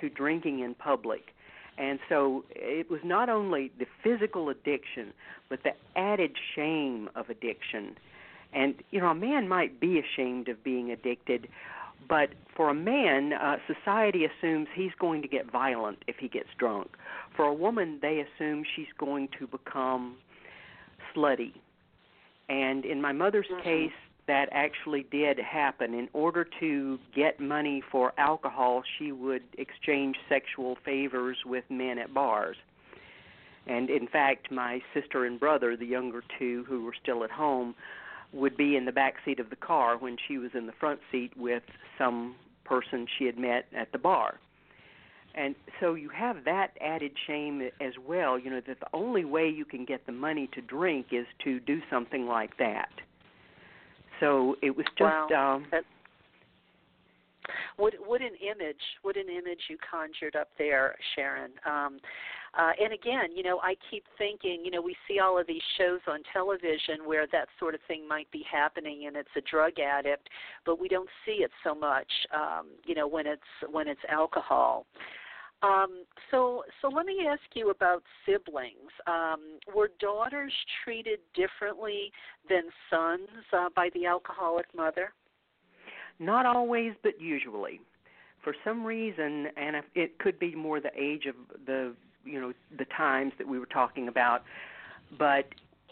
to 0.00 0.08
drinking 0.08 0.60
in 0.60 0.74
public. 0.74 1.34
And 1.78 1.98
so 2.08 2.44
it 2.50 2.90
was 2.90 3.00
not 3.02 3.28
only 3.28 3.72
the 3.78 3.86
physical 4.04 4.50
addiction, 4.50 5.12
but 5.48 5.60
the 5.64 5.72
added 5.96 6.36
shame 6.54 7.08
of 7.16 7.28
addiction. 7.28 7.96
And, 8.52 8.74
you 8.90 9.00
know, 9.00 9.08
a 9.08 9.14
man 9.14 9.48
might 9.48 9.78
be 9.78 10.00
ashamed 10.00 10.48
of 10.48 10.62
being 10.64 10.90
addicted, 10.90 11.48
but 12.08 12.30
for 12.56 12.70
a 12.70 12.74
man, 12.74 13.32
uh, 13.34 13.56
society 13.66 14.24
assumes 14.24 14.68
he's 14.74 14.92
going 14.98 15.22
to 15.22 15.28
get 15.28 15.50
violent 15.50 16.02
if 16.06 16.16
he 16.18 16.28
gets 16.28 16.48
drunk. 16.58 16.96
For 17.36 17.44
a 17.44 17.54
woman, 17.54 17.98
they 18.00 18.24
assume 18.24 18.64
she's 18.74 18.86
going 18.98 19.28
to 19.38 19.46
become 19.46 20.16
slutty. 21.14 21.52
And 22.48 22.84
in 22.84 23.02
my 23.02 23.12
mother's 23.12 23.46
mm-hmm. 23.52 23.62
case, 23.62 23.92
that 24.26 24.48
actually 24.52 25.06
did 25.10 25.38
happen. 25.38 25.94
In 25.94 26.08
order 26.12 26.46
to 26.60 26.98
get 27.14 27.40
money 27.40 27.82
for 27.90 28.12
alcohol, 28.18 28.82
she 28.98 29.10
would 29.10 29.42
exchange 29.56 30.16
sexual 30.28 30.76
favors 30.84 31.38
with 31.44 31.64
men 31.70 31.98
at 31.98 32.12
bars. 32.12 32.56
And 33.66 33.90
in 33.90 34.06
fact, 34.06 34.50
my 34.50 34.80
sister 34.94 35.24
and 35.24 35.38
brother, 35.38 35.76
the 35.76 35.86
younger 35.86 36.22
two 36.38 36.64
who 36.68 36.84
were 36.84 36.94
still 37.00 37.24
at 37.24 37.30
home, 37.30 37.74
would 38.32 38.56
be 38.56 38.76
in 38.76 38.84
the 38.84 38.92
back 38.92 39.14
seat 39.24 39.40
of 39.40 39.50
the 39.50 39.56
car 39.56 39.96
when 39.96 40.16
she 40.26 40.38
was 40.38 40.50
in 40.54 40.66
the 40.66 40.72
front 40.72 41.00
seat 41.10 41.32
with 41.36 41.62
some 41.96 42.34
person 42.64 43.06
she 43.18 43.24
had 43.24 43.38
met 43.38 43.66
at 43.74 43.90
the 43.92 43.98
bar. 43.98 44.38
And 45.34 45.54
so 45.80 45.94
you 45.94 46.08
have 46.10 46.44
that 46.44 46.72
added 46.80 47.12
shame 47.26 47.62
as 47.80 47.92
well, 48.06 48.38
you 48.38 48.50
know, 48.50 48.60
that 48.66 48.80
the 48.80 48.88
only 48.92 49.24
way 49.24 49.48
you 49.48 49.64
can 49.64 49.84
get 49.84 50.04
the 50.04 50.12
money 50.12 50.48
to 50.54 50.60
drink 50.60 51.06
is 51.12 51.26
to 51.44 51.60
do 51.60 51.80
something 51.88 52.26
like 52.26 52.56
that. 52.58 52.90
So 54.20 54.56
it 54.62 54.76
was 54.76 54.86
just 54.98 55.30
wow. 55.30 55.56
um 55.56 55.66
what 57.76 57.94
what 58.04 58.20
an 58.20 58.34
image 58.40 58.82
what 59.02 59.16
an 59.16 59.28
image 59.28 59.60
you 59.68 59.76
conjured 59.90 60.36
up 60.36 60.48
there 60.58 60.94
sharon 61.14 61.50
um 61.66 61.98
uh, 62.56 62.70
and 62.82 62.92
again, 62.92 63.36
you 63.36 63.42
know, 63.42 63.60
I 63.62 63.74
keep 63.90 64.04
thinking, 64.16 64.62
you 64.64 64.70
know, 64.70 64.80
we 64.80 64.96
see 65.06 65.18
all 65.20 65.38
of 65.38 65.46
these 65.46 65.62
shows 65.76 66.00
on 66.06 66.20
television 66.32 67.04
where 67.06 67.26
that 67.30 67.48
sort 67.58 67.74
of 67.74 67.80
thing 67.86 68.08
might 68.08 68.30
be 68.30 68.44
happening, 68.50 69.06
and 69.06 69.16
it's 69.16 69.28
a 69.36 69.40
drug 69.42 69.78
addict, 69.78 70.28
but 70.64 70.80
we 70.80 70.88
don't 70.88 71.08
see 71.26 71.42
it 71.42 71.50
so 71.62 71.74
much, 71.74 72.10
um, 72.34 72.68
you 72.84 72.94
know, 72.94 73.06
when 73.06 73.26
it's 73.26 73.42
when 73.70 73.86
it's 73.86 74.00
alcohol. 74.08 74.86
Um, 75.60 76.04
so, 76.30 76.62
so 76.80 76.88
let 76.88 77.04
me 77.04 77.26
ask 77.28 77.42
you 77.54 77.70
about 77.70 78.04
siblings. 78.24 78.92
Um, 79.08 79.58
were 79.74 79.90
daughters 79.98 80.52
treated 80.84 81.18
differently 81.34 82.12
than 82.48 82.62
sons 82.88 83.28
uh, 83.52 83.68
by 83.74 83.88
the 83.92 84.06
alcoholic 84.06 84.66
mother? 84.74 85.12
Not 86.18 86.46
always, 86.46 86.92
but 87.02 87.20
usually. 87.20 87.80
For 88.42 88.54
some 88.64 88.84
reason, 88.84 89.48
and 89.56 89.76
it 89.94 90.18
could 90.18 90.38
be 90.38 90.54
more 90.54 90.80
the 90.80 90.92
age 90.96 91.26
of 91.26 91.34
the 91.66 91.94
you 92.24 92.40
know 92.40 92.52
the 92.76 92.84
times 92.86 93.32
that 93.38 93.46
we 93.46 93.58
were 93.58 93.66
talking 93.66 94.08
about, 94.08 94.42
but 95.18 95.46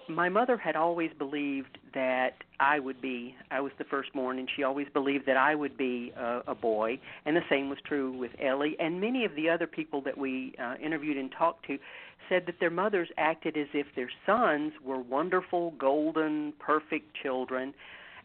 my 0.09 0.29
mother 0.29 0.57
had 0.57 0.77
always 0.77 1.11
believed 1.19 1.79
that 1.95 2.35
I 2.61 2.79
would 2.79 3.01
be 3.01 3.35
I 3.51 3.61
was 3.61 3.73
the 3.79 3.85
firstborn 3.85 4.39
and 4.39 4.49
she 4.55 4.63
always 4.63 4.87
believed 4.93 5.27
that 5.27 5.37
I 5.37 5.55
would 5.55 5.77
be 5.77 6.13
a, 6.17 6.43
a 6.49 6.55
boy 6.55 6.99
and 7.25 7.37
the 7.37 7.43
same 7.51 7.69
was 7.69 7.79
true 7.85 8.13
with 8.13 8.31
Ellie 8.41 8.77
and 8.79 9.01
many 9.01 9.25
of 9.25 9.35
the 9.35 9.49
other 9.49 9.67
people 9.67 10.01
that 10.03 10.17
we 10.17 10.55
uh, 10.63 10.75
interviewed 10.83 11.17
and 11.17 11.33
talked 11.33 11.67
to 11.67 11.79
said 12.29 12.45
that 12.47 12.61
their 12.61 12.71
mothers 12.71 13.09
acted 13.17 13.57
as 13.57 13.69
if 13.73 13.87
their 13.95 14.11
sons 14.25 14.73
were 14.85 15.01
wonderful 15.01 15.73
golden 15.73 16.53
perfect 16.59 17.17
children 17.23 17.75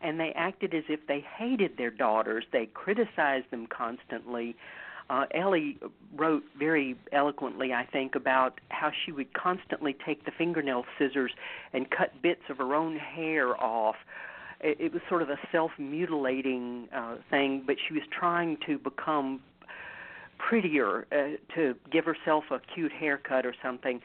and 0.02 0.20
they 0.20 0.32
acted 0.36 0.74
as 0.74 0.84
if 0.90 1.00
they 1.08 1.24
hated 1.38 1.78
their 1.78 1.92
daughters 1.92 2.44
they 2.52 2.66
criticized 2.74 3.50
them 3.52 3.68
constantly 3.68 4.56
uh, 5.12 5.26
Ellie 5.34 5.78
wrote 6.16 6.44
very 6.58 6.96
eloquently, 7.12 7.74
I 7.74 7.86
think, 7.86 8.16
about 8.16 8.62
how 8.70 8.92
she 9.06 9.12
would 9.12 9.34
constantly 9.34 9.94
take 10.06 10.24
the 10.24 10.32
fingernail 10.32 10.86
scissors 10.98 11.34
and 11.74 11.90
cut 11.92 12.22
bits 12.22 12.44
of 12.50 12.58
her 12.60 12.74
own 12.74 12.96
hair 12.96 13.62
off. 13.62 13.98
It, 14.62 14.78
it 14.80 14.94
was 14.94 15.02
sort 15.10 15.22
of 15.22 15.30
a 15.30 15.38
self-mutilating 15.52 16.88
uh, 16.96 17.18
thing, 17.30 17.64
but 17.68 17.76
she 17.86 17.94
was 17.94 18.04
trying 18.10 18.58
to 18.66 18.78
become 18.78 19.42
prettier, 20.38 21.06
uh, 21.12 21.36
to 21.56 21.76
give 21.92 22.06
herself 22.06 22.46
a 22.50 22.62
cute 22.74 22.94
haircut 22.94 23.46
or 23.46 23.54
something. 23.62 24.00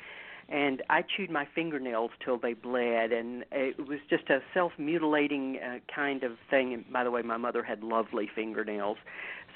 And 0.49 0.83
I 0.89 1.03
chewed 1.03 1.31
my 1.31 1.47
fingernails 1.55 2.13
till 2.25 2.39
they 2.39 2.53
bled, 2.53 3.11
and 3.11 3.45
it 3.51 3.89
was 3.89 3.99
just 4.09 4.31
a 4.31 4.39
self-mutilating 4.55 5.59
uh, 5.59 5.79
kind 5.93 6.23
of 6.23 6.33
thing. 6.49 6.73
And 6.73 6.85
by 6.93 7.03
the 7.03 7.11
way, 7.11 7.23
my 7.23 7.37
mother 7.37 7.65
had 7.65 7.83
lovely 7.83 8.29
fingernails, 8.33 8.97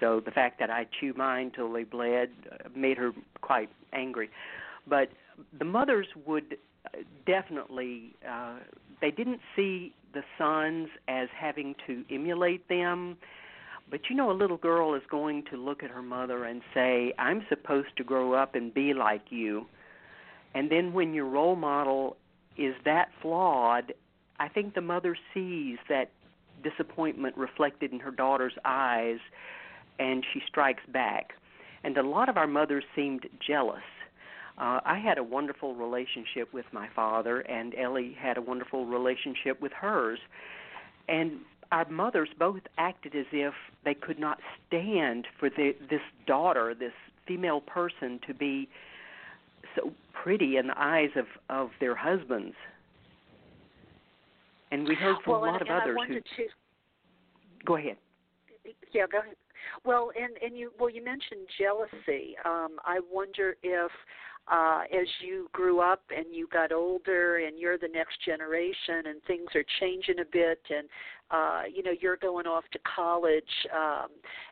so 0.00 0.20
the 0.20 0.33
fact 0.33 0.59
that 0.59 0.68
I 0.68 0.87
chewed 0.98 1.16
mine 1.16 1.53
till 1.55 1.72
they 1.72 1.85
bled 1.85 2.31
uh, 2.50 2.68
made 2.74 2.96
her 2.96 3.12
quite 3.40 3.70
angry. 3.92 4.31
But 4.88 5.11
the 5.57 5.64
mothers 5.64 6.09
would 6.26 6.57
uh, 6.87 6.98
definitely 7.24 8.16
uh, 8.29 8.57
they 9.00 9.11
didn't 9.11 9.40
see 9.55 9.94
the 10.12 10.22
sons 10.38 10.88
as 11.09 11.29
having 11.38 11.74
to 11.87 12.05
emulate 12.11 12.68
them. 12.68 13.16
But 13.90 14.00
you 14.09 14.16
know, 14.16 14.31
a 14.31 14.35
little 14.35 14.57
girl 14.57 14.94
is 14.94 15.03
going 15.11 15.44
to 15.50 15.57
look 15.57 15.83
at 15.83 15.90
her 15.90 16.03
mother 16.03 16.44
and 16.44 16.62
say, 16.74 17.12
I'm 17.18 17.44
supposed 17.48 17.96
to 17.96 18.05
grow 18.05 18.35
up 18.35 18.55
and 18.55 18.72
be 18.72 18.94
like 18.94 19.22
you. 19.31 19.66
And 20.54 20.70
then 20.70 20.92
when 20.92 21.14
your 21.14 21.26
role 21.26 21.56
model 21.56 22.16
is 22.56 22.74
that 22.84 23.10
flawed, 23.22 23.94
I 24.38 24.48
think 24.48 24.74
the 24.74 24.80
mother 24.80 25.16
sees 25.32 25.78
that 25.88 26.10
disappointment 26.62 27.36
reflected 27.36 27.92
in 27.92 28.00
her 28.00 28.10
daughter's 28.10 28.54
eyes 28.64 29.18
and 29.98 30.24
she 30.32 30.40
strikes 30.46 30.82
back. 30.92 31.34
And 31.84 31.96
a 31.96 32.02
lot 32.02 32.28
of 32.28 32.36
our 32.36 32.46
mothers 32.46 32.84
seemed 32.94 33.26
jealous. 33.46 33.82
Uh, 34.58 34.80
I 34.84 34.98
had 34.98 35.18
a 35.18 35.22
wonderful 35.22 35.74
relationship 35.74 36.52
with 36.52 36.66
my 36.72 36.88
father, 36.94 37.40
and 37.40 37.74
Ellie 37.74 38.16
had 38.18 38.36
a 38.36 38.42
wonderful 38.42 38.84
relationship 38.84 39.60
with 39.60 39.72
hers. 39.72 40.18
And 41.08 41.40
our 41.72 41.88
mothers 41.88 42.28
both 42.38 42.60
acted 42.76 43.14
as 43.14 43.26
if 43.32 43.54
they 43.84 43.94
could 43.94 44.18
not 44.18 44.38
stand 44.66 45.26
for 45.38 45.48
the, 45.48 45.74
this 45.88 46.02
daughter, 46.26 46.74
this 46.74 46.92
female 47.26 47.60
person, 47.60 48.20
to 48.26 48.34
be 48.34 48.68
so 49.74 49.92
pretty 50.22 50.56
in 50.56 50.66
the 50.66 50.78
eyes 50.80 51.11
of 51.16 51.26
of 51.48 51.70
their 51.80 51.94
husbands. 51.94 52.54
And 54.72 54.87
we 54.87 54.94
heard 54.94 55.16
from 55.24 55.33
well, 55.33 55.44
a 55.44 55.46
lot 55.46 55.61
and, 55.61 55.70
of 55.70 55.83
others 55.83 55.98
who. 56.06 56.14
To... 56.14 56.50
Go 57.64 57.76
ahead. 57.76 57.96
Yeah, 58.92 59.06
go 59.11 59.18
ahead. 59.18 59.35
Well, 59.85 60.11
and 60.20 60.33
and 60.42 60.56
you 60.56 60.72
well 60.78 60.90
you 60.90 61.04
mentioned 61.04 61.46
jealousy. 61.59 62.37
Um, 62.44 62.76
I 62.85 63.00
wonder 63.11 63.56
if 63.62 63.90
uh, 64.50 64.82
as 64.92 65.06
you 65.22 65.48
grew 65.52 65.80
up 65.80 66.02
and 66.14 66.26
you 66.32 66.48
got 66.52 66.72
older 66.72 67.38
and 67.38 67.58
you're 67.58 67.78
the 67.78 67.88
next 67.88 68.22
generation 68.24 69.06
and 69.06 69.22
things 69.26 69.48
are 69.54 69.64
changing 69.78 70.18
a 70.20 70.24
bit 70.30 70.60
and 70.70 70.88
uh, 71.30 71.62
you 71.72 71.82
know 71.84 71.92
you're 72.00 72.16
going 72.16 72.46
off 72.46 72.64
to 72.72 72.78
college 72.80 73.44
um, 73.72 74.08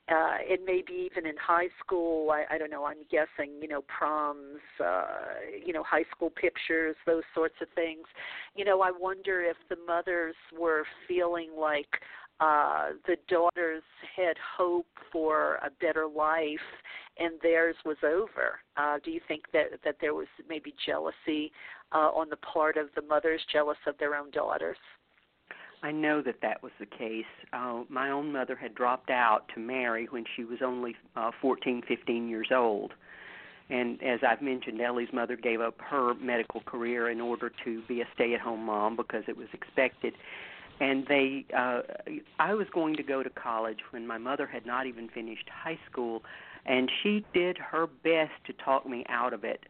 uh, 0.09 0.37
and 0.49 0.65
maybe 0.65 0.93
even 0.93 1.27
in 1.27 1.35
high 1.37 1.69
school 1.81 2.31
I, 2.31 2.45
I 2.55 2.59
don't 2.59 2.71
know 2.71 2.85
I'm 2.85 3.05
guessing 3.11 3.55
you 3.61 3.67
know 3.67 3.83
proms 3.89 4.61
uh, 4.85 5.07
you 5.65 5.73
know 5.73 5.83
high 5.83 6.05
school 6.15 6.31
pictures 6.31 6.95
those 7.05 7.25
sorts 7.35 7.57
of 7.61 7.69
things. 7.75 8.07
You 8.55 8.65
know 8.65 8.81
I 8.81 8.93
wonder 8.93 9.43
if 9.43 9.57
the 9.69 9.77
mothers 9.87 10.37
were 10.57 10.85
feeling 11.09 11.51
like 11.59 12.01
uh, 12.41 12.91
the 13.07 13.17
daughters 13.29 13.83
had 14.17 14.37
hope 14.57 14.87
for 15.13 15.57
a 15.57 15.71
better 15.81 16.07
life, 16.07 16.59
and 17.19 17.35
theirs 17.43 17.75
was 17.85 17.97
over. 18.05 18.61
Uh, 18.77 18.99
do 19.05 19.11
you 19.11 19.21
think 19.27 19.43
that 19.53 19.67
that 19.85 19.97
there 20.01 20.15
was 20.15 20.29
maybe 20.49 20.73
jealousy 20.87 21.53
uh, 21.93 22.11
on 22.15 22.29
the 22.31 22.37
part 22.37 22.77
of 22.77 22.89
the 22.95 23.03
mothers, 23.03 23.41
jealous 23.53 23.79
of 23.87 23.99
their 23.99 24.15
own 24.15 24.31
daughters? 24.31 24.77
I 25.83 25.93
know 25.93 26.23
that 26.23 26.41
that 26.43 26.63
was 26.63 26.73
the 26.81 26.87
case. 26.87 27.25
Uh, 27.53 27.83
my 27.89 28.11
own 28.11 28.33
mother 28.33 28.57
had 28.57 28.75
dropped 28.75 29.11
out 29.11 29.45
to 29.55 29.61
marry 29.61 30.07
when 30.11 30.25
she 30.35 30.45
was 30.45 30.59
only 30.65 30.97
uh, 31.17 31.31
14, 31.41 31.83
15 31.87 32.29
years 32.29 32.49
old. 32.53 32.93
And 33.71 34.03
as 34.03 34.21
I've 34.27 34.43
mentioned, 34.43 34.81
Ellie's 34.81 35.13
mother 35.13 35.37
gave 35.37 35.61
up 35.61 35.75
her 35.79 36.15
medical 36.15 36.63
career 36.63 37.11
in 37.11 37.21
order 37.21 37.53
to 37.65 37.83
be 37.87 38.01
a 38.01 38.09
stay 38.15 38.35
at 38.35 38.41
home 38.41 38.65
mom 38.65 38.97
because 38.97 39.25
it 39.29 39.37
was 39.37 39.49
expected 39.53 40.15
and 40.81 41.07
they 41.09 41.45
uh 41.57 41.83
I 42.39 42.55
was 42.55 42.67
going 42.73 42.97
to 42.97 43.03
go 43.03 43.23
to 43.23 43.31
college 43.31 43.79
when 43.91 44.07
my 44.07 44.19
mother 44.19 44.47
had 44.47 44.67
not 44.67 44.87
even 44.87 45.09
finished 45.09 45.49
high 45.51 45.79
school 45.91 46.23
and 46.67 46.91
she 47.03 47.25
did 47.33 47.59
her 47.59 47.87
best 47.87 48.33
to 48.47 48.53
talk 48.65 48.87
me 48.87 49.05
out 49.09 49.33
of 49.33 49.45
it. 49.45 49.61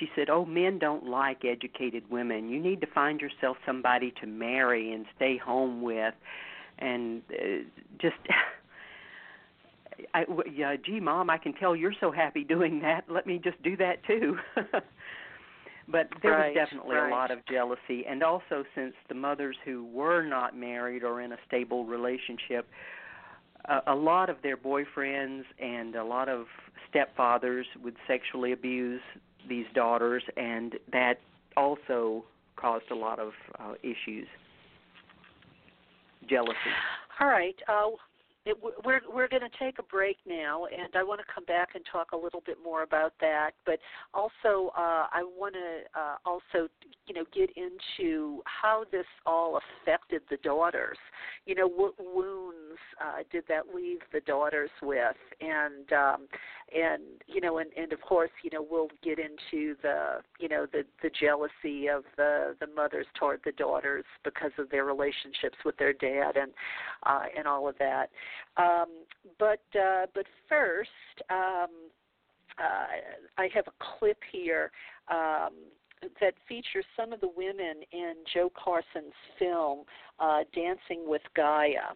She 0.00 0.08
said, 0.16 0.30
"Oh, 0.30 0.44
men 0.46 0.78
don't 0.78 1.06
like 1.06 1.44
educated 1.44 2.10
women. 2.10 2.48
You 2.48 2.58
need 2.58 2.80
to 2.80 2.86
find 2.86 3.20
yourself 3.20 3.58
somebody 3.66 4.12
to 4.20 4.26
marry 4.26 4.92
and 4.92 5.04
stay 5.16 5.36
home 5.36 5.82
with." 5.82 6.14
and 6.78 7.22
uh, 7.30 7.62
just 8.00 8.16
I, 10.14 10.24
yeah, 10.52 10.76
gee, 10.76 11.00
mom, 11.00 11.30
I 11.30 11.38
can 11.38 11.52
tell 11.52 11.76
you're 11.76 11.94
so 12.00 12.10
happy 12.10 12.44
doing 12.44 12.80
that. 12.80 13.04
Let 13.08 13.26
me 13.26 13.40
just 13.42 13.62
do 13.62 13.76
that 13.76 14.04
too. 14.04 14.36
but 15.88 16.08
there 16.22 16.32
right, 16.32 16.54
was 16.54 16.54
definitely 16.54 16.96
right. 16.96 17.08
a 17.08 17.14
lot 17.14 17.30
of 17.30 17.38
jealousy, 17.46 18.04
and 18.08 18.22
also 18.22 18.64
since 18.74 18.94
the 19.08 19.14
mothers 19.14 19.56
who 19.64 19.84
were 19.86 20.22
not 20.22 20.56
married 20.56 21.02
or 21.02 21.20
in 21.20 21.32
a 21.32 21.36
stable 21.46 21.84
relationship, 21.84 22.68
a, 23.66 23.92
a 23.92 23.94
lot 23.94 24.30
of 24.30 24.36
their 24.42 24.56
boyfriends 24.56 25.42
and 25.60 25.96
a 25.96 26.04
lot 26.04 26.28
of 26.28 26.46
stepfathers 26.92 27.64
would 27.82 27.96
sexually 28.06 28.52
abuse 28.52 29.00
these 29.48 29.66
daughters, 29.74 30.22
and 30.36 30.74
that 30.92 31.14
also 31.56 32.24
caused 32.56 32.90
a 32.90 32.94
lot 32.94 33.18
of 33.18 33.32
uh, 33.58 33.74
issues. 33.82 34.26
Jealousy. 36.28 36.56
All 37.20 37.28
right. 37.28 37.56
Uh, 37.68 37.90
it, 38.44 38.56
we're 38.84 39.00
we're 39.12 39.28
going 39.28 39.42
to 39.42 39.58
take 39.58 39.78
a 39.78 39.84
break 39.84 40.16
now, 40.26 40.66
and 40.66 40.96
I 40.96 41.02
want 41.04 41.20
to 41.20 41.26
come 41.32 41.44
back 41.44 41.70
and 41.74 41.84
talk 41.90 42.12
a 42.12 42.16
little 42.16 42.42
bit 42.44 42.58
more 42.62 42.82
about 42.82 43.12
that. 43.20 43.52
But 43.64 43.78
also, 44.14 44.72
uh, 44.76 45.06
I 45.12 45.22
want 45.22 45.54
to 45.54 46.00
uh, 46.00 46.16
also 46.26 46.68
you 47.06 47.14
know 47.14 47.24
get 47.32 47.50
into 47.56 48.42
how 48.44 48.84
this 48.90 49.06
all 49.26 49.60
affected 49.82 50.22
the 50.28 50.38
daughters. 50.38 50.98
You 51.46 51.54
know, 51.54 51.68
what 51.68 51.94
wounds 51.98 52.80
uh, 53.00 53.22
did 53.30 53.44
that 53.48 53.74
leave 53.74 54.00
the 54.12 54.20
daughters 54.20 54.70
with, 54.82 55.16
and 55.40 55.92
um, 55.92 56.26
and 56.74 57.02
you 57.26 57.40
know, 57.40 57.58
and, 57.58 57.70
and 57.76 57.92
of 57.92 58.00
course, 58.00 58.30
you 58.42 58.50
know, 58.52 58.66
we'll 58.68 58.88
get 59.02 59.18
into 59.18 59.76
the 59.82 60.20
you 60.38 60.48
know 60.48 60.66
the 60.72 60.84
the 61.02 61.10
jealousy 61.10 61.88
of 61.88 62.04
the 62.16 62.54
the 62.60 62.66
mothers 62.74 63.06
toward 63.18 63.40
the 63.44 63.52
daughters 63.52 64.04
because 64.24 64.52
of 64.58 64.70
their 64.70 64.84
relationships 64.84 65.58
with 65.64 65.76
their 65.76 65.92
dad 65.92 66.36
and 66.36 66.52
uh, 67.04 67.24
and 67.36 67.46
all 67.46 67.68
of 67.68 67.76
that. 67.78 68.10
Um, 68.56 68.88
but 69.38 69.62
uh, 69.78 70.06
but 70.14 70.26
first, 70.48 70.90
um, 71.30 71.68
uh, 72.58 72.86
I 73.38 73.48
have 73.54 73.64
a 73.66 73.98
clip 73.98 74.18
here 74.30 74.70
um, 75.10 75.52
that 76.20 76.34
features 76.48 76.84
some 76.96 77.12
of 77.12 77.20
the 77.20 77.30
women 77.34 77.82
in 77.92 78.14
Joe 78.32 78.50
Carson's 78.54 79.14
film 79.38 79.84
uh, 80.20 80.40
Dancing 80.54 81.08
with 81.08 81.22
Gaia. 81.36 81.94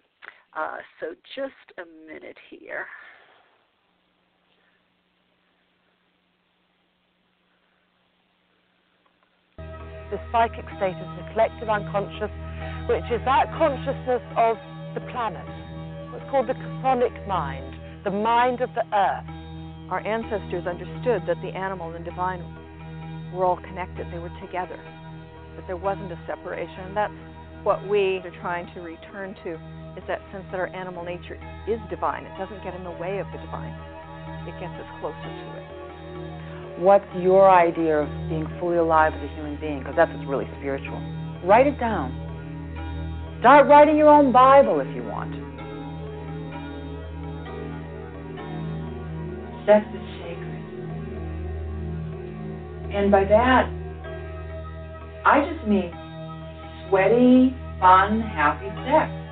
Uh, 0.56 0.78
so 1.00 1.14
just 1.34 1.78
a 1.78 2.06
minute 2.06 2.38
here. 2.48 2.86
The 10.10 10.20
psychic 10.30 10.64
state 10.76 10.96
is 10.96 11.10
the 11.18 11.26
collective 11.32 11.68
unconscious, 11.68 12.30
which 12.88 13.06
is 13.10 13.20
that 13.26 13.50
consciousness 13.58 14.22
of 14.36 14.56
the 14.94 15.02
planet 15.12 15.46
what's 16.16 16.30
called 16.30 16.48
the 16.48 16.56
chthonic 16.56 17.12
mind, 17.28 17.76
the 18.04 18.10
mind 18.10 18.64
of 18.64 18.72
the 18.72 18.80
earth. 18.88 19.28
Our 19.92 20.00
ancestors 20.00 20.66
understood 20.66 21.28
that 21.28 21.36
the 21.44 21.52
animal 21.52 21.92
and 21.92 22.04
divine 22.04 22.40
were 23.36 23.44
all 23.44 23.60
connected, 23.60 24.08
they 24.10 24.18
were 24.18 24.32
together, 24.40 24.80
that 25.56 25.66
there 25.66 25.76
wasn't 25.76 26.10
a 26.10 26.18
separation. 26.26 26.88
And 26.88 26.96
that's 26.96 27.20
what 27.62 27.86
we 27.86 28.24
are 28.24 28.32
trying 28.40 28.72
to 28.72 28.80
return 28.80 29.36
to 29.44 29.60
is 30.00 30.04
that 30.08 30.24
sense 30.32 30.44
that 30.50 30.60
our 30.60 30.72
animal 30.72 31.04
nature 31.04 31.36
is 31.68 31.78
divine. 31.90 32.24
It 32.24 32.32
doesn't 32.38 32.64
get 32.64 32.74
in 32.74 32.82
the 32.82 32.96
way 32.96 33.20
of 33.20 33.26
the 33.32 33.38
divine. 33.38 33.76
It 34.48 34.56
gets 34.56 34.72
us 34.72 34.88
closer 35.00 35.20
to 35.20 35.46
it. 35.60 35.85
What's 36.78 37.06
your 37.18 37.50
idea 37.50 38.00
of 38.00 38.08
being 38.28 38.46
fully 38.60 38.76
alive 38.76 39.14
as 39.14 39.22
a 39.22 39.34
human 39.34 39.58
being? 39.58 39.78
Because 39.78 39.94
that's 39.96 40.12
what's 40.12 40.28
really 40.28 40.48
spiritual. 40.58 41.00
Write 41.44 41.66
it 41.66 41.80
down. 41.80 42.12
Start 43.40 43.66
writing 43.66 43.96
your 43.96 44.08
own 44.08 44.30
Bible 44.30 44.80
if 44.80 44.94
you 44.94 45.02
want. 45.02 45.32
Sex 49.64 49.86
is 49.94 50.02
sacred. 50.20 50.62
And 52.94 53.10
by 53.10 53.24
that, 53.24 53.70
I 55.24 55.48
just 55.50 55.66
mean 55.66 55.92
sweaty, 56.88 57.56
fun, 57.80 58.20
happy 58.20 58.68
sex. 58.84 59.25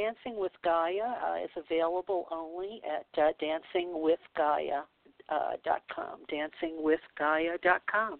Dancing 0.00 0.40
with 0.40 0.52
Gaia 0.64 1.14
uh, 1.22 1.44
is 1.44 1.50
available 1.56 2.26
only 2.30 2.80
at 2.86 3.06
uh, 3.22 3.32
dancingwithgaia.com. 3.42 4.86
Uh, 5.28 5.56
dancingwithgaia.com. 6.32 8.18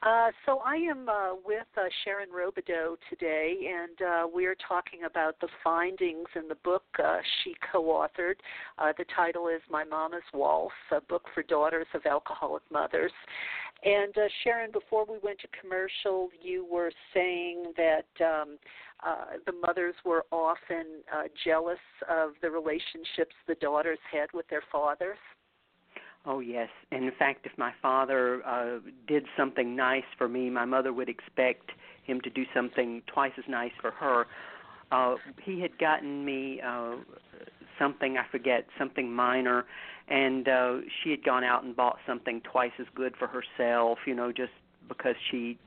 Uh, 0.00 0.30
so 0.46 0.60
I 0.64 0.76
am 0.76 1.08
uh, 1.08 1.34
with 1.44 1.66
uh, 1.76 1.82
Sharon 2.04 2.28
Robideaux 2.30 2.96
today, 3.10 3.68
and 3.68 4.08
uh, 4.08 4.26
we 4.32 4.46
are 4.46 4.56
talking 4.66 5.00
about 5.04 5.40
the 5.40 5.48
findings 5.62 6.26
in 6.36 6.46
the 6.48 6.54
book 6.56 6.84
she 7.42 7.54
co-authored. 7.72 8.36
The 8.78 9.04
title 9.14 9.48
is 9.48 9.60
My 9.70 9.84
Mama's 9.84 10.22
Waltz, 10.32 10.74
a 10.92 11.00
book 11.00 11.26
for 11.34 11.42
daughters 11.42 11.86
of 11.94 12.06
alcoholic 12.06 12.62
mothers. 12.70 13.12
And 13.84 14.14
Sharon, 14.42 14.72
before 14.72 15.04
we 15.04 15.18
went 15.22 15.38
to 15.40 15.48
commercial, 15.60 16.30
you 16.40 16.66
were 16.70 16.92
saying 17.14 17.72
that 17.76 18.24
um, 18.24 18.58
uh, 19.06 19.36
the 19.46 19.52
mothers 19.52 19.94
were 20.04 20.24
often 20.32 21.02
uh, 21.12 21.24
jealous 21.44 21.78
of 22.08 22.30
the 22.42 22.50
relationships 22.50 23.34
the 23.46 23.54
daughters 23.56 23.98
had 24.10 24.28
with 24.34 24.46
their 24.48 24.62
fathers. 24.70 25.18
Oh 26.26 26.40
yes, 26.40 26.68
and 26.90 27.04
in 27.04 27.12
fact, 27.18 27.46
if 27.46 27.52
my 27.56 27.72
father 27.80 28.44
uh, 28.44 28.80
did 29.06 29.24
something 29.36 29.76
nice 29.76 30.04
for 30.18 30.28
me, 30.28 30.50
my 30.50 30.64
mother 30.64 30.92
would 30.92 31.08
expect 31.08 31.70
him 32.02 32.20
to 32.22 32.30
do 32.30 32.44
something 32.54 33.02
twice 33.06 33.32
as 33.38 33.44
nice 33.48 33.70
for 33.80 33.92
her. 33.92 34.26
Uh, 34.90 35.14
he 35.42 35.60
had 35.60 35.78
gotten 35.78 36.24
me 36.24 36.60
uh, 36.60 36.96
something 37.78 38.18
I 38.18 38.24
forget, 38.30 38.66
something 38.78 39.12
minor, 39.12 39.64
and 40.08 40.48
uh, 40.48 40.76
she 41.02 41.10
had 41.10 41.24
gone 41.24 41.44
out 41.44 41.62
and 41.62 41.76
bought 41.76 41.98
something 42.06 42.40
twice 42.50 42.72
as 42.80 42.86
good 42.94 43.14
for 43.16 43.28
herself. 43.28 43.98
You 44.06 44.14
know, 44.14 44.32
just 44.32 44.52
because 44.88 45.14
she 45.30 45.58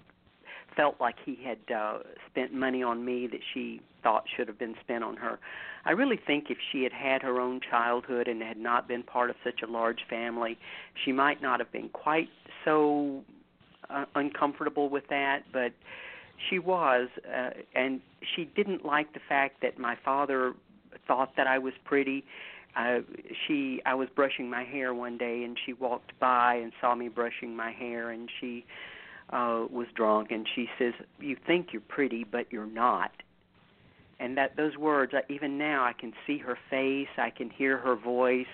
felt 0.76 0.96
like 1.00 1.16
he 1.26 1.38
had 1.44 1.60
uh, 1.76 2.00
spent 2.30 2.54
money 2.54 2.84
on 2.84 3.04
me 3.04 3.28
that 3.28 3.42
she 3.54 3.82
thought 4.04 4.24
should 4.36 4.48
have 4.48 4.58
been 4.58 4.76
spent 4.82 5.04
on 5.04 5.16
her. 5.18 5.40
I 5.86 5.92
really 5.92 6.20
think 6.26 6.46
if 6.50 6.58
she 6.72 6.84
had 6.84 6.94
had 6.94 7.22
her 7.22 7.40
own 7.40 7.60
childhood 7.68 8.28
and 8.28 8.42
had 8.42 8.58
not 8.58 8.88
been 8.88 9.04
part 9.04 9.30
of 9.30 9.36
such 9.44 9.62
a 9.62 9.72
large 9.72 10.06
family, 10.10 10.58
she 11.04 11.12
might 11.12 11.42
not 11.42 11.60
have 11.60 11.72
been 11.72 11.90
quite 11.90 12.30
so 12.66 13.24
uh, 13.90 14.06
uncomfortable 14.16 14.90
with 14.90 15.08
that, 15.10 15.44
but 15.52 15.74
she 16.50 16.60
was 16.60 17.10
uh, 17.28 17.52
and 17.76 18.02
she 18.36 18.46
didn't 18.46 18.86
like 18.86 19.14
the 19.14 19.20
fact 19.28 19.62
that 19.62 19.78
my 19.78 19.96
father 20.04 20.54
thought 21.08 21.36
that 21.38 21.48
I 21.48 21.58
was 21.60 21.74
pretty. 21.86 22.24
Uh, 22.76 23.00
she 23.48 23.82
I 23.86 23.94
was 23.96 24.08
brushing 24.16 24.50
my 24.50 24.64
hair 24.64 24.94
one 24.94 25.18
day 25.18 25.44
and 25.44 25.58
she 25.66 25.74
walked 25.74 26.18
by 26.20 26.56
and 26.56 26.72
saw 26.80 26.96
me 26.96 27.10
brushing 27.10 27.56
my 27.56 27.72
hair 27.72 28.12
and 28.12 28.30
she 28.40 28.66
uh 29.32 29.66
was 29.70 29.88
drunk 29.96 30.32
and 30.32 30.48
she 30.56 30.68
says 30.78 30.94
you 31.20 31.38
think 31.48 31.68
you're 31.72 31.82
pretty 31.82 32.24
but 32.24 32.52
you're 32.52 32.66
not. 32.66 33.12
And 34.20 34.38
that 34.38 34.56
those 34.56 34.78
words 34.78 35.14
even 35.30 35.58
now 35.58 35.84
I 35.84 35.94
can 35.94 36.14
see 36.28 36.38
her 36.40 36.58
face 36.70 37.08
I 37.18 37.30
can 37.30 37.50
hear 37.50 37.78
her 37.78 37.96
voice. 37.96 38.46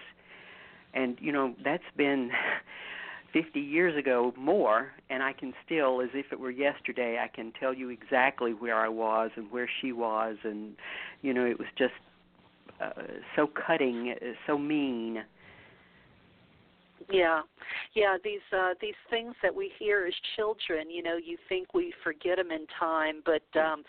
And 0.93 1.17
you 1.19 1.31
know 1.31 1.55
that's 1.63 1.83
been 1.95 2.31
50 3.33 3.59
years 3.59 3.97
ago 3.97 4.33
more 4.37 4.91
and 5.09 5.21
I 5.21 5.33
can 5.33 5.53
still 5.65 6.01
as 6.01 6.09
if 6.13 6.31
it 6.31 6.39
were 6.39 6.51
yesterday 6.51 7.19
I 7.21 7.27
can 7.27 7.51
tell 7.59 7.73
you 7.73 7.89
exactly 7.89 8.53
where 8.53 8.77
I 8.77 8.87
was 8.87 9.31
and 9.35 9.51
where 9.51 9.69
she 9.81 9.91
was. 9.91 10.37
And 10.43 10.75
you 11.21 11.33
know 11.33 11.45
it 11.45 11.59
was 11.59 11.67
just 11.77 11.93
uh, 12.79 12.91
so 13.35 13.47
cutting 13.47 14.13
so 14.45 14.57
mean 14.57 15.23
yeah, 17.09 17.41
yeah. 17.93 18.17
These 18.23 18.41
uh, 18.55 18.73
these 18.81 18.95
things 19.09 19.33
that 19.41 19.53
we 19.53 19.71
hear 19.79 20.05
as 20.07 20.13
children, 20.35 20.89
you 20.89 21.03
know, 21.03 21.17
you 21.17 21.37
think 21.47 21.73
we 21.73 21.93
forget 22.03 22.37
them 22.37 22.51
in 22.51 22.65
time, 22.79 23.21
but 23.25 23.59
um, 23.59 23.83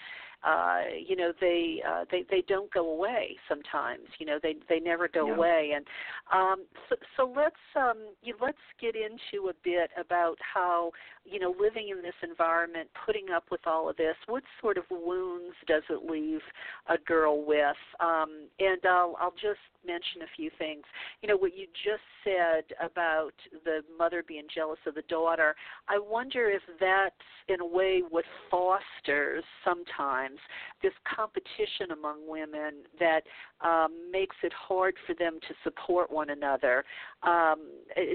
uh, 0.45 0.83
you 1.07 1.17
know 1.17 1.33
they 1.41 1.83
uh, 1.87 2.05
they 2.11 2.25
they 2.31 2.43
don't 2.47 2.73
go 2.73 2.91
away. 2.91 3.37
Sometimes, 3.49 4.05
you 4.19 4.27
know, 4.27 4.39
they 4.43 4.57
they 4.69 4.79
never 4.79 5.09
go 5.09 5.27
Yeah. 5.27 5.35
away. 5.35 5.73
And 5.75 5.87
um, 6.33 6.65
so, 6.89 6.97
so 7.17 7.33
let's 7.35 7.57
um, 7.75 7.99
you, 8.23 8.35
let's 8.41 8.59
get 8.81 8.95
into 8.95 9.49
a 9.49 9.55
bit 9.65 9.91
about 9.99 10.39
how 10.41 10.93
you 11.31 11.39
know, 11.39 11.55
living 11.59 11.89
in 11.91 12.03
this 12.03 12.15
environment, 12.23 12.89
putting 13.07 13.31
up 13.35 13.45
with 13.51 13.61
all 13.67 13.89
of 13.89 13.97
this, 13.97 14.15
what 14.27 14.43
sort 14.61 14.79
of 14.79 14.85
wounds 14.91 15.55
does 15.67 15.83
it 15.91 16.11
leave 16.11 16.41
a 16.89 16.99
girl 16.99 17.45
with? 17.45 17.77
Um, 18.01 18.49
and 18.59 18.81
I'll, 18.85 19.17
I'll 19.21 19.33
just 19.33 19.61
mention 19.87 20.23
a 20.23 20.37
few 20.37 20.51
things. 20.59 20.85
You 21.23 21.29
know, 21.29 21.37
what 21.37 21.57
you 21.57 21.67
just 21.85 22.03
said 22.25 22.65
about 22.85 23.33
the 23.65 23.81
mother 23.99 24.23
being 24.27 24.47
jealous 24.55 24.79
of 24.87 24.95
the 24.95 25.03
daughter, 25.03 25.55
I 25.89 25.99
wonder 25.99 26.51
if 26.51 26.63
that's 26.81 27.15
in 27.49 27.61
a 27.61 27.67
way 27.67 28.03
what 28.09 28.25
fosters 28.51 29.45
sometimes 29.65 30.39
this 30.83 30.93
competition 31.17 31.93
among 31.93 32.29
women 32.29 32.83
that 32.99 33.23
um, 33.61 34.11
makes 34.11 34.37
it 34.43 34.53
hard 34.53 34.95
for 35.07 35.15
them 35.15 35.39
to 35.49 35.55
support 35.65 36.11
one 36.11 36.31
another. 36.31 36.85
Um, 37.23 37.71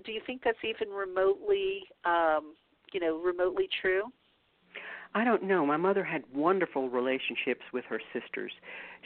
do 0.06 0.12
you 0.12 0.22
think 0.26 0.42
that's 0.44 0.58
even 0.64 0.94
remotely, 0.94 1.84
um, 2.06 2.54
you 2.94 3.00
know, 3.00 3.18
remotely 3.18 3.68
true? 3.82 4.04
I 5.16 5.24
don't 5.24 5.44
know. 5.44 5.66
My 5.66 5.78
mother 5.78 6.04
had 6.04 6.24
wonderful 6.34 6.90
relationships 6.90 7.62
with 7.72 7.86
her 7.86 8.02
sisters. 8.12 8.52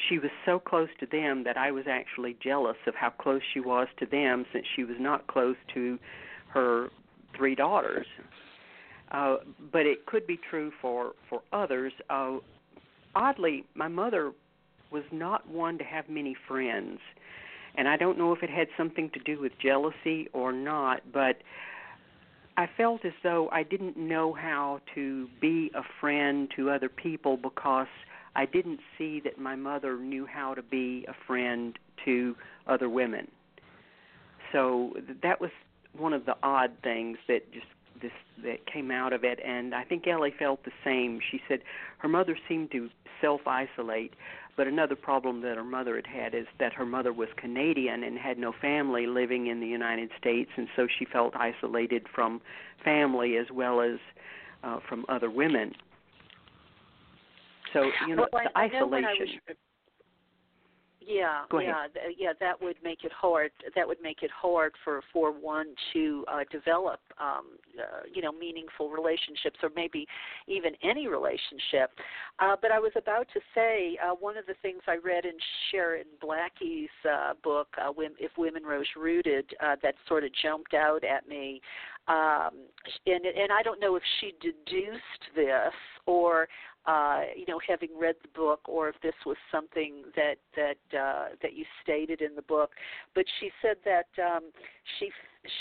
She 0.07 0.19
was 0.19 0.31
so 0.45 0.57
close 0.57 0.87
to 1.01 1.05
them 1.05 1.43
that 1.43 1.57
I 1.57 1.71
was 1.71 1.83
actually 1.89 2.37
jealous 2.41 2.77
of 2.87 2.95
how 2.95 3.09
close 3.09 3.41
she 3.53 3.59
was 3.59 3.87
to 3.99 4.05
them 4.05 4.45
since 4.53 4.65
she 4.75 4.85
was 4.85 4.95
not 4.99 5.27
close 5.27 5.57
to 5.73 5.99
her 6.53 6.89
three 7.35 7.55
daughters. 7.55 8.07
Uh, 9.11 9.37
but 9.71 9.85
it 9.85 10.05
could 10.05 10.25
be 10.27 10.39
true 10.49 10.71
for 10.81 11.13
for 11.29 11.41
others. 11.51 11.93
Uh, 12.09 12.37
oddly, 13.15 13.65
my 13.73 13.87
mother 13.87 14.31
was 14.91 15.03
not 15.11 15.47
one 15.49 15.77
to 15.77 15.83
have 15.83 16.09
many 16.09 16.35
friends, 16.47 16.99
and 17.75 17.87
I 17.87 17.97
don't 17.97 18.17
know 18.17 18.33
if 18.33 18.43
it 18.43 18.49
had 18.49 18.67
something 18.77 19.09
to 19.11 19.19
do 19.19 19.39
with 19.39 19.53
jealousy 19.61 20.29
or 20.33 20.51
not. 20.51 21.01
But 21.13 21.37
I 22.57 22.67
felt 22.75 23.05
as 23.05 23.13
though 23.21 23.49
I 23.51 23.61
didn't 23.61 23.97
know 23.97 24.33
how 24.33 24.81
to 24.95 25.27
be 25.39 25.71
a 25.75 25.83
friend 26.01 26.51
to 26.55 26.71
other 26.71 26.89
people 26.89 27.37
because 27.37 27.87
I 28.35 28.45
didn't 28.45 28.79
see 28.97 29.19
that 29.21 29.37
my 29.37 29.55
mother 29.55 29.97
knew 29.97 30.25
how 30.25 30.55
to 30.55 30.63
be 30.63 31.05
a 31.07 31.13
friend 31.27 31.77
to 32.05 32.35
other 32.65 32.89
women. 32.89 33.27
So 34.51 34.93
that 35.21 35.39
was 35.39 35.51
one 35.95 36.13
of 36.13 36.25
the 36.25 36.35
odd 36.41 36.71
things 36.83 37.17
that 37.27 37.51
just 37.51 37.67
this 38.01 38.11
that 38.43 38.65
came 38.71 38.91
out 38.91 39.11
of 39.13 39.23
it 39.23 39.39
and 39.43 39.73
I 39.73 39.83
think 39.83 40.07
Ellie 40.07 40.33
felt 40.37 40.63
the 40.63 40.71
same. 40.83 41.19
She 41.31 41.41
said 41.47 41.59
her 41.99 42.07
mother 42.07 42.37
seemed 42.47 42.71
to 42.71 42.89
self 43.21 43.41
isolate, 43.47 44.13
but 44.57 44.67
another 44.67 44.95
problem 44.95 45.41
that 45.41 45.55
her 45.55 45.63
mother 45.63 45.95
had 45.95 46.07
had 46.07 46.35
is 46.35 46.47
that 46.59 46.73
her 46.73 46.85
mother 46.85 47.13
was 47.13 47.29
Canadian 47.37 48.03
and 48.03 48.17
had 48.17 48.37
no 48.37 48.51
family 48.59 49.05
living 49.05 49.47
in 49.47 49.59
the 49.59 49.67
United 49.67 50.09
States 50.19 50.49
and 50.57 50.67
so 50.75 50.87
she 50.99 51.05
felt 51.05 51.33
isolated 51.35 52.05
from 52.13 52.41
family 52.83 53.37
as 53.37 53.45
well 53.53 53.79
as 53.79 53.99
uh 54.63 54.79
from 54.89 55.05
other 55.07 55.29
women. 55.29 55.73
So, 57.73 57.83
you 58.07 58.15
know, 58.15 58.27
well, 58.31 58.43
the 58.43 58.59
I, 58.59 58.65
isolation. 58.65 58.75
I 58.75 58.79
know 58.79 58.87
when 58.87 59.05
I 59.05 59.13
was, 59.19 59.29
yeah, 61.07 61.43
yeah, 61.63 61.87
th- 61.93 62.17
yeah. 62.19 62.33
That 62.39 62.61
would 62.61 62.75
make 62.83 63.05
it 63.05 63.11
hard. 63.13 63.51
That 63.75 63.87
would 63.87 64.01
make 64.01 64.23
it 64.23 64.29
hard 64.29 64.73
for 64.83 65.01
for 65.13 65.31
one 65.31 65.67
to 65.93 66.25
uh, 66.27 66.39
develop, 66.51 66.99
um, 67.17 67.45
uh, 67.79 68.03
you 68.13 68.21
know, 68.21 68.33
meaningful 68.33 68.89
relationships, 68.89 69.57
or 69.63 69.69
maybe 69.73 70.05
even 70.47 70.71
any 70.83 71.07
relationship. 71.07 71.91
Uh, 72.39 72.57
but 72.61 72.71
I 72.71 72.79
was 72.79 72.91
about 72.97 73.27
to 73.33 73.39
say 73.55 73.97
uh, 74.05 74.15
one 74.15 74.37
of 74.37 74.45
the 74.47 74.55
things 74.61 74.81
I 74.87 74.97
read 74.97 75.23
in 75.23 75.33
Sharon 75.71 76.07
Blackie's 76.21 76.89
uh, 77.09 77.33
book, 77.41 77.69
uh, 77.81 77.91
"If 78.19 78.31
Women 78.37 78.63
Rose 78.63 78.87
Rooted," 78.97 79.45
uh, 79.63 79.77
that 79.81 79.95
sort 80.09 80.25
of 80.25 80.31
jumped 80.41 80.73
out 80.73 81.05
at 81.05 81.27
me. 81.27 81.61
Um, 82.07 82.67
and 83.05 83.25
and 83.25 83.51
I 83.51 83.61
don't 83.63 83.81
know 83.81 83.95
if 83.95 84.03
she 84.19 84.33
deduced 84.41 85.35
this 85.35 85.73
or 86.05 86.47
uh, 86.87 87.19
you 87.35 87.43
know, 87.49 87.59
having 87.67 87.89
read 87.99 88.15
the 88.21 88.29
book, 88.29 88.61
or 88.65 88.87
if 88.87 88.95
this 89.03 89.13
was 89.25 89.35
something 89.51 90.03
that 90.15 90.35
that 90.55 90.97
uh, 90.97 91.25
that 91.41 91.53
you 91.53 91.65
stated 91.83 92.21
in 92.21 92.33
the 92.33 92.41
book. 92.43 92.71
But 93.13 93.25
she 93.39 93.51
said 93.61 93.75
that 93.83 94.07
um, 94.23 94.51
she 94.97 95.11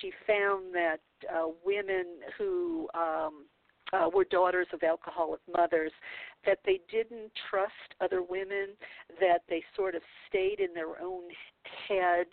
she 0.01 0.13
found 0.25 0.73
that 0.73 1.01
uh, 1.29 1.49
women 1.65 2.07
who 2.39 2.89
um, 2.95 3.45
uh, 3.93 4.09
were 4.15 4.25
daughters 4.25 4.69
of 4.73 4.85
alcoholic 4.85 5.41
mothers, 5.53 5.93
that 6.47 6.59
they 6.65 6.81
didn't 6.91 7.33
trust 7.51 7.73
other 8.01 8.23
women, 8.23 8.69
that 9.21 9.41
they 9.49 9.63
sort 9.75 9.95
of 9.95 10.03
stayed 10.29 10.61
in 10.61 10.73
their 10.75 11.01
own 11.03 11.25
head, 11.89 12.27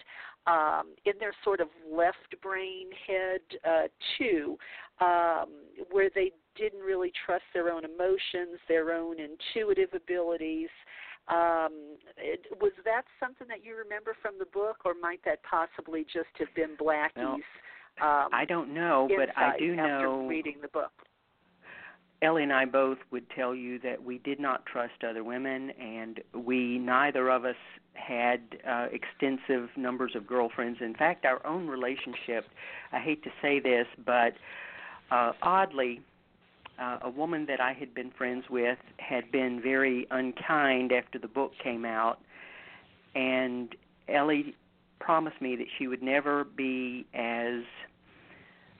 um, 0.46 0.94
in 1.06 1.14
their 1.20 1.34
sort 1.44 1.60
of 1.60 1.68
left 1.92 2.36
brain 2.42 2.88
head 3.08 3.42
uh, 3.68 3.88
too, 4.18 4.58
um, 5.02 5.50
where 5.92 6.10
they 6.14 6.32
didn't 6.56 6.82
really 6.82 7.12
trust 7.26 7.44
their 7.54 7.72
own 7.72 7.84
emotions, 7.84 8.60
their 8.68 8.94
own 8.94 9.16
intuitive 9.20 9.90
abilities. 9.94 10.70
Um, 11.28 11.98
it, 12.18 12.46
was 12.60 12.74
that 12.84 13.04
something 13.20 13.48
that 13.48 13.64
you 13.64 13.76
remember 13.76 14.16
from 14.22 14.34
the 14.38 14.46
book, 14.46 14.78
or 14.86 14.94
might 15.02 15.22
that 15.26 15.40
possibly 15.44 16.04
just 16.04 16.28
have 16.38 16.54
been 16.56 16.76
Blackie's? 16.78 17.16
Well, 17.18 17.36
um, 18.02 18.30
I 18.34 18.46
don't 18.46 18.74
know, 18.74 19.08
but 19.16 19.30
I 19.38 19.58
do 19.58 19.74
after 19.74 20.02
know 20.02 20.28
reading 20.28 20.58
the 20.62 20.68
book. 20.68 20.92
Ellie 22.24 22.44
and 22.44 22.54
I 22.54 22.64
both 22.64 23.00
would 23.12 23.30
tell 23.30 23.54
you 23.54 23.80
that 23.80 24.02
we 24.02 24.18
did 24.20 24.40
not 24.40 24.66
trust 24.66 25.04
other 25.08 25.26
women, 25.26 25.72
and 25.72 26.22
we 26.34 26.80
neither 26.80 27.30
of 27.30 27.44
us 27.44 27.58
had 27.96 28.40
uh, 28.68 28.88
extensive 28.92 29.70
numbers 29.76 30.14
of 30.16 30.26
girlfriends. 30.26 30.80
In 30.82 30.96
fact, 30.96 31.26
our 31.26 31.46
own 31.46 31.68
relationship, 31.68 32.46
I 32.94 33.00
hate 33.00 33.24
to 33.26 33.30
say 33.42 33.60
this, 33.60 33.88
but 34.06 34.34
uh, 35.12 35.34
oddly, 35.42 36.00
uh, 36.80 37.00
a 37.02 37.10
woman 37.10 37.46
that 37.48 37.60
I 37.60 37.74
had 37.74 37.94
been 37.94 38.10
friends 38.12 38.46
with 38.50 38.80
had 38.98 39.30
been 39.30 39.62
very 39.62 40.08
unkind 40.10 40.94
after 40.94 41.20
the 41.20 41.28
book 41.28 41.52
came 41.62 41.84
out, 41.84 42.20
and 43.16 43.76
Ellie 44.08 44.56
promised 45.00 45.42
me 45.42 45.58
that 45.58 45.68
she 45.78 45.88
would 45.88 46.02
never 46.02 46.46
be 46.46 47.06
as 47.14 47.64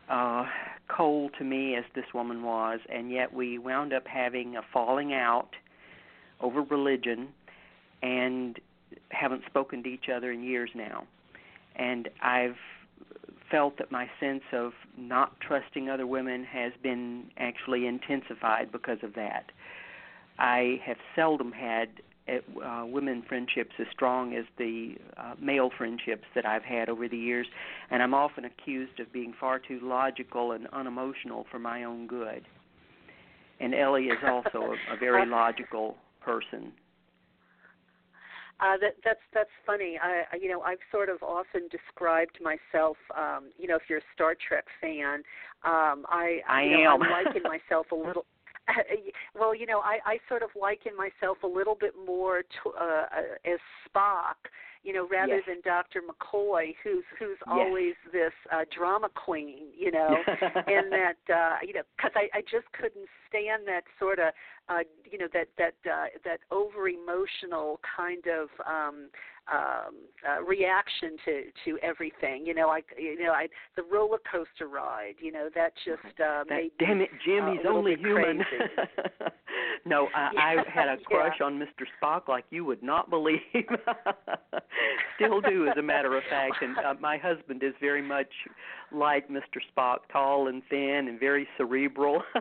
uh 0.10 0.46
cold 0.88 1.32
to 1.38 1.44
me 1.44 1.76
as 1.76 1.84
this 1.96 2.06
woman 2.14 2.44
was 2.44 2.80
and 2.90 3.12
yet 3.12 3.34
we 3.34 3.58
wound 3.58 3.94
up 3.94 4.08
having 4.08 4.56
a 4.56 4.62
falling 4.74 5.14
out 5.14 5.50
over 6.42 6.62
religion 6.62 7.30
and 8.02 8.60
haven't 9.10 9.44
spoken 9.46 9.82
to 9.84 9.90
each 9.90 10.10
other 10.14 10.32
in 10.32 10.44
years 10.44 10.70
now. 10.76 11.06
And 11.76 12.10
i've 12.22 12.58
felt 13.54 13.78
that 13.78 13.92
my 13.92 14.10
sense 14.20 14.44
of 14.52 14.74
not 14.98 15.40
trusting 15.40 15.88
other 15.88 16.08
women 16.08 16.44
has 16.44 16.74
been 16.82 17.26
actually 17.38 17.86
intensified 17.86 18.72
because 18.72 18.98
of 19.04 19.14
that. 19.14 19.52
I 20.40 20.82
have 20.84 20.98
seldom 21.16 21.52
had 21.52 21.90
uh, 22.28 22.86
women 22.86 23.24
friendships 23.28 23.72
as 23.80 23.88
strong 23.92 24.36
as 24.36 24.46
the 24.58 24.96
uh, 25.18 25.34
male 25.42 25.70
friendships 25.78 26.24
that 26.36 26.46
I've 26.46 26.64
had 26.64 26.90
over 26.90 27.08
the 27.08 27.18
years, 27.18 27.48
and 27.92 28.02
I'm 28.02 28.14
often 28.14 28.46
accused 28.46 29.00
of 29.00 29.12
being 29.12 29.34
far 29.40 29.60
too 29.60 29.80
logical 29.84 30.54
and 30.54 30.68
unemotional 30.72 31.46
for 31.52 31.60
my 31.60 31.84
own 31.84 32.08
good. 32.08 32.44
And 33.60 33.76
Ellie 33.76 34.06
is 34.06 34.18
also 34.26 34.74
a, 34.74 34.96
a 34.96 34.98
very 34.98 35.26
logical 35.30 35.98
person. 36.22 36.72
Uh, 38.60 38.78
that 38.80 38.96
that's 39.04 39.20
that's 39.34 39.50
funny. 39.66 40.00
I 40.02 40.38
you 40.38 40.48
know 40.48 40.62
I've 40.62 40.78
sort 40.92 41.10
of 41.10 41.22
often 41.22 41.68
described 41.70 42.40
myself. 42.42 42.98
Um, 43.18 43.50
you 43.58 43.68
know, 43.68 43.76
if 43.76 43.82
you're 43.90 44.00
a 44.00 44.10
Star 44.14 44.36
Trek 44.48 44.66
fan, 44.80 45.24
um, 45.66 46.06
I 46.08 46.40
I 46.48 46.64
you 46.64 46.84
know, 46.84 46.94
am. 46.94 47.04
I 47.04 47.24
liken 47.24 47.44
myself 47.44 47.88
a 47.92 47.96
little. 47.96 48.26
well, 49.36 49.56
you 49.56 49.66
know, 49.66 49.80
I, 49.80 50.00
I 50.06 50.18
sort 50.30 50.44
of 50.44 50.50
liken 50.60 50.94
myself 50.96 51.38
a 51.44 51.48
little 51.48 51.76
bit 51.80 51.94
more 52.06 52.42
to, 52.42 52.70
uh, 52.72 53.06
as 53.46 53.60
Spock, 53.88 54.50
you 54.84 54.94
know, 54.94 55.08
rather 55.08 55.36
Yes. 55.38 55.44
than 55.48 55.62
Dr. 55.62 56.02
McCoy, 56.02 56.76
who's 56.84 57.06
who's 57.18 57.38
Yes. 57.48 57.48
always 57.48 57.96
this 58.12 58.34
uh, 58.52 58.66
drama 58.76 59.10
queen, 59.10 59.68
you 59.76 59.92
know, 59.92 60.18
and 60.28 60.92
that 60.92 61.18
uh, 61.34 61.58
you 61.66 61.74
know, 61.74 61.84
because 61.96 62.12
I, 62.16 62.30
I 62.38 62.42
just 62.42 62.72
couldn't 62.74 63.08
stand 63.28 63.68
that 63.68 63.84
sort 64.00 64.20
of, 64.20 64.34
uh, 64.70 64.80
you 65.10 65.18
know, 65.18 65.28
that 65.34 65.48
that 65.58 65.76
uh, 65.90 66.06
that 66.24 66.40
over 66.52 66.88
emotional 66.90 67.80
kind 67.98 68.26
of 68.28 68.50
um, 68.68 69.10
um, 69.52 69.96
uh, 70.28 70.42
reaction 70.44 71.18
to 71.26 71.44
to 71.66 71.78
everything. 71.82 72.46
You 72.46 72.54
know, 72.54 72.70
I 72.70 72.82
you 72.98 73.22
know, 73.22 73.32
I 73.32 73.48
the 73.76 73.84
roller 73.84 74.20
coaster 74.30 74.68
ride. 74.68 75.16
You 75.20 75.32
know, 75.32 75.50
that 75.56 75.74
just 75.86 76.20
uh, 76.20 76.44
That 76.44 76.50
made 76.50 76.72
damn 76.80 77.02
it, 77.02 77.10
Jim, 77.26 77.46
uh, 77.46 77.70
only 77.70 77.96
human. 77.96 78.44
no, 79.86 80.08
I, 80.16 80.30
I 80.38 80.70
had 80.70 80.88
a 80.88 80.98
crush 81.06 81.38
yeah. 81.40 81.46
on 81.46 81.60
Mr. 81.60 81.86
Spock 82.02 82.28
like 82.28 82.46
you 82.52 82.66
would 82.66 82.84
not 82.84 83.10
believe. 83.10 83.40
Still 85.16 85.42
do, 85.42 85.68
as 85.68 85.78
a 85.78 85.82
matter 85.82 86.18
of 86.18 86.24
fact. 86.30 86.62
And 86.62 86.78
uh, 86.78 86.94
my 87.00 87.18
husband 87.18 87.64
is 87.64 87.74
very 87.80 88.02
much 88.02 88.32
like 88.92 89.30
Mr. 89.30 89.60
Spock, 89.76 90.00
tall 90.12 90.48
and 90.48 90.62
thin 90.70 91.08
and 91.08 91.20
very 91.20 91.48
cerebral. 91.58 92.24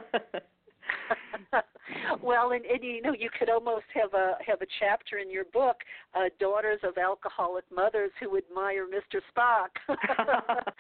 well, 2.23 2.53
and, 2.53 2.65
and 2.65 2.83
you 2.83 3.03
know, 3.03 3.13
you 3.13 3.29
could 3.39 3.51
almost 3.51 3.85
have 3.95 4.15
a 4.15 4.37
have 4.47 4.63
a 4.63 4.67
chapter 4.81 5.19
in 5.19 5.31
your 5.31 5.45
book, 5.47 5.77
uh, 6.15 6.29
"Daughters 6.39 6.81
of 6.83 6.97
Alcoholic 6.99 7.65
Mothers 7.75 8.11
Who 8.21 8.37
Admire 8.37 8.87
Mr. 8.87 9.21
Spock." 9.35 9.69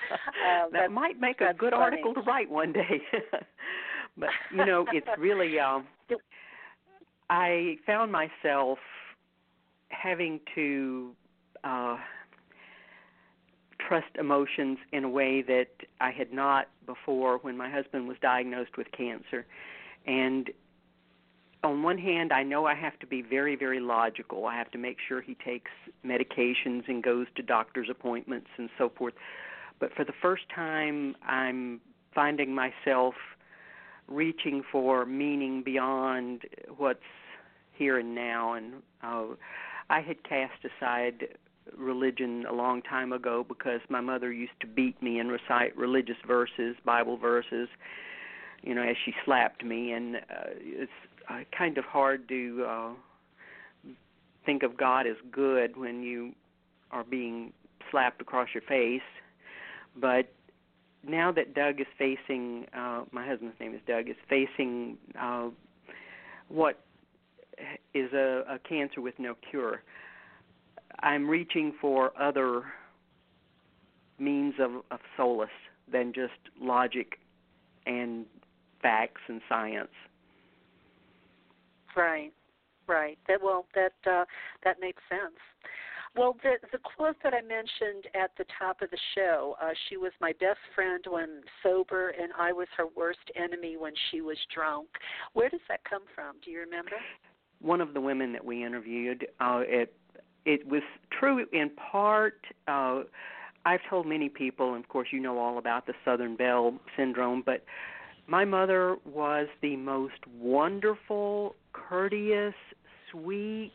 Uh, 0.42 0.68
that 0.72 0.90
might 0.90 1.20
make 1.20 1.40
a 1.40 1.54
good 1.54 1.72
funny. 1.72 1.82
article 1.82 2.14
to 2.14 2.20
write 2.22 2.50
one 2.50 2.72
day. 2.72 3.00
but 4.16 4.28
you 4.50 4.64
know, 4.64 4.84
it's 4.92 5.06
really. 5.18 5.58
Um, 5.58 5.86
I 7.30 7.76
found 7.86 8.10
myself 8.10 8.78
having 9.90 10.40
to 10.54 11.14
uh, 11.64 11.96
trust 13.78 14.16
emotions 14.18 14.78
in 14.92 15.04
a 15.04 15.08
way 15.08 15.42
that 15.42 15.68
I 16.00 16.10
had 16.10 16.32
not 16.32 16.68
before 16.86 17.38
when 17.38 17.56
my 17.56 17.70
husband 17.70 18.08
was 18.08 18.16
diagnosed 18.20 18.76
with 18.76 18.90
cancer. 18.92 19.44
And 20.06 20.50
on 21.64 21.82
one 21.82 21.98
hand, 21.98 22.32
I 22.32 22.42
know 22.42 22.66
I 22.66 22.74
have 22.74 22.98
to 23.00 23.06
be 23.06 23.22
very, 23.22 23.54
very 23.54 23.80
logical. 23.80 24.46
I 24.46 24.56
have 24.56 24.70
to 24.72 24.78
make 24.78 24.96
sure 25.06 25.20
he 25.20 25.36
takes 25.44 25.70
medications 26.04 26.88
and 26.88 27.02
goes 27.02 27.26
to 27.36 27.42
doctor's 27.42 27.88
appointments 27.88 28.48
and 28.56 28.68
so 28.76 28.90
forth. 28.96 29.14
But 29.78 29.92
for 29.94 30.04
the 30.04 30.12
first 30.20 30.44
time, 30.54 31.14
I'm 31.26 31.80
finding 32.14 32.54
myself 32.54 33.14
reaching 34.08 34.62
for 34.70 35.06
meaning 35.06 35.62
beyond 35.62 36.42
what's 36.76 37.00
here 37.72 37.98
and 37.98 38.14
now. 38.14 38.54
And 38.54 38.74
uh, 39.02 39.24
I 39.88 40.00
had 40.00 40.22
cast 40.24 40.64
aside 40.64 41.28
religion 41.76 42.44
a 42.48 42.52
long 42.52 42.82
time 42.82 43.12
ago 43.12 43.44
because 43.46 43.80
my 43.88 44.00
mother 44.00 44.32
used 44.32 44.58
to 44.60 44.66
beat 44.66 45.00
me 45.02 45.18
and 45.18 45.30
recite 45.30 45.76
religious 45.76 46.16
verses, 46.26 46.76
Bible 46.84 47.16
verses, 47.16 47.68
you 48.62 48.74
know, 48.74 48.82
as 48.82 48.96
she 49.04 49.12
slapped 49.24 49.64
me, 49.64 49.92
and 49.92 50.16
uh, 50.16 50.20
it's 50.60 50.90
uh, 51.28 51.40
kind 51.56 51.78
of 51.78 51.84
hard 51.84 52.28
to 52.28 52.64
uh, 52.68 52.90
think 54.46 54.62
of 54.62 54.76
God 54.76 55.06
as 55.06 55.16
good 55.30 55.76
when 55.76 56.02
you 56.02 56.32
are 56.90 57.04
being 57.04 57.52
slapped 57.90 58.20
across 58.20 58.48
your 58.54 58.62
face. 58.62 59.02
But 60.00 60.32
now 61.06 61.32
that 61.32 61.54
Doug 61.54 61.80
is 61.80 61.86
facing, 61.98 62.66
uh, 62.76 63.04
my 63.10 63.26
husband's 63.26 63.58
name 63.58 63.74
is 63.74 63.80
Doug, 63.86 64.08
is 64.08 64.16
facing 64.28 64.96
uh, 65.20 65.48
what 66.48 66.80
is 67.94 68.12
a, 68.12 68.44
a 68.48 68.58
cancer 68.68 69.00
with 69.00 69.14
no 69.18 69.34
cure. 69.50 69.82
I'm 71.00 71.28
reaching 71.28 71.74
for 71.80 72.12
other 72.20 72.62
means 74.18 74.54
of, 74.60 74.82
of 74.90 75.00
solace 75.16 75.48
than 75.90 76.12
just 76.12 76.32
logic 76.60 77.18
and 77.86 78.26
facts 78.80 79.20
and 79.28 79.40
science. 79.48 79.90
Right, 81.96 82.32
right. 82.86 83.18
That 83.28 83.42
well, 83.42 83.66
that 83.74 83.92
uh, 84.10 84.24
that 84.64 84.80
makes 84.80 85.02
sense. 85.08 85.36
Well, 86.16 86.36
the 86.42 86.54
the 86.70 86.78
quote 86.78 87.16
that 87.22 87.34
I 87.34 87.40
mentioned 87.40 88.06
at 88.14 88.30
the 88.38 88.44
top 88.58 88.82
of 88.82 88.90
the 88.90 88.98
show, 89.14 89.56
uh, 89.62 89.70
she 89.88 89.96
was 89.96 90.12
my 90.20 90.32
best 90.40 90.60
friend 90.74 91.04
when 91.08 91.42
sober, 91.62 92.10
and 92.10 92.32
I 92.38 92.52
was 92.52 92.68
her 92.76 92.86
worst 92.96 93.30
enemy 93.34 93.76
when 93.76 93.92
she 94.10 94.20
was 94.20 94.36
drunk. 94.54 94.88
Where 95.32 95.48
does 95.48 95.60
that 95.68 95.80
come 95.88 96.02
from? 96.14 96.36
Do 96.44 96.50
you 96.50 96.60
remember? 96.60 96.92
One 97.60 97.80
of 97.80 97.94
the 97.94 98.00
women 98.00 98.32
that 98.32 98.44
we 98.44 98.64
interviewed, 98.64 99.26
uh, 99.40 99.60
it 99.64 99.94
it 100.44 100.66
was 100.66 100.82
true 101.10 101.46
in 101.52 101.70
part. 101.70 102.40
Uh, 102.66 103.02
I've 103.64 103.80
told 103.88 104.06
many 104.06 104.28
people, 104.28 104.74
and 104.74 104.84
of 104.84 104.88
course, 104.88 105.08
you 105.12 105.20
know 105.20 105.38
all 105.38 105.58
about 105.58 105.86
the 105.86 105.94
Southern 106.04 106.36
Belle 106.36 106.74
syndrome, 106.96 107.42
but 107.44 107.64
my 108.26 108.44
mother 108.44 108.96
was 109.04 109.48
the 109.60 109.76
most 109.76 110.26
wonderful, 110.40 111.54
courteous, 111.72 112.54
sweet. 113.10 113.72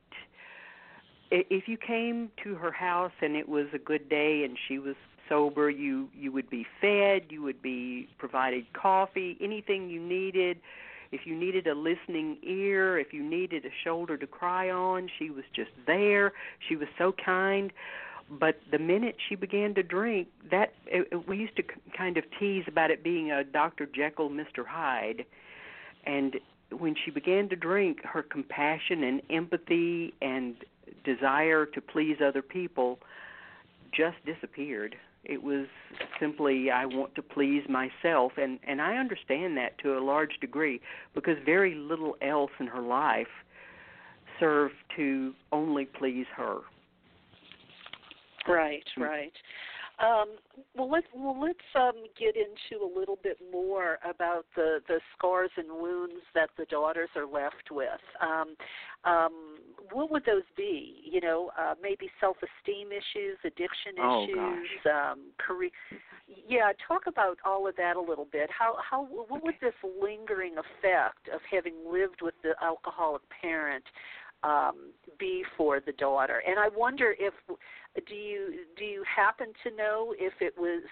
If 1.30 1.68
you 1.68 1.78
came 1.78 2.32
to 2.43 2.55
her 2.55 2.72
house 2.72 3.11
and 3.22 3.36
it 3.36 3.49
was 3.49 3.68
a 3.74 3.78
good 3.78 4.09
day 4.09 4.43
and 4.43 4.57
she 4.68 4.80
was 4.80 4.95
sober, 5.28 5.70
you 5.70 6.09
you 6.15 6.32
would 6.32 6.49
be 6.49 6.65
fed, 6.80 7.24
you 7.30 7.41
would 7.43 7.61
be 7.61 8.07
provided 8.18 8.65
coffee, 8.74 9.38
anything 9.41 9.89
you 9.89 10.01
needed. 10.01 10.57
If 11.12 11.22
you 11.26 11.36
needed 11.36 11.68
a 11.68 11.74
listening 11.74 12.38
ear, 12.43 12.99
if 12.99 13.14
you 13.14 13.24
needed 13.24 13.66
a 13.66 13.70
shoulder 13.84 14.18
to 14.18 14.28
cry 14.28 14.70
on, 14.70 15.10
she 15.18 15.30
was 15.30 15.45
just 15.55 15.72
there. 15.86 16.34
She 16.68 16.76
was 16.76 16.88
so 16.97 17.14
kind. 17.14 17.72
But 18.30 18.60
the 18.72 18.80
minute 18.80 19.16
she 19.30 19.36
began 19.36 19.74
to 19.76 19.84
drink, 19.84 20.28
that 20.51 20.74
it, 20.86 21.28
we 21.28 21.38
used 21.38 21.55
to 21.58 21.64
kind 21.97 22.18
of 22.18 22.26
tease 22.39 22.66
about 22.68 22.91
it 22.91 23.03
being 23.03 23.32
a 23.32 23.43
Dr. 23.43 23.86
Jekyll, 23.86 24.30
Mr. 24.30 24.66
Hyde. 24.68 25.26
And 26.05 26.36
when 26.78 26.95
she 27.05 27.12
began 27.12 27.47
to 27.49 27.55
drink, 27.55 28.03
her 28.03 28.24
compassion 28.24 29.03
and 29.03 29.22
empathy 29.30 30.14
and 30.22 30.55
desire 31.05 31.66
to 31.66 31.82
please 31.82 32.18
other 32.22 32.41
people 32.41 32.99
just 33.93 34.18
disappeared 34.26 34.97
it 35.28 35.43
was 35.43 35.67
simply 36.19 36.71
I 36.71 36.86
want 36.86 37.13
to 37.15 37.21
please 37.21 37.63
myself 37.69 38.34
and 38.38 38.59
and 38.65 38.82
I 38.82 38.97
understand 38.97 39.57
that 39.57 39.78
to 39.80 39.97
a 39.97 40.01
large 40.01 40.39
degree 40.39 40.82
because 41.13 41.36
very 41.45 41.75
little 41.75 42.15
else 42.21 42.51
in 42.59 42.67
her 42.67 42.82
life 42.82 43.28
served 44.39 44.75
to 44.95 45.34
only 45.51 45.86
please 45.86 46.25
her. 46.36 46.59
Right, 48.47 48.84
right. 48.97 49.34
Um, 49.99 50.37
well, 50.75 50.91
let's 50.91 51.07
well 51.15 51.35
let's 51.39 51.57
um, 51.75 52.05
get 52.19 52.35
into 52.35 52.83
a 52.83 52.89
little 52.99 53.17
bit 53.23 53.37
more 53.51 53.97
about 54.07 54.45
the 54.55 54.79
the 54.87 54.99
scars 55.17 55.49
and 55.57 55.67
wounds 55.69 56.21
that 56.35 56.49
the 56.57 56.65
daughters 56.65 57.09
are 57.15 57.25
left 57.25 57.71
with. 57.71 57.87
Um, 58.21 58.55
um, 59.05 59.57
what 59.91 60.11
would 60.11 60.23
those 60.25 60.43
be? 60.55 61.01
You 61.03 61.21
know, 61.21 61.49
uh, 61.59 61.73
maybe 61.81 62.09
self-esteem 62.19 62.89
issues, 62.91 63.37
addiction 63.43 63.93
oh, 63.99 64.25
issues, 64.25 64.69
um, 64.85 65.19
career. 65.39 65.71
Yeah, 66.47 66.73
talk 66.87 67.07
about 67.07 67.39
all 67.43 67.67
of 67.67 67.75
that 67.77 67.95
a 67.95 68.01
little 68.01 68.27
bit. 68.31 68.49
How 68.51 68.75
how 68.87 69.05
what 69.05 69.43
would 69.43 69.55
this 69.61 69.73
lingering 69.99 70.57
effect 70.57 71.27
of 71.33 71.41
having 71.49 71.73
lived 71.91 72.21
with 72.21 72.35
the 72.43 72.53
alcoholic 72.61 73.23
parent 73.41 73.85
um, 74.43 74.91
be 75.19 75.43
for 75.55 75.79
the 75.79 75.93
daughter? 75.93 76.41
And 76.47 76.59
I 76.59 76.69
wonder 76.75 77.15
if 77.19 77.33
do 78.07 78.15
you 78.15 78.65
do 78.77 78.85
you 78.85 79.03
happen 79.03 79.47
to 79.63 79.75
know 79.75 80.13
if 80.17 80.33
it 80.39 80.53
was 80.57 80.83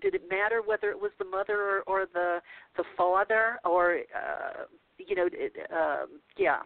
did 0.00 0.14
it 0.14 0.22
matter 0.30 0.62
whether 0.64 0.90
it 0.90 0.98
was 1.00 1.10
the 1.18 1.24
mother 1.24 1.60
or, 1.60 1.80
or 1.86 2.06
the 2.12 2.40
the 2.76 2.84
father 2.96 3.58
or 3.64 3.98
uh, 4.16 4.64
you 4.98 5.14
know 5.14 5.28
it, 5.32 5.52
um, 5.70 6.20
yeah 6.38 6.60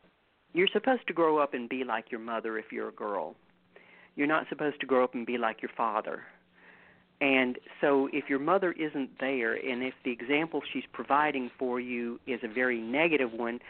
you're 0.54 0.68
supposed 0.72 1.06
to 1.08 1.12
grow 1.12 1.38
up 1.38 1.52
and 1.52 1.68
be 1.68 1.84
like 1.84 2.10
your 2.10 2.20
mother 2.20 2.58
if 2.58 2.66
you're 2.70 2.88
a 2.88 2.92
girl. 2.92 3.34
You're 4.16 4.28
not 4.28 4.46
supposed 4.48 4.80
to 4.80 4.86
grow 4.86 5.02
up 5.02 5.14
and 5.14 5.26
be 5.26 5.36
like 5.36 5.60
your 5.60 5.72
father. 5.76 6.22
And 7.20 7.58
so, 7.80 8.08
if 8.12 8.28
your 8.28 8.38
mother 8.38 8.72
isn't 8.72 9.10
there, 9.18 9.54
and 9.54 9.82
if 9.82 9.94
the 10.04 10.12
example 10.12 10.60
she's 10.72 10.84
providing 10.92 11.50
for 11.58 11.80
you 11.80 12.20
is 12.26 12.40
a 12.42 12.48
very 12.48 12.80
negative 12.80 13.32
one, 13.32 13.60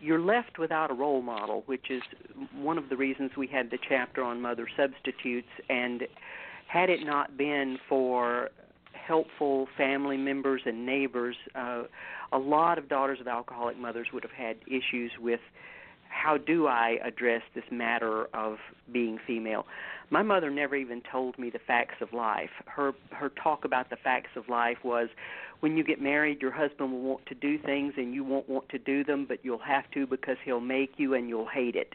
you're 0.00 0.20
left 0.20 0.58
without 0.58 0.90
a 0.90 0.94
role 0.94 1.22
model, 1.22 1.62
which 1.66 1.90
is 1.90 2.02
one 2.54 2.78
of 2.78 2.88
the 2.88 2.96
reasons 2.96 3.30
we 3.36 3.46
had 3.46 3.70
the 3.70 3.78
chapter 3.88 4.22
on 4.22 4.40
mother 4.40 4.68
substitutes. 4.76 5.48
And 5.68 6.02
had 6.66 6.90
it 6.90 7.04
not 7.04 7.36
been 7.36 7.78
for 7.88 8.50
helpful 8.92 9.68
family 9.76 10.16
members 10.16 10.62
and 10.66 10.86
neighbors, 10.86 11.36
uh, 11.54 11.84
a 12.32 12.38
lot 12.38 12.78
of 12.78 12.88
daughters 12.88 13.20
of 13.20 13.28
alcoholic 13.28 13.78
mothers 13.78 14.08
would 14.12 14.22
have 14.22 14.32
had 14.32 14.56
issues 14.66 15.12
with 15.20 15.40
how 16.08 16.38
do 16.38 16.66
I 16.66 16.98
address 17.04 17.42
this 17.54 17.64
matter 17.70 18.26
of 18.34 18.58
being 18.92 19.18
female? 19.26 19.66
My 20.10 20.22
mother 20.22 20.50
never 20.50 20.76
even 20.76 21.02
told 21.10 21.38
me 21.38 21.50
the 21.50 21.58
facts 21.66 21.96
of 22.00 22.12
life. 22.12 22.50
Her 22.66 22.92
her 23.10 23.30
talk 23.42 23.64
about 23.64 23.90
the 23.90 23.96
facts 23.96 24.30
of 24.36 24.48
life 24.48 24.78
was 24.84 25.08
when 25.60 25.76
you 25.76 25.84
get 25.84 26.00
married 26.00 26.42
your 26.42 26.50
husband 26.50 26.92
will 26.92 27.00
want 27.00 27.26
to 27.26 27.34
do 27.34 27.58
things 27.58 27.94
and 27.96 28.14
you 28.14 28.22
won't 28.22 28.48
want 28.48 28.68
to 28.68 28.78
do 28.78 29.02
them 29.02 29.24
but 29.26 29.38
you'll 29.42 29.58
have 29.58 29.90
to 29.92 30.06
because 30.06 30.36
he'll 30.44 30.60
make 30.60 30.94
you 30.96 31.14
and 31.14 31.28
you'll 31.28 31.48
hate 31.48 31.74
it. 31.74 31.94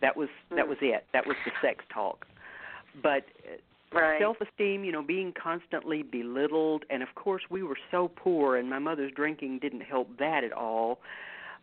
That 0.00 0.16
was 0.16 0.28
that 0.54 0.68
was 0.68 0.78
it. 0.80 1.04
That 1.12 1.26
was 1.26 1.36
the 1.44 1.52
sex 1.60 1.84
talk. 1.92 2.26
But 3.02 3.24
right. 3.92 4.20
self-esteem, 4.20 4.84
you 4.84 4.92
know, 4.92 5.02
being 5.02 5.32
constantly 5.40 6.02
belittled 6.02 6.84
and 6.90 7.02
of 7.02 7.14
course 7.16 7.42
we 7.50 7.62
were 7.62 7.78
so 7.90 8.10
poor 8.14 8.56
and 8.56 8.70
my 8.70 8.78
mother's 8.78 9.12
drinking 9.12 9.58
didn't 9.60 9.82
help 9.82 10.08
that 10.18 10.44
at 10.44 10.52
all 10.52 11.00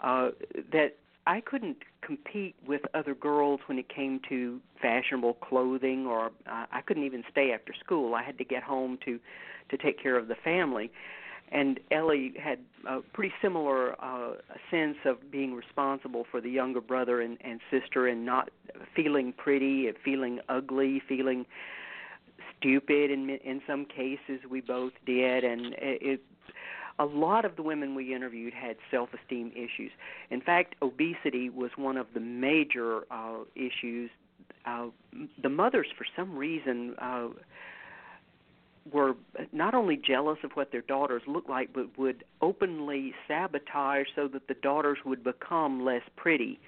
uh, 0.01 0.30
that 0.72 0.95
I 1.28 1.41
couldn't 1.41 1.80
compete 2.01 2.55
with 2.65 2.82
other 2.93 3.13
girls 3.13 3.59
when 3.67 3.78
it 3.78 3.89
came 3.93 4.21
to 4.30 4.61
fashionable 4.82 5.34
clothing, 5.36 6.07
or 6.07 6.28
uh, 6.49 6.65
I 6.71 6.82
couldn't 6.86 7.03
even 7.03 7.23
stay 7.30 7.51
after 7.51 7.73
school. 7.84 8.15
I 8.15 8.23
had 8.23 8.38
to 8.38 8.45
get 8.45 8.63
home 8.63 8.97
to 9.03 9.19
to 9.69 9.78
take 9.78 10.01
care 10.01 10.17
of 10.17 10.30
the 10.30 10.36
family. 10.36 10.89
And 11.51 11.82
Ellie 11.91 12.34
had 12.41 12.59
a 12.88 13.01
pretty 13.01 13.34
similar 13.41 14.01
uh, 14.01 14.36
sense 14.71 14.95
of 15.03 15.30
being 15.30 15.53
responsible 15.53 16.25
for 16.32 16.39
the 16.39 16.49
younger 16.49 16.80
brother 16.80 17.19
and, 17.21 17.38
and 17.41 17.59
sister, 17.69 18.07
and 18.07 18.25
not 18.25 18.49
feeling 18.95 19.34
pretty, 19.34 19.88
and 19.88 19.97
feeling 20.03 20.39
ugly, 20.47 21.01
feeling 21.09 21.45
stupid. 22.57 23.11
In 23.11 23.30
in 23.30 23.61
some 23.67 23.84
cases, 23.84 24.39
we 24.49 24.61
both 24.61 24.93
did, 25.05 25.43
and 25.43 25.73
it, 25.73 26.01
it 26.01 26.21
a 27.00 27.06
lot 27.06 27.45
of 27.45 27.56
the 27.56 27.62
women 27.62 27.95
we 27.95 28.14
interviewed 28.14 28.54
had 28.54 28.78
self 28.89 29.10
esteem 29.14 29.52
issues. 29.56 29.91
In 30.32 30.41
fact, 30.41 30.76
obesity 30.82 31.50
was 31.50 31.72
one 31.76 31.98
of 31.98 32.08
the 32.14 32.20
major 32.20 33.02
uh, 33.12 33.39
issues. 33.56 34.10
Uh, 34.66 34.88
the 35.41 35.50
mothers, 35.50 35.88
for 35.98 36.06
some 36.16 36.36
reason, 36.36 36.95
uh, 37.00 37.28
were 38.91 39.14
not 39.52 39.74
only 39.74 39.98
jealous 39.98 40.38
of 40.43 40.52
what 40.54 40.72
their 40.72 40.82
daughters 40.82 41.22
looked 41.28 41.50
like, 41.50 41.74
but 41.74 41.98
would 41.98 42.24
openly 42.41 43.14
sabotage 43.28 44.08
so 44.16 44.28
that 44.28 44.48
the 44.48 44.54
daughters 44.56 44.98
would 45.06 45.24
become 45.24 45.84
less 45.84 46.04
pretty 46.16 46.60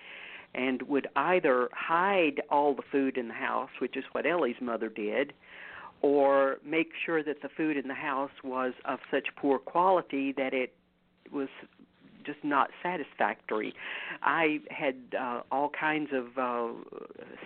and 0.55 0.81
would 0.83 1.07
either 1.15 1.69
hide 1.73 2.41
all 2.49 2.73
the 2.73 2.81
food 2.91 3.17
in 3.17 3.27
the 3.27 3.33
house, 3.33 3.69
which 3.79 3.95
is 3.95 4.03
what 4.13 4.25
Ellie's 4.25 4.55
mother 4.61 4.89
did, 4.89 5.33
or 6.01 6.57
make 6.65 6.89
sure 7.05 7.23
that 7.23 7.41
the 7.41 7.49
food 7.55 7.77
in 7.77 7.87
the 7.87 7.93
house 7.93 8.31
was 8.43 8.73
of 8.85 8.99
such 9.11 9.27
poor 9.35 9.59
quality 9.59 10.31
that 10.33 10.53
it 10.53 10.73
was 11.31 11.49
just 12.25 12.43
not 12.43 12.69
satisfactory. 12.83 13.73
I 14.21 14.59
had 14.69 14.95
uh, 15.19 15.41
all 15.51 15.69
kinds 15.69 16.09
of 16.13 16.37
uh, 16.37 16.73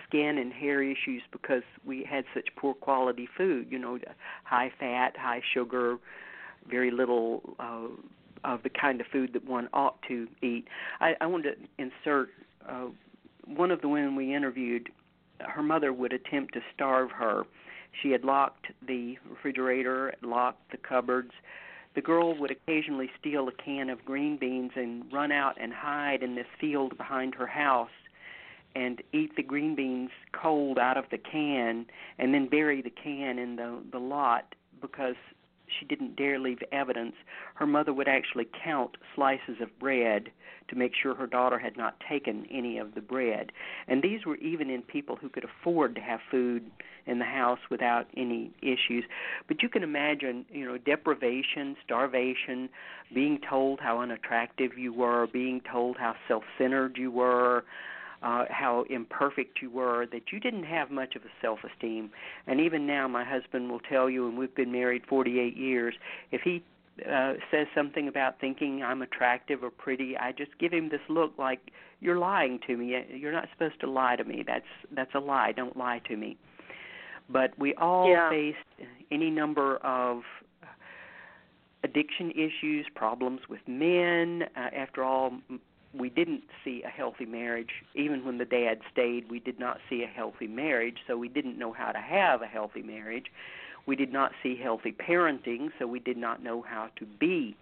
skin 0.06 0.38
and 0.38 0.52
hair 0.52 0.82
issues 0.82 1.22
because 1.32 1.62
we 1.86 2.04
had 2.08 2.24
such 2.34 2.48
poor 2.56 2.74
quality 2.74 3.28
food. 3.36 3.68
You 3.70 3.78
know, 3.78 3.98
high 4.44 4.72
fat, 4.78 5.16
high 5.16 5.42
sugar, 5.52 5.98
very 6.68 6.90
little 6.90 7.42
uh, 7.58 7.88
of 8.44 8.62
the 8.62 8.70
kind 8.70 9.00
of 9.00 9.06
food 9.08 9.32
that 9.32 9.46
one 9.46 9.68
ought 9.72 10.00
to 10.08 10.28
eat. 10.42 10.66
I, 11.00 11.14
I 11.20 11.26
wanted 11.26 11.56
to 11.56 11.82
insert 11.82 12.28
uh, 12.68 12.86
one 13.46 13.70
of 13.70 13.80
the 13.80 13.88
women 13.88 14.16
we 14.16 14.34
interviewed. 14.34 14.90
Her 15.40 15.62
mother 15.62 15.92
would 15.92 16.12
attempt 16.12 16.54
to 16.54 16.60
starve 16.74 17.10
her. 17.12 17.44
She 18.02 18.10
had 18.10 18.24
locked 18.24 18.66
the 18.86 19.18
refrigerator, 19.28 20.14
locked 20.22 20.70
the 20.70 20.76
cupboards. 20.76 21.32
The 21.94 22.00
girl 22.00 22.36
would 22.38 22.50
occasionally 22.50 23.10
steal 23.18 23.48
a 23.48 23.52
can 23.52 23.88
of 23.88 24.04
green 24.04 24.36
beans 24.36 24.72
and 24.74 25.04
run 25.12 25.30
out 25.30 25.56
and 25.60 25.72
hide 25.72 26.22
in 26.22 26.34
this 26.34 26.46
field 26.60 26.96
behind 26.96 27.34
her 27.36 27.46
house 27.46 27.90
and 28.74 29.00
eat 29.12 29.36
the 29.36 29.42
green 29.42 29.74
beans 29.74 30.10
cold 30.32 30.78
out 30.78 30.96
of 30.96 31.04
the 31.10 31.18
can 31.18 31.86
and 32.18 32.34
then 32.34 32.48
bury 32.48 32.82
the 32.82 32.90
can 32.90 33.38
in 33.38 33.56
the 33.56 33.80
the 33.92 33.98
lot 33.98 34.54
because 34.80 35.14
she 35.78 35.86
didn't 35.86 36.16
dare 36.16 36.38
leave 36.38 36.58
evidence. 36.72 37.14
Her 37.54 37.66
mother 37.66 37.92
would 37.92 38.08
actually 38.08 38.48
count 38.64 38.96
slices 39.14 39.60
of 39.60 39.78
bread 39.78 40.30
to 40.68 40.76
make 40.76 40.92
sure 40.94 41.14
her 41.14 41.26
daughter 41.26 41.58
had 41.58 41.76
not 41.76 41.96
taken 42.08 42.46
any 42.50 42.78
of 42.78 42.94
the 42.94 43.00
bread. 43.00 43.52
And 43.86 44.02
these 44.02 44.24
were 44.24 44.36
even 44.36 44.70
in 44.70 44.82
people 44.82 45.16
who 45.16 45.28
could 45.28 45.44
afford 45.44 45.94
to 45.94 46.00
have 46.00 46.20
food 46.30 46.70
in 47.06 47.18
the 47.18 47.24
house 47.24 47.58
without 47.70 48.06
any 48.16 48.50
issues. 48.62 49.04
But 49.46 49.62
you 49.62 49.68
can 49.68 49.82
imagine, 49.82 50.46
you 50.50 50.64
know, 50.64 50.78
deprivation, 50.78 51.76
starvation, 51.84 52.70
being 53.12 53.38
told 53.48 53.80
how 53.80 54.00
unattractive 54.00 54.78
you 54.78 54.92
were, 54.92 55.26
being 55.26 55.60
told 55.70 55.98
how 55.98 56.14
self-centered 56.26 56.96
you 56.96 57.10
were, 57.10 57.64
uh, 58.24 58.46
how 58.48 58.84
imperfect 58.88 59.60
you 59.60 59.70
were, 59.70 60.06
that 60.06 60.32
you 60.32 60.40
didn't 60.40 60.64
have 60.64 60.90
much 60.90 61.14
of 61.14 61.22
a 61.22 61.28
self 61.42 61.58
esteem. 61.62 62.10
And 62.46 62.58
even 62.60 62.86
now, 62.86 63.06
my 63.06 63.24
husband 63.24 63.70
will 63.70 63.80
tell 63.80 64.08
you, 64.08 64.26
and 64.26 64.38
we've 64.38 64.54
been 64.54 64.72
married 64.72 65.02
48 65.08 65.56
years, 65.56 65.94
if 66.32 66.40
he 66.42 66.64
uh, 67.06 67.34
says 67.50 67.66
something 67.74 68.08
about 68.08 68.40
thinking 68.40 68.82
I'm 68.82 69.02
attractive 69.02 69.62
or 69.62 69.70
pretty, 69.70 70.16
I 70.16 70.32
just 70.32 70.58
give 70.58 70.72
him 70.72 70.88
this 70.88 71.00
look 71.08 71.32
like 71.38 71.60
you're 72.00 72.18
lying 72.18 72.60
to 72.66 72.76
me. 72.76 72.96
You're 73.14 73.32
not 73.32 73.48
supposed 73.52 73.78
to 73.80 73.90
lie 73.90 74.16
to 74.16 74.24
me. 74.24 74.42
That's 74.46 74.64
that's 74.94 75.14
a 75.14 75.20
lie. 75.20 75.52
Don't 75.52 75.76
lie 75.76 76.00
to 76.08 76.16
me. 76.16 76.38
But 77.28 77.58
we 77.58 77.74
all 77.74 78.08
yeah. 78.08 78.30
face 78.30 78.86
any 79.10 79.30
number 79.30 79.76
of 79.78 80.22
addiction 81.82 82.30
issues, 82.30 82.86
problems 82.94 83.40
with 83.48 83.60
men. 83.66 84.44
Uh, 84.56 84.68
after 84.74 85.04
all, 85.04 85.32
we 85.98 86.10
didn't 86.10 86.42
see 86.64 86.82
a 86.82 86.88
healthy 86.88 87.26
marriage. 87.26 87.70
Even 87.94 88.24
when 88.24 88.38
the 88.38 88.44
dad 88.44 88.80
stayed, 88.92 89.30
we 89.30 89.38
did 89.38 89.58
not 89.58 89.78
see 89.88 90.02
a 90.02 90.06
healthy 90.06 90.46
marriage, 90.46 90.98
so 91.06 91.16
we 91.16 91.28
didn't 91.28 91.58
know 91.58 91.72
how 91.72 91.92
to 91.92 91.98
have 91.98 92.42
a 92.42 92.46
healthy 92.46 92.82
marriage. 92.82 93.26
We 93.86 93.96
did 93.96 94.12
not 94.12 94.32
see 94.42 94.56
healthy 94.56 94.92
parenting, 94.92 95.70
so 95.78 95.86
we 95.86 96.00
did 96.00 96.16
not 96.16 96.42
know 96.42 96.62
how 96.62 96.88
to 96.98 97.06
be 97.06 97.56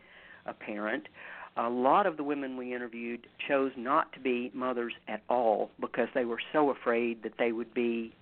a 0.47 0.53
parent. 0.53 1.09
A 1.57 1.69
lot 1.69 2.07
of 2.07 2.17
the 2.17 2.23
women 2.23 2.57
we 2.57 2.75
interviewed 2.75 3.27
chose 3.47 3.73
not 3.77 4.13
to 4.15 4.21
be 4.21 4.51
mothers 4.55 4.95
at 5.09 5.23
all 5.29 5.71
because 5.81 6.09
they 6.15 6.25
were 6.25 6.41
so 6.53 6.71
afraid 6.71 7.23
that 7.23 7.35
they 7.39 7.53
would 7.53 7.75
be 7.75 8.15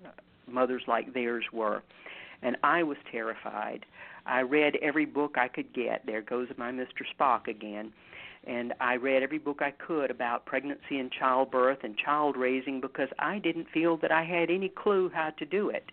mothers 0.48 0.82
like 0.88 1.14
theirs 1.14 1.44
were. 1.52 1.82
And 2.42 2.56
I 2.64 2.82
was 2.82 2.96
terrified. 3.12 3.86
I 4.26 4.40
read 4.40 4.76
every 4.82 5.04
book 5.04 5.36
I 5.36 5.46
could 5.48 5.72
get. 5.72 6.04
There 6.06 6.22
goes 6.22 6.48
my 6.56 6.72
Mr. 6.72 7.04
Spock 7.16 7.46
again 7.46 7.92
and 8.44 8.72
I 8.80 8.94
read 8.94 9.22
every 9.22 9.38
book 9.38 9.58
I 9.60 9.70
could 9.70 10.10
about 10.10 10.46
pregnancy 10.46 10.98
and 10.98 11.10
childbirth 11.12 11.78
and 11.82 11.96
child 11.96 12.36
raising 12.36 12.80
because 12.80 13.08
I 13.18 13.38
didn't 13.38 13.66
feel 13.72 13.96
that 13.98 14.10
I 14.10 14.24
had 14.24 14.50
any 14.50 14.68
clue 14.68 15.10
how 15.12 15.30
to 15.38 15.44
do 15.44 15.70
it. 15.70 15.84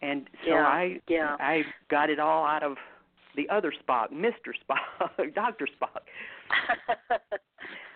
And 0.00 0.28
so 0.44 0.52
yeah, 0.52 0.64
I 0.64 1.00
yeah. 1.08 1.36
I 1.40 1.62
got 1.90 2.08
it 2.08 2.20
all 2.20 2.44
out 2.44 2.62
of 2.62 2.76
the 3.36 3.48
other 3.50 3.72
Spock, 3.72 4.12
Mr. 4.12 4.52
Spock, 4.68 5.34
Dr. 5.34 5.66
Spock. 5.80 6.00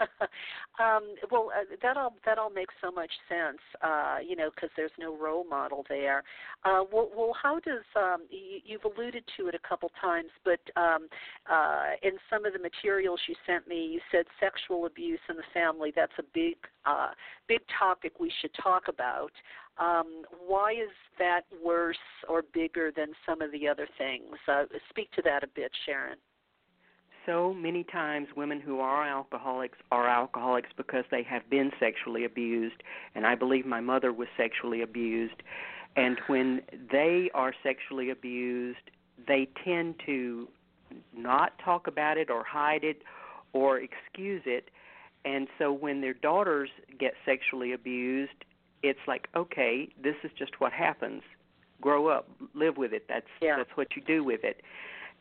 um, 0.80 1.14
well, 1.30 1.50
uh, 1.54 1.64
that 1.82 1.96
all 1.96 2.14
that 2.24 2.38
all 2.38 2.50
makes 2.50 2.74
so 2.80 2.90
much 2.90 3.10
sense, 3.28 3.58
uh, 3.82 4.18
you 4.26 4.36
know, 4.36 4.50
because 4.54 4.70
there's 4.76 4.92
no 4.98 5.16
role 5.16 5.44
model 5.44 5.84
there. 5.88 6.22
Uh, 6.64 6.82
well, 6.92 7.10
well, 7.16 7.32
how 7.40 7.58
does 7.60 7.84
um, 7.96 8.22
you, 8.30 8.60
you've 8.64 8.84
alluded 8.84 9.24
to 9.36 9.48
it 9.48 9.54
a 9.54 9.68
couple 9.68 9.90
times, 10.00 10.30
but 10.44 10.60
um, 10.76 11.08
uh, 11.50 11.90
in 12.02 12.12
some 12.30 12.44
of 12.44 12.52
the 12.52 12.58
materials 12.58 13.20
you 13.28 13.34
sent 13.46 13.66
me, 13.66 13.86
you 13.86 14.00
said 14.10 14.26
sexual 14.40 14.86
abuse 14.86 15.20
in 15.28 15.36
the 15.36 15.42
family. 15.54 15.92
That's 15.94 16.12
a 16.18 16.24
big, 16.34 16.56
uh, 16.84 17.10
big 17.48 17.60
topic 17.78 18.20
we 18.20 18.32
should 18.40 18.52
talk 18.62 18.84
about. 18.88 19.32
Um, 19.78 20.24
why 20.46 20.72
is 20.72 20.90
that 21.18 21.42
worse 21.64 21.96
or 22.28 22.42
bigger 22.52 22.92
than 22.94 23.08
some 23.26 23.40
of 23.40 23.50
the 23.52 23.66
other 23.66 23.88
things? 23.96 24.36
Uh, 24.46 24.64
speak 24.90 25.10
to 25.12 25.22
that 25.22 25.42
a 25.42 25.48
bit, 25.48 25.72
Sharon 25.86 26.18
so 27.26 27.54
many 27.54 27.84
times 27.84 28.28
women 28.36 28.60
who 28.60 28.80
are 28.80 29.06
alcoholics 29.06 29.78
are 29.90 30.08
alcoholics 30.08 30.70
because 30.76 31.04
they 31.10 31.22
have 31.22 31.48
been 31.48 31.70
sexually 31.78 32.24
abused 32.24 32.82
and 33.14 33.26
I 33.26 33.34
believe 33.34 33.66
my 33.66 33.80
mother 33.80 34.12
was 34.12 34.28
sexually 34.36 34.82
abused. 34.82 35.42
And 35.94 36.18
when 36.26 36.62
they 36.90 37.30
are 37.34 37.54
sexually 37.62 38.10
abused 38.10 38.90
they 39.26 39.48
tend 39.64 39.96
to 40.06 40.48
not 41.16 41.58
talk 41.64 41.86
about 41.86 42.18
it 42.18 42.30
or 42.30 42.44
hide 42.44 42.84
it 42.84 43.02
or 43.52 43.78
excuse 43.78 44.42
it. 44.46 44.70
And 45.24 45.46
so 45.58 45.72
when 45.72 46.00
their 46.00 46.14
daughters 46.14 46.70
get 46.98 47.14
sexually 47.24 47.72
abused 47.72 48.44
it's 48.82 48.98
like 49.06 49.28
okay 49.36 49.88
this 50.02 50.16
is 50.24 50.30
just 50.36 50.60
what 50.60 50.72
happens. 50.72 51.22
Grow 51.80 52.08
up 52.08 52.28
live 52.54 52.76
with 52.76 52.92
it. 52.92 53.06
That's 53.08 53.26
yeah. 53.40 53.56
that's 53.56 53.76
what 53.76 53.96
you 53.96 54.02
do 54.02 54.24
with 54.24 54.44
it. 54.44 54.62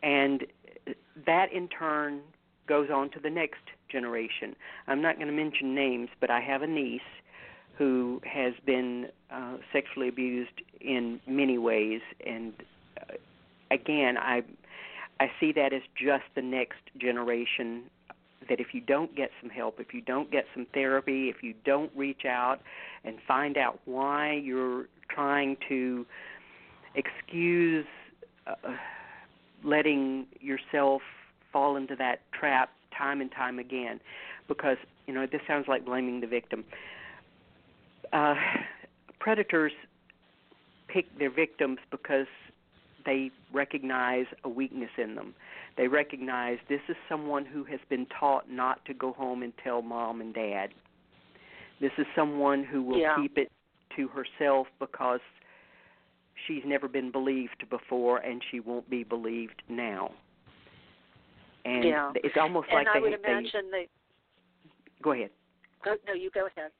And 0.03 0.45
that 1.25 1.51
in 1.51 1.67
turn 1.67 2.21
goes 2.67 2.89
on 2.89 3.09
to 3.11 3.19
the 3.19 3.29
next 3.29 3.61
generation. 3.89 4.55
I'm 4.87 5.01
not 5.01 5.15
going 5.15 5.27
to 5.27 5.33
mention 5.33 5.75
names, 5.75 6.09
but 6.19 6.29
I 6.29 6.39
have 6.39 6.61
a 6.61 6.67
niece 6.67 7.01
who 7.77 8.21
has 8.25 8.53
been 8.65 9.07
uh, 9.31 9.57
sexually 9.73 10.07
abused 10.07 10.61
in 10.79 11.19
many 11.27 11.57
ways, 11.57 12.01
and 12.25 12.53
uh, 12.99 13.15
again, 13.71 14.17
I 14.17 14.43
I 15.19 15.31
see 15.39 15.51
that 15.53 15.73
as 15.73 15.81
just 15.95 16.23
the 16.35 16.41
next 16.41 16.81
generation. 16.97 17.83
That 18.49 18.59
if 18.59 18.73
you 18.73 18.81
don't 18.81 19.15
get 19.15 19.29
some 19.39 19.51
help, 19.51 19.79
if 19.79 19.93
you 19.93 20.01
don't 20.01 20.31
get 20.31 20.45
some 20.53 20.65
therapy, 20.73 21.29
if 21.29 21.43
you 21.43 21.53
don't 21.63 21.91
reach 21.95 22.25
out 22.25 22.59
and 23.03 23.17
find 23.27 23.55
out 23.55 23.79
why 23.85 24.33
you're 24.33 24.87
trying 25.09 25.57
to 25.69 26.05
excuse 26.95 27.85
uh, 28.47 28.55
letting 29.63 30.27
yourself 30.39 31.01
fall 31.51 31.75
into 31.75 31.95
that 31.97 32.21
trap 32.37 32.69
time 32.97 33.21
and 33.21 33.31
time 33.31 33.59
again 33.59 33.99
because 34.47 34.77
you 35.07 35.13
know 35.13 35.25
this 35.25 35.41
sounds 35.47 35.67
like 35.67 35.85
blaming 35.85 36.21
the 36.21 36.27
victim. 36.27 36.63
Uh, 38.13 38.35
predators 39.19 39.71
pick 40.87 41.05
their 41.17 41.31
victims 41.31 41.77
because 41.89 42.27
they 43.05 43.31
recognize 43.53 44.25
a 44.43 44.49
weakness 44.49 44.91
in 44.97 45.15
them. 45.15 45.33
They 45.77 45.87
recognize 45.87 46.57
this 46.69 46.81
is 46.89 46.95
someone 47.07 47.45
who 47.45 47.63
has 47.65 47.79
been 47.89 48.05
taught 48.19 48.49
not 48.49 48.83
to 48.85 48.93
go 48.93 49.13
home 49.13 49.41
and 49.41 49.53
tell 49.63 49.81
mom 49.81 50.21
and 50.21 50.33
dad. 50.33 50.69
This 51.79 51.91
is 51.97 52.05
someone 52.15 52.63
who 52.63 52.83
will 52.83 52.99
yeah. 52.99 53.15
keep 53.15 53.37
it 53.37 53.51
to 53.95 54.07
herself 54.09 54.67
because 54.79 55.21
she's 56.47 56.63
never 56.65 56.87
been 56.87 57.11
believed 57.11 57.63
before 57.69 58.17
and 58.17 58.41
she 58.51 58.59
won't 58.59 58.89
be 58.89 59.03
believed 59.03 59.61
now. 59.69 60.11
And 61.65 61.83
yeah. 61.83 62.11
it's 62.15 62.35
almost 62.39 62.67
and 62.69 62.77
like 62.77 62.87
I 62.87 62.99
they, 62.99 63.01
would 63.01 63.13
imagine 63.13 63.69
they, 63.71 63.81
they 63.81 63.89
Go 65.01 65.13
ahead. 65.13 65.29
Go, 65.83 65.95
no, 66.07 66.13
you 66.13 66.29
go 66.33 66.47
ahead. 66.47 66.71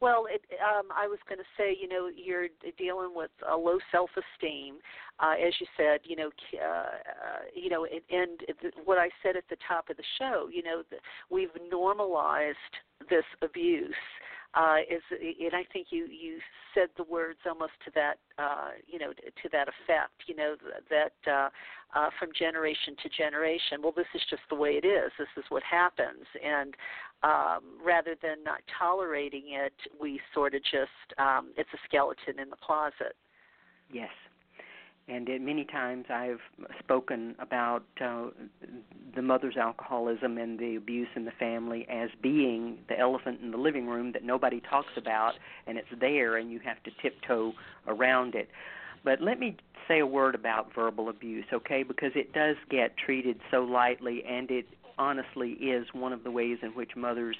Well, 0.00 0.26
it, 0.28 0.42
um, 0.58 0.88
I 0.90 1.06
was 1.06 1.18
going 1.28 1.38
to 1.38 1.44
say, 1.56 1.76
you 1.80 1.88
know, 1.88 2.08
you're 2.12 2.48
dealing 2.76 3.10
with 3.14 3.30
a 3.48 3.56
low 3.56 3.78
self-esteem, 3.92 4.78
uh, 5.20 5.34
as 5.34 5.54
you 5.60 5.66
said, 5.76 6.00
you 6.02 6.16
know, 6.16 6.30
uh, 6.60 6.66
uh, 6.66 7.42
you 7.54 7.70
know, 7.70 7.84
and, 7.84 8.00
and 8.10 8.72
what 8.84 8.98
I 8.98 9.10
said 9.22 9.36
at 9.36 9.44
the 9.48 9.56
top 9.66 9.90
of 9.90 9.96
the 9.96 10.02
show, 10.18 10.48
you 10.52 10.64
know, 10.64 10.82
we've 11.30 11.54
normalized 11.70 12.56
this 13.10 13.24
abuse, 13.42 13.94
uh, 14.54 14.78
is, 14.90 15.02
and 15.10 15.54
I 15.54 15.64
think 15.72 15.88
you 15.90 16.06
you 16.06 16.38
said 16.74 16.88
the 16.96 17.04
words 17.04 17.38
almost 17.46 17.72
to 17.84 17.90
that, 17.94 18.18
uh, 18.38 18.70
you 18.86 18.98
know, 18.98 19.12
to 19.12 19.48
that 19.50 19.68
effect. 19.68 20.12
You 20.26 20.36
know 20.36 20.56
that 20.90 21.30
uh, 21.30 21.48
uh, 21.94 22.10
from 22.18 22.30
generation 22.38 22.94
to 23.02 23.08
generation. 23.08 23.80
Well, 23.82 23.92
this 23.96 24.06
is 24.14 24.22
just 24.28 24.42
the 24.50 24.56
way 24.56 24.72
it 24.72 24.86
is. 24.86 25.10
This 25.18 25.28
is 25.36 25.44
what 25.48 25.62
happens, 25.62 26.26
and 26.44 26.74
um, 27.22 27.78
rather 27.84 28.14
than 28.20 28.44
not 28.44 28.60
tolerating 28.78 29.44
it, 29.50 29.74
we 30.00 30.20
sort 30.34 30.54
of 30.54 30.62
just 30.62 31.18
um, 31.18 31.52
it's 31.56 31.70
a 31.72 31.78
skeleton 31.88 32.38
in 32.38 32.50
the 32.50 32.56
closet. 32.56 33.16
Yes, 33.90 34.10
and 35.08 35.28
many 35.44 35.64
times 35.64 36.06
I've 36.08 36.40
spoken 36.78 37.34
about 37.38 37.82
uh, 38.00 38.26
the 39.14 39.22
mother's 39.22 39.56
alcoholism 39.56 40.38
and 40.38 40.58
the 40.58 40.76
abuse 40.76 41.08
in 41.16 41.24
the 41.24 41.32
family 41.32 41.86
as 41.90 42.08
being 42.22 42.78
the 42.88 42.98
elephant 42.98 43.40
in 43.42 43.50
the 43.50 43.56
living 43.56 43.86
room 43.86 44.12
that 44.12 44.22
nobody 44.22 44.60
talks 44.60 44.92
about, 44.96 45.32
and 45.66 45.76
it's 45.76 45.88
there, 46.00 46.36
and 46.36 46.50
you 46.50 46.60
have 46.60 46.82
to 46.84 46.90
tiptoe 47.02 47.52
around 47.88 48.34
it. 48.34 48.48
But 49.04 49.20
let 49.20 49.40
me 49.40 49.56
say 49.88 49.98
a 49.98 50.06
word 50.06 50.34
about 50.36 50.72
verbal 50.72 51.08
abuse, 51.08 51.46
okay? 51.52 51.82
Because 51.82 52.12
it 52.14 52.32
does 52.32 52.56
get 52.70 52.96
treated 52.96 53.40
so 53.50 53.64
lightly, 53.64 54.22
and 54.24 54.50
it 54.50 54.66
honestly 54.98 55.52
is 55.52 55.86
one 55.92 56.12
of 56.12 56.22
the 56.22 56.30
ways 56.30 56.58
in 56.62 56.70
which 56.70 56.92
mothers 56.96 57.36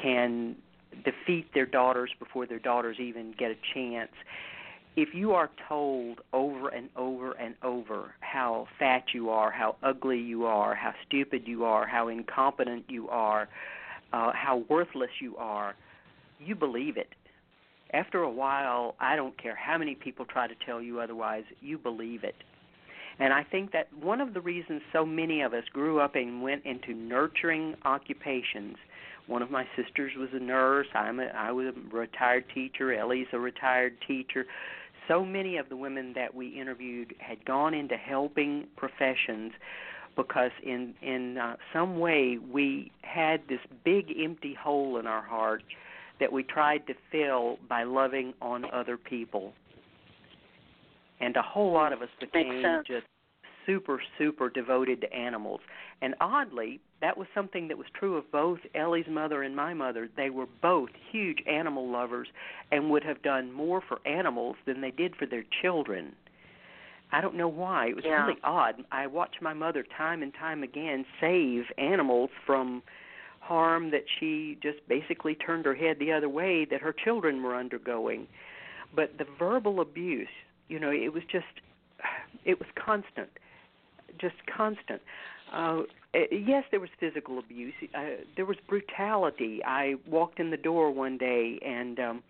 can 0.00 0.56
defeat 1.04 1.52
their 1.52 1.66
daughters 1.66 2.10
before 2.18 2.46
their 2.46 2.58
daughters 2.58 2.96
even 2.98 3.34
get 3.38 3.50
a 3.50 3.56
chance 3.74 4.10
if 4.96 5.14
you 5.14 5.32
are 5.32 5.50
told 5.68 6.20
over 6.32 6.68
and 6.68 6.88
over 6.96 7.32
and 7.32 7.54
over 7.62 8.14
how 8.20 8.66
fat 8.78 9.04
you 9.14 9.30
are, 9.30 9.50
how 9.50 9.76
ugly 9.82 10.18
you 10.18 10.44
are, 10.46 10.74
how 10.74 10.92
stupid 11.06 11.42
you 11.46 11.64
are, 11.64 11.86
how 11.86 12.08
incompetent 12.08 12.84
you 12.88 13.08
are, 13.08 13.48
uh, 14.12 14.32
how 14.34 14.64
worthless 14.68 15.10
you 15.20 15.36
are, 15.36 15.74
you 16.40 16.54
believe 16.54 16.96
it. 16.96 17.08
After 17.92 18.22
a 18.22 18.30
while, 18.30 18.94
I 19.00 19.16
don't 19.16 19.40
care 19.40 19.56
how 19.56 19.78
many 19.78 19.94
people 19.94 20.24
try 20.24 20.46
to 20.46 20.54
tell 20.66 20.80
you 20.80 21.00
otherwise, 21.00 21.44
you 21.60 21.78
believe 21.78 22.24
it. 22.24 22.36
And 23.18 23.32
I 23.32 23.44
think 23.44 23.72
that 23.72 23.88
one 23.92 24.20
of 24.20 24.32
the 24.32 24.40
reasons 24.40 24.80
so 24.92 25.04
many 25.04 25.42
of 25.42 25.52
us 25.52 25.64
grew 25.72 26.00
up 26.00 26.14
and 26.14 26.42
went 26.42 26.64
into 26.64 26.94
nurturing 26.94 27.74
occupations 27.84 28.76
one 29.30 29.42
of 29.42 29.50
my 29.50 29.64
sisters 29.76 30.10
was 30.18 30.28
a 30.32 30.40
nurse. 30.40 30.88
I'm 30.92 31.20
a, 31.20 31.26
I 31.26 31.52
was 31.52 31.66
a 31.68 31.96
retired 31.96 32.46
teacher. 32.52 32.92
Ellie's 32.92 33.28
a 33.32 33.38
retired 33.38 33.96
teacher 34.04 34.44
so 35.08 35.24
many 35.24 35.56
of 35.56 35.68
the 35.68 35.76
women 35.76 36.12
that 36.14 36.34
we 36.34 36.48
interviewed 36.48 37.14
had 37.18 37.44
gone 37.44 37.74
into 37.74 37.96
helping 37.96 38.66
professions 38.76 39.52
because 40.16 40.50
in 40.62 40.94
in 41.02 41.38
uh, 41.38 41.56
some 41.72 41.98
way 41.98 42.38
we 42.52 42.90
had 43.02 43.40
this 43.48 43.60
big 43.84 44.06
empty 44.22 44.54
hole 44.60 44.98
in 44.98 45.06
our 45.06 45.22
heart 45.22 45.62
that 46.18 46.32
we 46.32 46.42
tried 46.42 46.86
to 46.86 46.94
fill 47.10 47.58
by 47.68 47.82
loving 47.82 48.34
on 48.42 48.64
other 48.72 48.96
people. 48.96 49.52
And 51.20 51.36
a 51.36 51.42
whole 51.42 51.72
lot 51.72 51.92
of 51.92 52.02
us 52.02 52.08
became 52.20 52.62
just 52.86 53.06
super 53.66 54.00
super 54.18 54.50
devoted 54.50 55.00
to 55.02 55.12
animals. 55.12 55.60
And 56.02 56.14
oddly, 56.20 56.80
that 57.00 57.16
was 57.16 57.26
something 57.34 57.68
that 57.68 57.78
was 57.78 57.86
true 57.98 58.16
of 58.16 58.30
both 58.30 58.58
Ellie's 58.74 59.06
mother 59.08 59.42
and 59.42 59.56
my 59.56 59.72
mother. 59.72 60.08
They 60.16 60.30
were 60.30 60.46
both 60.60 60.90
huge 61.10 61.38
animal 61.46 61.90
lovers 61.90 62.28
and 62.70 62.90
would 62.90 63.04
have 63.04 63.22
done 63.22 63.52
more 63.52 63.82
for 63.86 64.06
animals 64.06 64.56
than 64.66 64.80
they 64.80 64.90
did 64.90 65.16
for 65.16 65.26
their 65.26 65.44
children. 65.62 66.14
I 67.12 67.20
don't 67.20 67.34
know 67.34 67.48
why. 67.48 67.88
It 67.88 67.96
was 67.96 68.04
yeah. 68.04 68.24
really 68.24 68.38
odd. 68.44 68.84
I 68.92 69.06
watched 69.06 69.42
my 69.42 69.54
mother 69.54 69.84
time 69.96 70.22
and 70.22 70.32
time 70.34 70.62
again 70.62 71.04
save 71.20 71.64
animals 71.78 72.30
from 72.46 72.82
harm 73.40 73.90
that 73.90 74.04
she 74.18 74.58
just 74.62 74.78
basically 74.88 75.34
turned 75.34 75.64
her 75.64 75.74
head 75.74 75.96
the 75.98 76.12
other 76.12 76.28
way 76.28 76.66
that 76.70 76.80
her 76.80 76.92
children 76.92 77.42
were 77.42 77.56
undergoing. 77.56 78.28
But 78.94 79.18
the 79.18 79.26
verbal 79.38 79.80
abuse, 79.80 80.28
you 80.68 80.78
know, 80.78 80.90
it 80.90 81.12
was 81.12 81.22
just 81.30 81.46
it 82.44 82.58
was 82.58 82.68
constant. 82.76 83.30
Just 84.20 84.36
constant. 84.54 85.00
Uh, 85.52 85.82
yes, 86.14 86.64
there 86.70 86.80
was 86.80 86.90
physical 86.98 87.38
abuse. 87.38 87.74
Uh, 87.94 88.22
there 88.36 88.46
was 88.46 88.56
brutality. 88.68 89.60
I 89.64 89.94
walked 90.06 90.40
in 90.40 90.50
the 90.50 90.56
door 90.56 90.90
one 90.90 91.18
day, 91.18 91.58
and 91.64 91.98
um, 92.00 92.22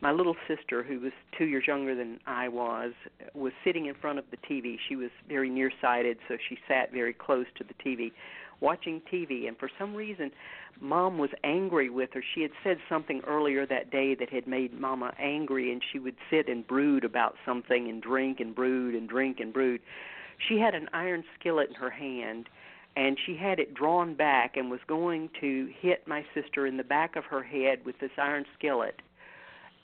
my 0.00 0.12
little 0.12 0.36
sister, 0.46 0.82
who 0.82 1.00
was 1.00 1.12
two 1.36 1.46
years 1.46 1.64
younger 1.66 1.94
than 1.94 2.20
I 2.26 2.48
was, 2.48 2.92
was 3.34 3.52
sitting 3.64 3.86
in 3.86 3.94
front 3.94 4.18
of 4.18 4.24
the 4.30 4.36
TV. 4.36 4.76
She 4.88 4.96
was 4.96 5.10
very 5.28 5.50
nearsighted, 5.50 6.18
so 6.28 6.36
she 6.48 6.58
sat 6.66 6.92
very 6.92 7.12
close 7.12 7.46
to 7.56 7.64
the 7.64 7.74
TV, 7.74 8.12
watching 8.60 9.02
TV. 9.12 9.46
And 9.46 9.58
for 9.58 9.68
some 9.78 9.94
reason, 9.94 10.30
Mom 10.80 11.18
was 11.18 11.30
angry 11.44 11.90
with 11.90 12.10
her. 12.14 12.22
She 12.34 12.42
had 12.42 12.52
said 12.64 12.78
something 12.88 13.20
earlier 13.26 13.66
that 13.66 13.90
day 13.90 14.14
that 14.14 14.30
had 14.30 14.46
made 14.46 14.72
Mama 14.72 15.12
angry, 15.18 15.70
and 15.72 15.82
she 15.92 15.98
would 15.98 16.16
sit 16.30 16.48
and 16.48 16.66
brood 16.66 17.04
about 17.04 17.34
something 17.44 17.88
and 17.88 18.00
drink 18.00 18.40
and 18.40 18.54
brood 18.54 18.94
and 18.94 19.08
drink 19.08 19.38
and 19.40 19.52
brood. 19.52 19.80
She 20.48 20.58
had 20.58 20.74
an 20.74 20.88
iron 20.92 21.24
skillet 21.38 21.68
in 21.68 21.74
her 21.74 21.90
hand 21.90 22.48
and 22.96 23.16
she 23.26 23.36
had 23.36 23.58
it 23.58 23.74
drawn 23.74 24.14
back 24.14 24.56
and 24.56 24.70
was 24.70 24.80
going 24.88 25.30
to 25.40 25.68
hit 25.80 26.06
my 26.06 26.24
sister 26.34 26.66
in 26.66 26.76
the 26.76 26.84
back 26.84 27.16
of 27.16 27.24
her 27.24 27.42
head 27.42 27.84
with 27.84 27.98
this 28.00 28.10
iron 28.18 28.44
skillet. 28.58 29.00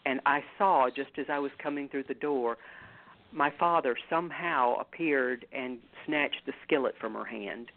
And 0.07 0.21
I 0.27 0.43
saw, 0.59 0.89
just 0.95 1.11
as 1.19 1.27
I 1.31 1.39
was 1.39 1.53
coming 1.63 1.89
through 1.89 2.05
the 2.09 2.15
door, 2.15 2.57
my 3.33 3.53
father 3.59 3.97
somehow 4.11 4.77
appeared 4.81 5.47
and 5.53 5.79
snatched 6.07 6.43
the 6.47 6.53
skillet 6.67 6.95
from 7.01 7.15
her 7.15 7.25
hand. 7.25 7.71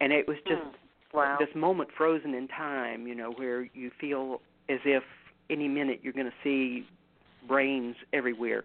And 0.00 0.12
it 0.12 0.26
was 0.26 0.36
just 0.46 0.62
mm. 0.62 0.74
wow. 1.14 1.36
this 1.38 1.54
moment 1.54 1.90
frozen 1.96 2.34
in 2.34 2.48
time, 2.48 3.06
you 3.06 3.14
know, 3.14 3.32
where 3.32 3.68
you 3.74 3.90
feel 4.00 4.40
as 4.68 4.78
if 4.84 5.02
any 5.48 5.68
minute 5.68 6.00
you're 6.02 6.12
going 6.12 6.26
to 6.26 6.32
see 6.42 6.86
brains 7.48 7.96
everywhere. 8.12 8.64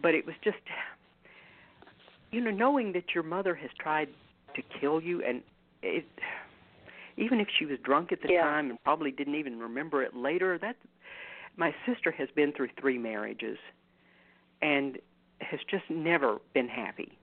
But 0.00 0.14
it 0.14 0.26
was 0.26 0.34
just 0.44 0.58
you 2.30 2.40
know, 2.40 2.50
knowing 2.50 2.92
that 2.92 3.14
your 3.14 3.24
mother 3.24 3.54
has 3.54 3.70
tried 3.78 4.08
to 4.54 4.62
kill 4.80 5.00
you, 5.00 5.22
and 5.22 5.42
it, 5.82 6.04
even 7.16 7.40
if 7.40 7.48
she 7.58 7.64
was 7.64 7.78
drunk 7.82 8.12
at 8.12 8.22
the 8.22 8.32
yeah. 8.32 8.42
time 8.42 8.70
and 8.70 8.82
probably 8.84 9.10
didn't 9.10 9.34
even 9.34 9.58
remember 9.58 10.02
it 10.02 10.14
later, 10.14 10.58
that 10.58 10.76
my 11.56 11.74
sister 11.86 12.10
has 12.10 12.28
been 12.34 12.52
through 12.52 12.68
three 12.80 12.98
marriages, 12.98 13.58
and 14.62 14.98
has 15.40 15.60
just 15.70 15.84
never 15.88 16.38
been 16.54 16.68
happy 16.68 17.16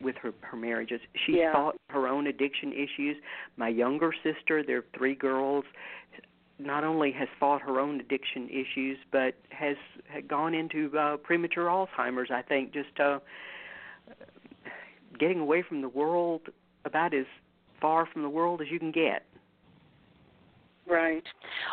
with 0.00 0.16
her 0.16 0.32
her 0.40 0.56
marriages. 0.56 1.00
She's 1.26 1.36
yeah. 1.36 1.52
fought 1.52 1.76
her 1.90 2.08
own 2.08 2.26
addiction 2.26 2.72
issues. 2.72 3.16
My 3.56 3.68
younger 3.68 4.12
sister, 4.22 4.62
there 4.62 4.78
are 4.78 4.84
three 4.96 5.14
girls, 5.14 5.64
not 6.58 6.82
only 6.84 7.12
has 7.12 7.28
fought 7.38 7.62
her 7.62 7.78
own 7.78 8.00
addiction 8.00 8.48
issues, 8.48 8.98
but 9.12 9.34
has 9.50 9.76
had 10.08 10.26
gone 10.26 10.54
into 10.54 10.96
uh, 10.98 11.16
premature 11.18 11.66
Alzheimer's. 11.66 12.30
I 12.32 12.42
think 12.42 12.72
just 12.72 12.98
uh, 12.98 13.20
getting 15.18 15.40
away 15.40 15.62
from 15.62 15.82
the 15.82 15.88
world 15.88 16.42
about 16.84 17.14
as 17.14 17.26
far 17.80 18.06
from 18.06 18.22
the 18.22 18.28
world 18.28 18.60
as 18.60 18.68
you 18.70 18.78
can 18.78 18.92
get. 18.92 19.24
Right. 20.88 21.24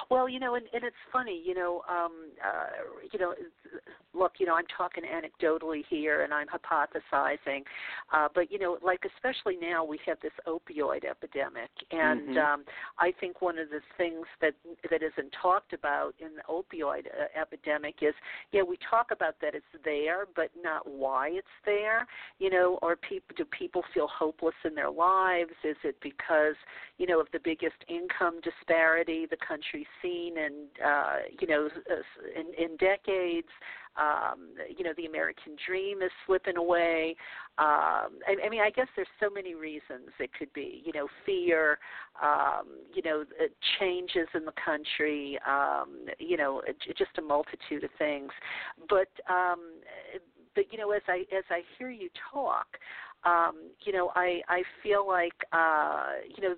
Well, 0.09 0.28
you 0.28 0.39
know, 0.39 0.55
and, 0.55 0.66
and 0.74 0.84
it's 0.84 0.95
funny, 1.11 1.41
you 1.45 1.53
know, 1.53 1.82
um, 1.89 2.32
uh, 2.43 2.99
you 3.13 3.20
know, 3.20 3.34
look, 4.13 4.34
you 4.39 4.45
know, 4.45 4.55
I'm 4.55 4.66
talking 4.76 5.03
anecdotally 5.03 5.84
here 5.89 6.24
and 6.24 6.34
I'm 6.34 6.47
hypothesizing, 6.47 7.63
uh, 8.13 8.28
but 8.34 8.51
you 8.51 8.59
know, 8.59 8.78
like 8.84 9.03
especially 9.16 9.57
now 9.61 9.84
we 9.84 9.99
have 10.05 10.18
this 10.22 10.32
opioid 10.47 11.05
epidemic, 11.05 11.70
and 11.91 12.30
mm-hmm. 12.30 12.38
um, 12.38 12.63
I 12.99 13.13
think 13.20 13.41
one 13.41 13.57
of 13.57 13.70
the 13.70 13.80
things 13.97 14.26
that 14.41 14.53
that 14.89 15.01
isn't 15.01 15.34
talked 15.41 15.74
about 15.74 16.16
in 16.20 16.30
the 16.36 16.43
opioid 16.49 17.07
uh, 17.07 17.39
epidemic 17.39 17.95
is, 18.01 18.13
yeah, 18.51 18.63
we 18.63 18.78
talk 18.89 19.07
about 19.11 19.36
that 19.41 19.55
it's 19.55 19.66
there, 19.84 20.26
but 20.36 20.49
not 20.61 20.88
why 20.89 21.30
it's 21.30 21.47
there. 21.66 22.07
You 22.39 22.49
know, 22.49 22.80
or 22.82 22.95
people 22.95 23.36
do 23.38 23.45
people 23.45 23.84
feel 23.93 24.07
hopeless 24.07 24.55
in 24.63 24.76
their 24.76 24.91
lives? 24.91 25.51
Is 25.63 25.78
it 25.84 25.95
because 26.01 26.55
you 26.97 27.07
know 27.07 27.20
of 27.20 27.28
the 27.34 27.39
biggest 27.43 27.76
income 27.88 28.39
disparity 28.41 29.05
the 29.06 29.38
country's 29.47 29.88
seen, 30.01 30.38
and 30.38 30.68
uh, 30.84 31.16
you 31.39 31.47
know, 31.47 31.70
in, 32.36 32.64
in 32.64 32.78
decades? 32.78 33.47
um, 33.97 34.49
you 34.76 34.84
know 34.84 34.91
the 34.97 35.06
American 35.06 35.56
dream 35.66 36.01
is 36.01 36.12
slipping 36.26 36.58
away. 36.58 37.16
Um, 37.58 38.20
I, 38.28 38.36
I 38.45 38.49
mean, 38.49 38.62
I 38.62 38.70
guess 38.70 38.88
there's 38.95 39.08
so 39.20 39.30
many 39.30 39.56
reasons 39.56 40.10
it 40.20 40.32
could 40.38 40.51
be. 40.53 40.82
You 40.86 40.91
know, 40.93 41.08
fear. 41.26 41.80
Um, 42.22 42.68
you 42.93 43.01
know, 43.01 43.24
changes 43.80 44.28
in 44.34 44.45
the 44.45 44.53
country. 44.64 45.39
Um, 45.47 46.08
you 46.20 46.38
know, 46.38 46.62
just 46.97 47.12
a 47.18 47.22
multitude 47.22 47.84
of 47.84 47.89
things. 47.97 48.32
But 48.89 49.10
um, 49.30 49.60
but 50.56 50.66
you 50.72 50.78
know, 50.78 50.91
as 50.91 51.03
I 51.08 51.26
as 51.36 51.43
I 51.49 51.62
hear 51.78 51.89
you 51.89 52.10
talk, 52.34 52.68
um, 53.26 53.71
you 53.84 53.91
know, 53.91 54.11
I 54.15 54.41
I 54.47 54.63
feel 54.84 55.07
like 55.07 55.34
uh, 55.51 56.05
you 56.36 56.43
know 56.43 56.55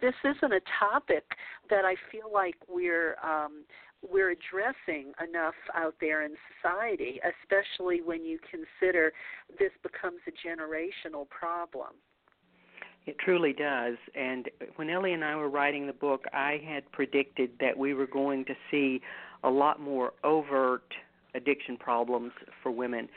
this 0.00 0.14
isn't 0.24 0.52
a 0.52 0.60
topic 0.78 1.24
that 1.70 1.84
I 1.84 1.94
feel 2.12 2.30
like 2.32 2.56
we're 2.68 3.16
um, 3.22 3.64
we're 4.08 4.30
addressing 4.30 5.12
enough 5.26 5.54
out 5.74 5.94
there 6.00 6.24
in 6.24 6.34
society, 6.62 7.20
especially 7.42 8.00
when 8.02 8.24
you 8.24 8.38
consider 8.50 9.12
this 9.58 9.72
becomes 9.82 10.20
a 10.26 10.48
generational 10.48 11.28
problem. 11.28 11.94
It 13.06 13.16
truly 13.18 13.54
does. 13.54 13.96
And 14.14 14.50
when 14.76 14.90
Ellie 14.90 15.14
and 15.14 15.24
I 15.24 15.34
were 15.34 15.48
writing 15.48 15.86
the 15.86 15.94
book, 15.94 16.26
I 16.34 16.60
had 16.66 16.90
predicted 16.92 17.50
that 17.58 17.76
we 17.76 17.94
were 17.94 18.06
going 18.06 18.44
to 18.44 18.54
see 18.70 19.00
a 19.44 19.48
lot 19.48 19.80
more 19.80 20.12
overt 20.24 20.92
addiction 21.34 21.76
problems 21.76 22.32
for 22.62 22.70
women. 22.70 23.08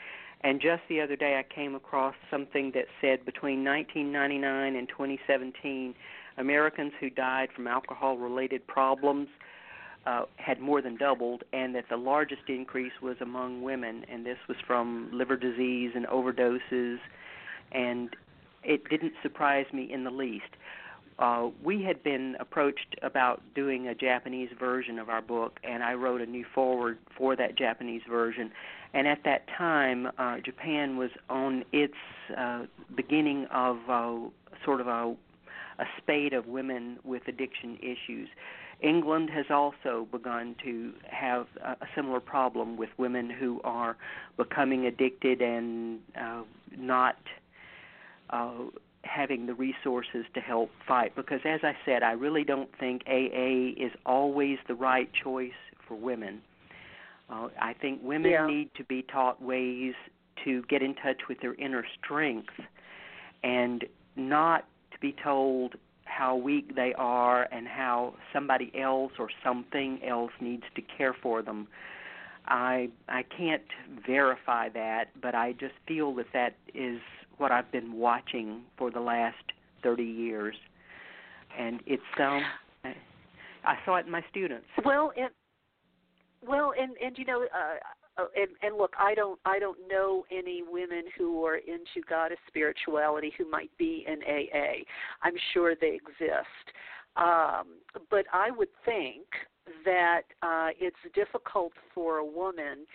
And 0.44 0.60
just 0.60 0.82
the 0.88 1.00
other 1.00 1.16
day, 1.16 1.38
I 1.38 1.54
came 1.54 1.74
across 1.74 2.14
something 2.30 2.72
that 2.74 2.86
said 3.00 3.24
between 3.24 3.64
1999 3.64 4.74
and 4.74 4.88
2017, 4.88 5.94
Americans 6.36 6.92
who 6.98 7.10
died 7.10 7.50
from 7.54 7.68
alcohol 7.68 8.16
related 8.16 8.66
problems 8.66 9.28
uh, 10.04 10.22
had 10.36 10.60
more 10.60 10.82
than 10.82 10.96
doubled, 10.96 11.44
and 11.52 11.74
that 11.76 11.84
the 11.88 11.96
largest 11.96 12.42
increase 12.48 12.92
was 13.00 13.16
among 13.20 13.62
women, 13.62 14.04
and 14.10 14.26
this 14.26 14.38
was 14.48 14.56
from 14.66 15.08
liver 15.12 15.36
disease 15.36 15.92
and 15.94 16.06
overdoses, 16.06 16.98
and 17.70 18.16
it 18.64 18.88
didn't 18.88 19.12
surprise 19.22 19.66
me 19.72 19.92
in 19.92 20.02
the 20.02 20.10
least. 20.10 20.56
Uh, 21.22 21.50
we 21.62 21.84
had 21.84 22.02
been 22.02 22.36
approached 22.40 22.96
about 23.00 23.40
doing 23.54 23.86
a 23.86 23.94
Japanese 23.94 24.48
version 24.58 24.98
of 24.98 25.08
our 25.08 25.22
book, 25.22 25.60
and 25.62 25.84
I 25.84 25.94
wrote 25.94 26.20
a 26.20 26.26
new 26.26 26.44
foreword 26.52 26.98
for 27.16 27.36
that 27.36 27.56
Japanese 27.56 28.02
version. 28.10 28.50
And 28.92 29.06
at 29.06 29.20
that 29.24 29.46
time, 29.56 30.08
uh, 30.18 30.38
Japan 30.44 30.96
was 30.96 31.10
on 31.30 31.64
its 31.72 31.94
uh, 32.36 32.64
beginning 32.96 33.46
of 33.52 33.78
uh, 33.88 34.16
sort 34.64 34.80
of 34.80 34.88
a, 34.88 35.14
a 35.78 35.84
spate 35.96 36.32
of 36.32 36.48
women 36.48 36.98
with 37.04 37.22
addiction 37.28 37.78
issues. 37.80 38.28
England 38.80 39.30
has 39.30 39.46
also 39.48 40.08
begun 40.10 40.56
to 40.64 40.92
have 41.08 41.46
a, 41.64 41.84
a 41.84 41.86
similar 41.94 42.18
problem 42.18 42.76
with 42.76 42.90
women 42.98 43.30
who 43.30 43.60
are 43.62 43.96
becoming 44.36 44.86
addicted 44.86 45.40
and 45.40 46.00
uh, 46.20 46.42
not 46.76 47.16
uh, 48.30 48.54
having 49.04 49.46
the 49.46 49.54
resources 49.54 50.24
to 50.34 50.40
help 50.40 50.70
fight. 50.86 51.14
Because, 51.14 51.40
as 51.44 51.60
I 51.62 51.76
said, 51.84 52.02
I 52.02 52.12
really 52.12 52.44
don't 52.44 52.70
think 52.78 53.02
AA 53.06 53.72
is 53.76 53.92
always 54.06 54.58
the 54.68 54.74
right 54.74 55.10
choice 55.22 55.50
for 55.86 55.96
women. 55.96 56.40
Uh, 57.28 57.48
I 57.60 57.74
think 57.74 58.00
women 58.02 58.30
yeah. 58.30 58.46
need 58.46 58.70
to 58.76 58.84
be 58.84 59.02
taught 59.02 59.42
ways 59.42 59.94
to 60.44 60.62
get 60.68 60.82
in 60.82 60.94
touch 60.94 61.22
with 61.28 61.40
their 61.40 61.54
inner 61.54 61.84
strength 62.02 62.52
and 63.42 63.84
not 64.16 64.66
to 64.92 64.98
be 65.00 65.14
told 65.22 65.74
how 66.04 66.36
weak 66.36 66.74
they 66.74 66.92
are 66.98 67.48
and 67.50 67.66
how 67.66 68.14
somebody 68.32 68.70
else 68.78 69.12
or 69.18 69.28
something 69.42 70.00
else 70.06 70.32
needs 70.40 70.64
to 70.74 70.82
care 70.82 71.14
for 71.22 71.42
them. 71.42 71.68
I 72.46 72.90
I 73.08 73.22
can't 73.22 73.62
verify 74.06 74.68
that, 74.70 75.06
but 75.20 75.34
I 75.34 75.52
just 75.52 75.74
feel 75.86 76.14
that 76.16 76.26
that 76.32 76.54
is 76.74 77.00
what 77.38 77.52
I've 77.52 77.70
been 77.72 77.94
watching 77.94 78.62
for 78.78 78.90
the 78.90 79.00
last 79.00 79.36
30 79.82 80.02
years, 80.02 80.54
and 81.58 81.80
it's 81.86 82.02
um 82.18 82.42
I 83.64 83.76
saw 83.84 83.96
it 83.96 84.06
in 84.06 84.12
my 84.12 84.24
students. 84.30 84.66
Well, 84.84 85.12
and 85.16 85.30
well, 86.46 86.72
and 86.78 86.96
and 87.04 87.16
you 87.16 87.24
know, 87.24 87.42
uh, 87.42 88.22
uh, 88.22 88.26
and 88.36 88.48
and 88.62 88.76
look, 88.76 88.94
I 88.98 89.14
don't 89.14 89.38
I 89.44 89.58
don't 89.58 89.78
know 89.88 90.24
any 90.30 90.62
women 90.68 91.04
who 91.16 91.44
are 91.44 91.56
into 91.56 92.06
goddess 92.08 92.38
spirituality 92.48 93.32
who 93.38 93.48
might 93.48 93.70
be 93.78 94.04
in 94.06 94.20
AA. 94.22 94.82
I'm 95.22 95.34
sure 95.52 95.74
they 95.80 95.94
exist, 95.94 96.76
um, 97.16 97.78
but 98.10 98.24
I 98.32 98.50
would 98.50 98.68
think 98.84 99.26
that 99.84 100.22
uh, 100.42 100.68
it's 100.78 100.96
difficult 101.14 101.72
for 101.94 102.18
a 102.18 102.24
woman 102.24 102.86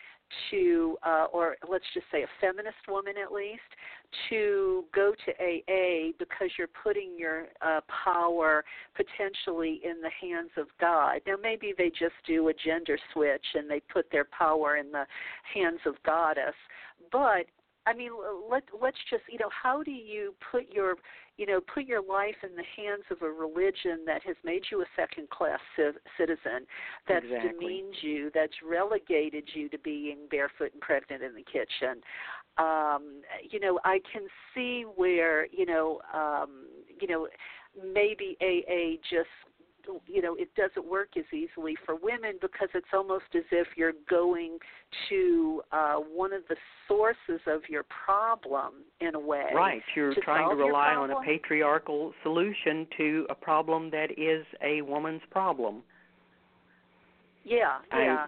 to, 0.52 0.98
uh, 1.06 1.26
or 1.32 1.58
let's 1.70 1.86
just 1.94 2.06
say 2.12 2.24
a 2.24 2.28
feminist 2.40 2.78
woman 2.88 3.14
at 3.22 3.32
least, 3.32 3.62
to 4.30 4.86
go 4.94 5.14
to 5.26 5.32
AA 5.32 6.12
because 6.18 6.50
you're 6.58 6.70
putting 6.84 7.18
your 7.18 7.48
uh, 7.62 7.82
power 8.04 8.64
potentially 8.96 9.82
in 9.84 10.02
the 10.02 10.10
hands 10.22 10.52
of 10.58 10.68
God. 10.80 11.22
Now, 11.28 11.36
maybe 11.42 11.74
they 11.78 11.90
just 11.90 12.16
do 12.26 12.48
a 12.50 12.54
gender 12.54 12.98
switch 13.14 13.46
and 13.56 13.70
they 13.70 13.82
put 13.92 14.10
their 14.12 14.26
power 14.26 14.78
in 14.78 14.92
the 14.92 15.06
hands 15.54 15.80
of 15.86 15.96
Goddess, 16.06 16.56
but 17.12 17.46
I 17.88 17.94
mean, 17.94 18.12
let 18.50 18.64
let's 18.80 18.98
just 19.10 19.24
you 19.32 19.40
know, 19.40 19.50
how 19.50 19.82
do 19.82 19.92
you 19.92 20.34
put 20.52 20.72
your 20.72 20.96
you 21.38 21.46
know 21.46 21.62
put 21.74 21.86
your 21.86 22.02
life 22.02 22.36
in 22.44 22.56
the 22.56 22.64
hands 22.76 23.04
of 23.10 23.22
a 23.22 23.32
religion 23.32 24.04
that 24.06 24.24
has 24.24 24.36
made 24.44 24.64
you 24.72 24.82
a 24.82 24.86
second 24.96 25.30
class 25.30 25.60
citizen, 26.18 26.68
that's 27.08 27.26
exactly. 27.26 27.52
demeaned 27.52 27.96
you, 28.02 28.30
that's 28.34 28.54
relegated 28.68 29.46
you 29.54 29.70
to 29.70 29.78
being 29.80 30.18
barefoot 30.30 30.74
and 30.74 30.82
pregnant 30.82 31.24
in 31.24 31.34
the 31.34 31.44
kitchen? 31.44 32.02
Um, 32.58 33.22
you 33.50 33.60
know, 33.60 33.80
I 33.86 34.00
can 34.12 34.24
see 34.54 34.84
where 34.96 35.48
you 35.48 35.66
know 35.66 36.02
um, 36.14 36.68
you 37.00 37.08
know 37.08 37.28
maybe 37.82 38.36
AA 38.42 38.98
just 39.10 39.30
you 40.08 40.22
know 40.22 40.36
it 40.36 40.50
doesn't 40.56 40.90
work 40.90 41.10
as 41.18 41.26
easily 41.34 41.76
for 41.86 41.96
women 41.96 42.34
because 42.42 42.70
it's 42.74 42.88
almost 42.94 43.26
as 43.36 43.44
if 43.52 43.68
you're 43.76 43.94
going 44.10 44.58
to 45.10 45.62
uh, 45.72 45.96
one 45.96 46.34
of 46.34 46.42
the 46.50 46.56
sources 46.88 47.42
of 47.48 47.62
your 47.70 47.84
problem 48.06 48.74
in 49.02 49.16
a 49.16 49.20
way. 49.20 49.46
Right, 49.54 49.82
you're 49.96 50.14
to 50.14 50.22
trying 50.22 50.50
to 50.50 50.56
rely 50.56 50.94
on 50.94 51.12
a 51.12 51.20
patriarchal 51.26 52.14
solution 52.24 52.88
to 52.98 53.28
a 53.30 53.36
problem 53.36 53.90
that 53.92 54.12
is 54.18 54.46
a 54.64 54.82
woman's 54.82 55.22
problem. 55.32 55.84
Yeah, 57.44 57.78
yeah. 57.94 58.26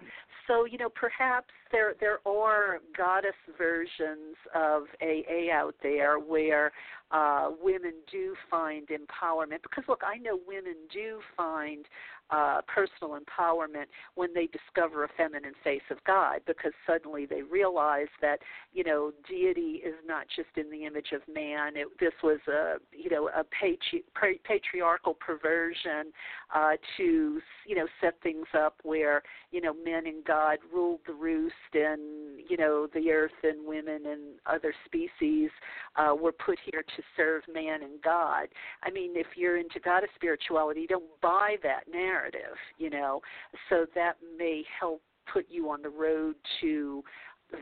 So 0.50 0.64
you 0.64 0.78
know 0.78 0.88
perhaps 0.88 1.54
there 1.70 1.94
there 2.00 2.18
are 2.26 2.80
goddess 2.96 3.38
versions 3.56 4.34
of 4.52 4.82
AA 5.00 5.54
out 5.54 5.76
there 5.80 6.18
where 6.18 6.72
uh, 7.12 7.50
women 7.62 7.92
do 8.10 8.34
find 8.50 8.88
empowerment. 8.88 9.62
Because 9.62 9.84
look 9.86 10.02
I 10.04 10.18
know 10.18 10.40
women 10.48 10.74
do 10.92 11.20
find 11.36 11.84
uh, 12.30 12.60
personal 12.66 13.18
empowerment 13.18 13.86
when 14.14 14.32
they 14.34 14.46
discover 14.46 15.04
a 15.04 15.08
feminine 15.16 15.54
face 15.64 15.82
of 15.90 15.98
God 16.04 16.40
because 16.46 16.72
suddenly 16.86 17.26
they 17.26 17.42
realize 17.42 18.08
that 18.20 18.38
you 18.72 18.84
know 18.84 19.12
deity 19.28 19.82
is 19.84 19.94
not 20.06 20.26
just 20.34 20.48
in 20.56 20.70
the 20.70 20.84
image 20.84 21.12
of 21.12 21.22
man. 21.32 21.76
It, 21.76 21.88
this 21.98 22.12
was 22.22 22.38
a 22.48 22.76
you 22.92 23.10
know 23.10 23.28
a 23.28 23.44
patri- 23.44 24.40
patriarchal 24.44 25.14
perversion 25.14 26.12
uh, 26.54 26.72
to 26.96 27.40
you 27.66 27.74
know 27.74 27.86
set 28.00 28.14
things 28.22 28.46
up 28.56 28.76
where 28.82 29.22
you 29.50 29.60
know 29.60 29.74
men 29.74 30.06
and 30.06 30.24
God 30.24 30.58
ruled 30.72 31.00
the 31.06 31.14
roost 31.14 31.54
and 31.74 32.40
you 32.48 32.56
know 32.56 32.86
the 32.94 33.10
earth 33.10 33.30
and 33.42 33.66
women 33.66 34.06
and 34.06 34.20
other 34.46 34.72
species 34.84 35.50
uh, 35.96 36.14
were 36.14 36.32
put 36.32 36.58
here 36.70 36.82
to 36.82 37.02
serve 37.16 37.42
man 37.52 37.82
and 37.82 38.00
God. 38.02 38.48
I 38.84 38.90
mean, 38.90 39.12
if 39.14 39.26
you're 39.36 39.58
into 39.58 39.80
goddess 39.80 40.10
spirituality, 40.14 40.86
don't 40.86 41.04
buy 41.20 41.56
that 41.64 41.84
narrative 41.92 42.19
narrative, 42.20 42.56
you 42.78 42.90
know, 42.90 43.20
so 43.68 43.86
that 43.94 44.14
may 44.36 44.64
help 44.78 45.02
put 45.32 45.46
you 45.48 45.70
on 45.70 45.82
the 45.82 45.88
road 45.88 46.34
to 46.60 47.02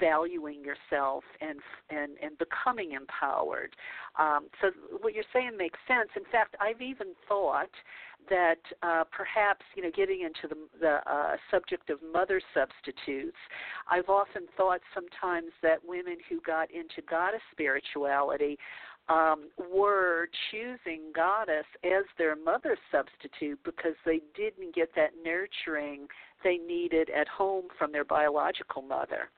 valuing 0.01 0.63
yourself 0.63 1.25
and 1.41 1.61
and 1.91 2.13
and 2.23 2.37
becoming 2.39 2.93
empowered. 2.93 3.75
Um, 4.19 4.49
so 4.61 4.71
what 5.01 5.15
you're 5.15 5.25
saying 5.33 5.53
makes 5.57 5.79
sense. 5.89 6.11
In 6.17 6.25
fact, 6.31 6.57
I've 6.61 6.83
even 6.83 7.09
thought 7.27 7.71
that 8.29 8.61
uh, 8.83 9.05
perhaps 9.11 9.65
you 9.75 9.83
know 9.83 9.91
getting 9.95 10.21
into 10.21 10.55
the, 10.55 10.79
the 10.81 11.11
uh, 11.11 11.37
subject 11.51 11.89
of 11.91 12.01
mother 12.13 12.41
substitutes, 12.53 13.37
I've 13.91 14.09
often 14.09 14.43
thought 14.57 14.81
sometimes 14.95 15.53
that 15.63 15.79
women 15.85 16.17
who 16.29 16.41
got 16.43 16.71
into 16.71 17.01
goddess 17.09 17.41
spirituality 17.53 18.59
um, 19.09 19.49
were 19.73 20.29
choosing 20.51 21.13
goddess 21.15 21.65
as 21.85 22.05
their 22.19 22.37
mother 22.37 22.77
substitute 22.93 23.59
because 23.65 23.95
they 24.05 24.21
didn't 24.37 24.75
get 24.75 24.91
that 24.97 25.11
nurturing 25.25 26.07
they 26.45 26.59
needed 26.59 27.11
at 27.11 27.27
home 27.29 27.65
from 27.79 27.93
their 27.93 28.05
biological 28.05 28.83
mother. 28.83 29.31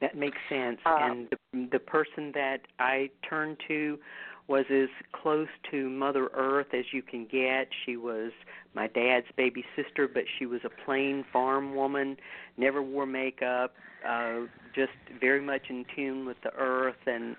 That 0.00 0.16
makes 0.16 0.38
sense. 0.48 0.78
Um, 0.86 0.96
and 1.02 1.28
the, 1.52 1.68
the 1.72 1.78
person 1.78 2.32
that 2.34 2.58
I 2.78 3.10
turned 3.28 3.58
to 3.68 3.98
was 4.46 4.64
as 4.70 4.88
close 5.12 5.48
to 5.70 5.90
Mother 5.90 6.30
Earth 6.34 6.68
as 6.72 6.86
you 6.92 7.02
can 7.02 7.26
get. 7.26 7.68
She 7.84 7.96
was 7.96 8.32
my 8.74 8.86
dad's 8.86 9.26
baby 9.36 9.64
sister, 9.76 10.08
but 10.08 10.24
she 10.38 10.46
was 10.46 10.60
a 10.64 10.70
plain 10.84 11.24
farm 11.32 11.74
woman, 11.74 12.16
never 12.56 12.82
wore 12.82 13.06
makeup, 13.06 13.74
uh, 14.08 14.40
just 14.74 14.92
very 15.20 15.42
much 15.42 15.62
in 15.68 15.84
tune 15.94 16.24
with 16.24 16.38
the 16.42 16.52
earth 16.54 16.96
and 17.06 17.36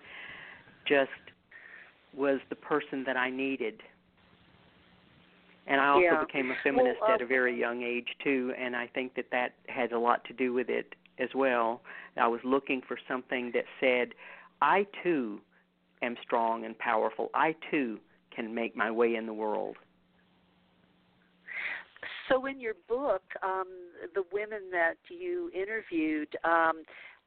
just 0.88 1.10
was 2.16 2.40
the 2.50 2.56
person 2.56 3.04
that 3.06 3.18
I 3.18 3.30
needed. 3.30 3.82
And 5.68 5.80
I 5.80 5.88
also 5.90 6.02
yeah. 6.02 6.24
became 6.26 6.50
a 6.50 6.56
feminist 6.64 6.98
well, 7.02 7.12
uh, 7.12 7.16
at 7.16 7.22
a 7.22 7.28
very 7.28 7.58
young 7.58 7.84
age 7.84 8.08
too, 8.24 8.54
and 8.58 8.76
I 8.76 8.88
think 8.88 9.14
that 9.16 9.26
that 9.32 9.54
had 9.68 9.92
a 9.92 10.00
lot 10.00 10.24
to 10.26 10.34
do 10.34 10.52
with 10.52 10.68
it 10.68 10.96
as 11.20 11.30
well. 11.36 11.82
I 12.18 12.28
was 12.28 12.42
looking 12.44 12.82
for 12.88 12.98
something 13.08 13.52
that 13.54 13.66
said, 13.80 14.16
I 14.62 14.88
too 15.04 15.40
am 16.02 16.16
strong 16.24 16.66
and 16.66 16.78
powerful. 16.78 17.30
I 17.34 17.56
too 17.70 18.00
can 18.36 18.54
make 18.54 18.76
my 18.76 18.90
way 18.90 19.16
in 19.16 19.26
the 19.26 19.34
world. 19.34 19.76
So, 22.30 22.46
in 22.46 22.60
your 22.60 22.76
book, 22.88 23.24
um, 23.44 23.68
the 24.14 24.24
women 24.32 24.70
that 24.72 24.96
you 25.10 25.52
interviewed, 25.54 26.36
um, 26.44 26.84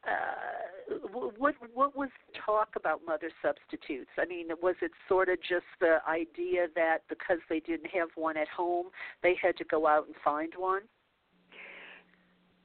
uh, 0.07 0.97
what 1.39 1.55
what 1.75 1.97
was 1.97 2.09
talk 2.45 2.71
about 2.77 3.01
mother 3.07 3.31
substitutes? 3.41 4.11
I 4.19 4.27
mean, 4.27 4.49
was 4.61 4.75
it 4.83 4.91
sort 5.09 5.29
of 5.29 5.39
just 5.41 5.67
the 5.81 5.99
idea 6.09 6.67
that 6.75 6.99
because 7.09 7.39
they 7.49 7.61
didn't 7.61 7.91
have 7.93 8.09
one 8.15 8.37
at 8.37 8.49
home, 8.49 8.87
they 9.23 9.37
had 9.41 9.57
to 9.59 9.65
go 9.65 9.87
out 9.87 10.07
and 10.07 10.17
find 10.25 10.53
one? 10.57 10.83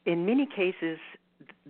In 0.06 0.26
many 0.26 0.46
cases, 0.48 0.98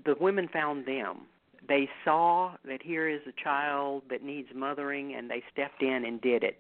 the 0.06 0.16
women 0.20 0.48
found 0.48 0.86
them. 0.86 1.22
They 1.68 1.90
saw 2.06 2.54
that 2.66 2.82
here 2.82 3.10
is 3.10 3.22
a 3.28 3.44
child 3.44 4.04
that 4.10 4.24
needs 4.24 4.48
mothering, 4.56 5.16
and 5.16 5.30
they 5.30 5.44
stepped 5.52 5.82
in 5.82 6.06
and 6.06 6.22
did 6.22 6.44
it. 6.44 6.60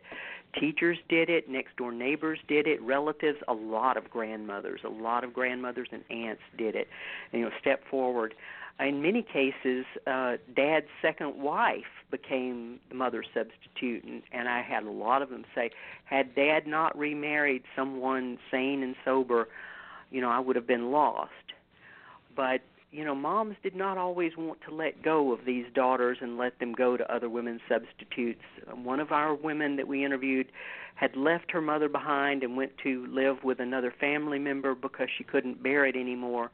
Teachers 0.59 0.97
did 1.09 1.29
it, 1.29 1.49
next 1.49 1.75
door 1.77 1.91
neighbors 1.91 2.39
did 2.47 2.67
it, 2.67 2.81
relatives, 2.81 3.37
a 3.47 3.53
lot 3.53 3.97
of 3.97 4.09
grandmothers, 4.09 4.81
a 4.83 4.89
lot 4.89 5.23
of 5.23 5.33
grandmothers 5.33 5.87
and 5.91 6.03
aunts 6.09 6.41
did 6.57 6.75
it. 6.75 6.87
You 7.31 7.41
know, 7.41 7.51
step 7.59 7.81
forward 7.89 8.33
in 8.79 9.01
many 9.01 9.23
cases, 9.23 9.85
uh, 10.05 10.37
dad's 10.55 10.85
second 11.01 11.41
wife 11.41 11.85
became 12.11 12.79
the 12.89 12.95
mother 12.95 13.23
substitute, 13.33 14.03
and, 14.03 14.21
and 14.31 14.47
I 14.47 14.61
had 14.61 14.83
a 14.83 14.91
lot 14.91 15.21
of 15.21 15.29
them 15.29 15.45
say, 15.55 15.71
had 16.05 16.35
dad 16.35 16.67
not 16.67 16.97
remarried 16.97 17.63
someone 17.75 18.37
sane 18.51 18.83
and 18.83 18.95
sober, 19.03 19.47
you 20.11 20.21
know, 20.21 20.29
I 20.29 20.39
would 20.39 20.55
have 20.55 20.67
been 20.67 20.91
lost. 20.91 21.31
But 22.35 22.61
you 22.97 23.05
know, 23.05 23.13
moms 23.13 23.55
did 23.61 23.75
not 23.75 23.99
always 23.99 24.31
want 24.35 24.57
to 24.67 24.73
let 24.73 25.03
go 25.03 25.31
of 25.31 25.45
these 25.45 25.65
daughters 25.75 26.17
and 26.19 26.35
let 26.35 26.57
them 26.57 26.73
go 26.73 26.97
to 26.97 27.13
other 27.13 27.29
women's 27.29 27.61
substitutes. 27.69 28.41
Um, 28.71 28.83
one 28.83 28.99
of 28.99 29.11
our 29.11 29.35
women 29.35 29.75
that 29.75 29.87
we 29.87 30.03
interviewed 30.03 30.47
had 30.95 31.15
left 31.15 31.51
her 31.51 31.61
mother 31.61 31.89
behind 31.89 32.41
and 32.41 32.57
went 32.57 32.71
to 32.81 33.05
live 33.05 33.43
with 33.43 33.59
another 33.59 33.93
family 33.99 34.39
member 34.39 34.73
because 34.73 35.09
she 35.15 35.23
couldn't 35.23 35.61
bear 35.61 35.85
it 35.85 35.95
anymore. 35.95 36.49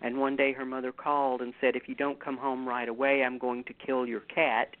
And 0.00 0.18
one 0.18 0.36
day 0.36 0.52
her 0.52 0.64
mother 0.64 0.92
called 0.92 1.42
and 1.42 1.52
said, 1.60 1.74
If 1.74 1.88
you 1.88 1.96
don't 1.96 2.24
come 2.24 2.36
home 2.36 2.68
right 2.68 2.88
away, 2.88 3.24
I'm 3.24 3.36
going 3.36 3.64
to 3.64 3.72
kill 3.72 4.06
your 4.06 4.20
cat. 4.20 4.76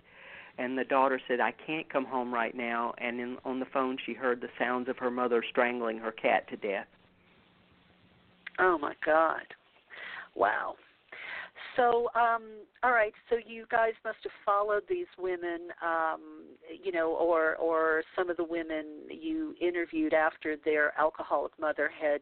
And 0.56 0.78
the 0.78 0.84
daughter 0.84 1.20
said, 1.26 1.40
I 1.40 1.52
can't 1.66 1.92
come 1.92 2.04
home 2.04 2.32
right 2.32 2.54
now. 2.56 2.94
And 2.98 3.18
in, 3.18 3.38
on 3.44 3.58
the 3.58 3.66
phone, 3.66 3.98
she 4.06 4.14
heard 4.14 4.40
the 4.40 4.50
sounds 4.56 4.88
of 4.88 4.98
her 4.98 5.10
mother 5.10 5.42
strangling 5.50 5.98
her 5.98 6.12
cat 6.12 6.48
to 6.50 6.56
death. 6.56 6.86
Oh, 8.60 8.78
my 8.78 8.94
God. 9.04 9.42
Wow. 10.36 10.76
So, 11.76 12.08
um, 12.14 12.42
all 12.82 12.92
right. 12.92 13.12
So 13.30 13.36
you 13.44 13.66
guys 13.70 13.92
must 14.04 14.18
have 14.22 14.32
followed 14.44 14.82
these 14.88 15.06
women, 15.18 15.68
um, 15.82 16.44
you 16.82 16.92
know, 16.92 17.12
or 17.12 17.56
or 17.56 18.02
some 18.16 18.30
of 18.30 18.36
the 18.36 18.44
women 18.44 18.84
you 19.08 19.54
interviewed 19.60 20.14
after 20.14 20.56
their 20.64 20.98
alcoholic 20.98 21.52
mother 21.58 21.90
had 22.00 22.20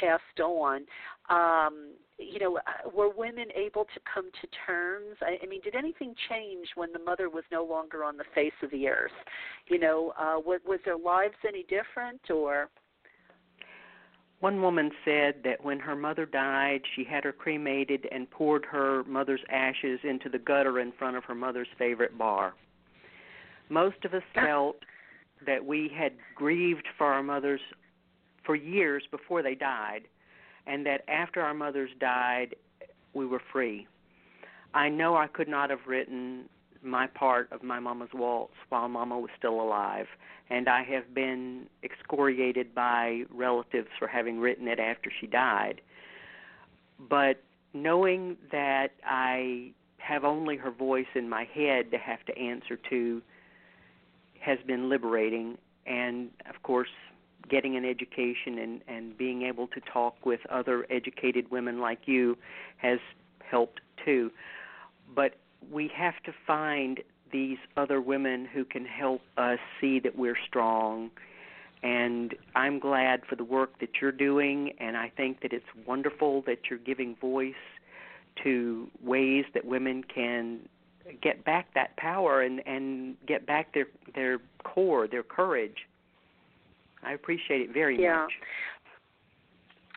passed 0.00 0.40
on. 0.40 0.86
Um, 1.28 1.92
you 2.18 2.38
know, 2.38 2.58
uh, 2.58 2.90
were 2.94 3.10
women 3.10 3.46
able 3.54 3.84
to 3.84 4.00
come 4.12 4.30
to 4.40 4.48
terms? 4.66 5.16
I, 5.20 5.38
I 5.42 5.46
mean, 5.46 5.60
did 5.62 5.74
anything 5.74 6.14
change 6.28 6.68
when 6.76 6.92
the 6.92 6.98
mother 6.98 7.28
was 7.28 7.44
no 7.50 7.64
longer 7.64 8.04
on 8.04 8.16
the 8.16 8.24
face 8.34 8.52
of 8.62 8.70
the 8.70 8.88
earth? 8.88 9.10
You 9.66 9.78
know, 9.78 10.12
uh, 10.18 10.38
was, 10.38 10.60
was 10.66 10.78
their 10.84 10.98
lives 10.98 11.34
any 11.46 11.64
different, 11.64 12.20
or? 12.30 12.68
One 14.42 14.60
woman 14.60 14.90
said 15.04 15.36
that 15.44 15.62
when 15.62 15.78
her 15.78 15.94
mother 15.94 16.26
died, 16.26 16.80
she 16.96 17.04
had 17.04 17.22
her 17.22 17.30
cremated 17.30 18.08
and 18.10 18.28
poured 18.28 18.64
her 18.64 19.04
mother's 19.04 19.44
ashes 19.48 20.00
into 20.02 20.28
the 20.28 20.40
gutter 20.40 20.80
in 20.80 20.90
front 20.98 21.16
of 21.16 21.22
her 21.26 21.34
mother's 21.36 21.68
favorite 21.78 22.18
bar. 22.18 22.52
Most 23.68 24.04
of 24.04 24.14
us 24.14 24.22
felt 24.34 24.78
that 25.46 25.64
we 25.64 25.88
had 25.96 26.14
grieved 26.34 26.88
for 26.98 27.06
our 27.06 27.22
mothers 27.22 27.60
for 28.44 28.56
years 28.56 29.04
before 29.12 29.44
they 29.44 29.54
died, 29.54 30.08
and 30.66 30.84
that 30.86 31.02
after 31.06 31.40
our 31.40 31.54
mothers 31.54 31.90
died, 32.00 32.56
we 33.14 33.24
were 33.24 33.42
free. 33.52 33.86
I 34.74 34.88
know 34.88 35.14
I 35.14 35.28
could 35.28 35.46
not 35.46 35.70
have 35.70 35.86
written 35.86 36.48
my 36.82 37.06
part 37.06 37.50
of 37.52 37.62
my 37.62 37.78
mama's 37.78 38.10
waltz 38.12 38.54
while 38.68 38.88
mama 38.88 39.18
was 39.18 39.30
still 39.38 39.60
alive. 39.60 40.06
And 40.50 40.68
I 40.68 40.82
have 40.84 41.14
been 41.14 41.66
excoriated 41.82 42.74
by 42.74 43.22
relatives 43.30 43.88
for 43.98 44.06
having 44.08 44.38
written 44.38 44.68
it 44.68 44.78
after 44.78 45.10
she 45.20 45.26
died. 45.26 45.80
But 46.98 47.42
knowing 47.72 48.36
that 48.50 48.92
I 49.04 49.72
have 49.98 50.24
only 50.24 50.56
her 50.56 50.70
voice 50.70 51.06
in 51.14 51.28
my 51.28 51.44
head 51.44 51.90
to 51.92 51.98
have 51.98 52.24
to 52.26 52.36
answer 52.36 52.76
to 52.90 53.22
has 54.40 54.58
been 54.66 54.88
liberating. 54.88 55.56
And 55.86 56.30
of 56.48 56.62
course 56.62 56.88
getting 57.48 57.76
an 57.76 57.84
education 57.84 58.58
and 58.58 58.80
and 58.86 59.16
being 59.16 59.42
able 59.42 59.66
to 59.68 59.80
talk 59.92 60.24
with 60.24 60.40
other 60.50 60.86
educated 60.90 61.50
women 61.50 61.80
like 61.80 62.00
you 62.06 62.36
has 62.76 62.98
helped 63.50 63.80
too. 64.04 64.30
But 65.14 65.36
we 65.70 65.90
have 65.94 66.14
to 66.24 66.32
find 66.46 67.00
these 67.32 67.58
other 67.76 68.00
women 68.00 68.46
who 68.46 68.64
can 68.64 68.84
help 68.84 69.22
us 69.36 69.58
see 69.80 69.98
that 70.00 70.16
we're 70.16 70.36
strong. 70.46 71.10
And 71.82 72.34
I'm 72.54 72.78
glad 72.78 73.22
for 73.28 73.34
the 73.34 73.44
work 73.44 73.80
that 73.80 74.00
you're 74.00 74.12
doing, 74.12 74.72
and 74.78 74.96
I 74.96 75.10
think 75.16 75.40
that 75.42 75.52
it's 75.52 75.66
wonderful 75.86 76.42
that 76.42 76.58
you're 76.70 76.78
giving 76.78 77.16
voice 77.16 77.54
to 78.44 78.88
ways 79.02 79.44
that 79.54 79.64
women 79.64 80.04
can 80.04 80.60
get 81.20 81.44
back 81.44 81.74
that 81.74 81.96
power 81.96 82.42
and 82.42 82.66
and 82.66 83.16
get 83.26 83.46
back 83.46 83.74
their 83.74 83.86
their 84.14 84.38
core, 84.62 85.08
their 85.08 85.24
courage. 85.24 85.88
I 87.02 87.12
appreciate 87.12 87.62
it 87.62 87.72
very 87.72 88.00
yeah. 88.00 88.22
much. 88.22 88.32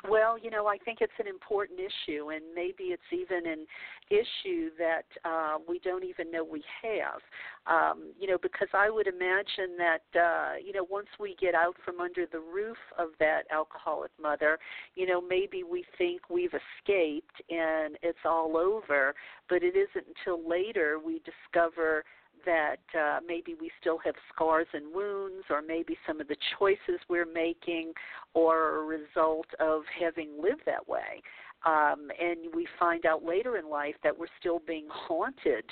Well, 0.09 0.37
you 0.37 0.49
know, 0.49 0.67
I 0.67 0.77
think 0.77 0.99
it's 1.01 1.13
an 1.19 1.27
important 1.27 1.79
issue, 1.79 2.29
and 2.29 2.43
maybe 2.53 2.85
it's 2.85 3.01
even 3.11 3.47
an 3.47 3.65
issue 4.09 4.69
that 4.77 5.05
uh, 5.23 5.57
we 5.67 5.79
don't 5.79 6.03
even 6.03 6.31
know 6.31 6.43
we 6.43 6.63
have. 6.83 7.21
Um, 7.67 8.11
you 8.19 8.27
know, 8.27 8.37
because 8.41 8.67
I 8.73 8.89
would 8.89 9.07
imagine 9.07 9.77
that, 9.77 10.19
uh, 10.19 10.53
you 10.63 10.73
know, 10.73 10.85
once 10.89 11.07
we 11.19 11.35
get 11.39 11.55
out 11.55 11.75
from 11.83 11.99
under 11.99 12.25
the 12.31 12.39
roof 12.39 12.77
of 12.99 13.09
that 13.19 13.43
alcoholic 13.51 14.11
mother, 14.21 14.59
you 14.95 15.07
know, 15.07 15.21
maybe 15.21 15.63
we 15.63 15.85
think 15.97 16.29
we've 16.29 16.53
escaped 16.53 17.41
and 17.49 17.97
it's 18.03 18.19
all 18.25 18.57
over, 18.57 19.15
but 19.49 19.63
it 19.63 19.75
isn't 19.75 20.05
until 20.17 20.47
later 20.47 20.99
we 21.03 21.21
discover 21.25 22.03
that 22.45 22.77
uh, 22.97 23.19
maybe 23.27 23.55
we 23.59 23.71
still 23.79 23.97
have 24.05 24.15
scars 24.33 24.67
and 24.73 24.93
wounds, 24.93 25.45
or 25.49 25.61
maybe 25.61 25.97
some 26.07 26.21
of 26.21 26.27
the 26.27 26.37
choices 26.57 26.99
we're 27.09 27.25
making 27.25 27.93
are 28.35 28.81
a 28.81 28.85
result 28.85 29.47
of 29.59 29.81
having 29.99 30.29
lived 30.41 30.61
that 30.65 30.87
way. 30.87 31.21
Um, 31.65 32.09
and 32.19 32.53
we 32.53 32.67
find 32.79 33.05
out 33.05 33.23
later 33.23 33.57
in 33.57 33.69
life 33.69 33.95
that 34.03 34.17
we're 34.17 34.27
still 34.39 34.61
being 34.67 34.87
haunted 34.89 35.65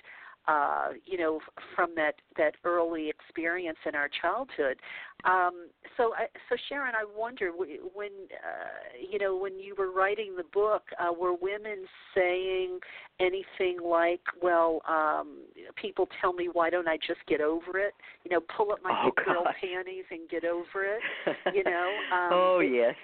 uh, 0.47 0.89
you 1.05 1.17
know, 1.17 1.39
from 1.75 1.91
that 1.95 2.15
that 2.37 2.55
early 2.63 3.09
experience 3.09 3.77
in 3.85 3.95
our 3.95 4.09
childhood. 4.21 4.77
Um, 5.23 5.69
so, 5.95 6.13
I, 6.13 6.25
so 6.49 6.57
Sharon, 6.67 6.95
I 6.95 7.05
wonder 7.17 7.51
when 7.51 8.09
uh, 8.09 9.07
you 9.09 9.19
know 9.19 9.37
when 9.37 9.57
you 9.57 9.73
were 9.77 9.91
writing 9.91 10.35
the 10.35 10.43
book, 10.53 10.83
uh, 10.99 11.13
were 11.13 11.33
women 11.33 11.85
saying 12.13 12.79
anything 13.21 13.77
like, 13.83 14.21
"Well, 14.41 14.81
um, 14.87 15.43
people 15.75 16.09
tell 16.19 16.33
me 16.33 16.49
why 16.51 16.69
don't 16.69 16.87
I 16.87 16.97
just 16.97 17.25
get 17.27 17.39
over 17.39 17.79
it? 17.79 17.93
You 18.25 18.31
know, 18.31 18.41
pull 18.55 18.71
up 18.71 18.79
my 18.83 19.05
oh, 19.05 19.11
girl 19.25 19.45
panties 19.61 20.05
and 20.11 20.27
get 20.29 20.43
over 20.43 20.83
it." 20.83 21.01
You 21.53 21.63
know. 21.63 21.91
Um, 22.11 22.29
oh 22.31 22.59
yes. 22.59 22.95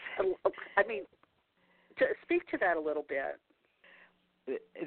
I 0.77 0.87
mean, 0.87 1.03
to 1.99 2.05
speak 2.23 2.47
to 2.49 2.57
that 2.57 2.77
a 2.77 2.79
little 2.79 3.05
bit 3.07 3.39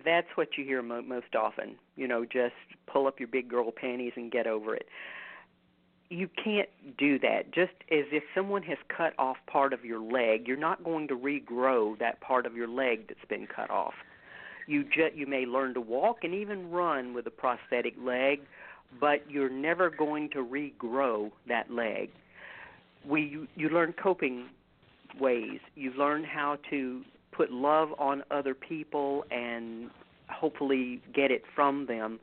that's 0.05 0.29
what 0.35 0.57
you 0.57 0.65
hear 0.65 0.83
mo- 0.83 1.03
most 1.03 1.35
often. 1.35 1.77
You 1.97 2.09
know, 2.09 2.25
just 2.25 2.55
pull 2.87 3.07
up 3.07 3.19
your 3.19 3.29
big 3.29 3.49
girl 3.49 3.71
panties 3.71 4.13
and 4.17 4.31
get 4.31 4.47
over 4.47 4.75
it. 4.75 4.87
You 6.11 6.29
can't 6.43 6.69
do 6.99 7.19
that. 7.21 7.53
Just 7.55 7.73
as 7.91 8.05
if 8.13 8.23
someone 8.35 8.63
has 8.65 8.79
cut 8.95 9.15
off 9.19 9.37
part 9.47 9.73
of 9.73 9.85
your 9.85 10.01
leg, 10.01 10.47
you're 10.47 10.59
not 10.59 10.85
going 10.85 11.09
to 11.09 11.15
regrow 11.17 11.99
that 11.99 12.21
part 12.21 12.45
of 12.45 12.55
your 12.55 12.69
leg 12.69 13.09
that's 13.09 13.25
been 13.29 13.47
cut 13.47 13.71
off. 13.71 13.95
You 14.67 14.85
ju- 14.85 15.11
you 15.15 15.27
may 15.27 15.47
learn 15.47 15.75
to 15.75 15.81
walk 15.81 16.19
and 16.23 16.35
even 16.35 16.71
run 16.71 17.15
with 17.15 17.27
a 17.27 17.31
prosthetic 17.31 17.95
leg, 17.99 18.41
but 19.01 19.31
you're 19.31 19.51
never 19.51 19.91
going 19.91 20.29
to 20.31 20.45
regrow 20.45 21.31
that 21.49 21.71
leg. 21.71 22.11
We 23.09 23.23
you, 23.23 23.49
you 23.57 23.69
learn 23.71 23.95
coping 23.95 24.49
ways. 25.19 25.61
You 25.75 25.93
learn 25.93 26.25
how 26.25 26.59
to 26.71 27.03
put 27.33 27.51
love 27.51 27.91
on 27.99 28.23
other 28.31 28.55
people 28.55 29.25
and 29.31 29.91
hopefully 30.29 31.01
get 31.15 31.31
it 31.31 31.43
from 31.55 31.87
them. 31.87 32.21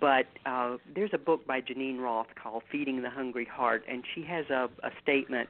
But 0.00 0.26
uh, 0.46 0.76
there's 0.94 1.10
a 1.12 1.18
book 1.18 1.46
by 1.46 1.60
Geneen 1.60 1.98
Roth 2.00 2.28
called 2.40 2.62
Feeding 2.70 3.02
the 3.02 3.10
Hungry 3.10 3.44
Heart, 3.44 3.84
and 3.88 4.04
she 4.14 4.22
has 4.24 4.46
a, 4.48 4.68
a 4.84 4.90
statement 5.02 5.48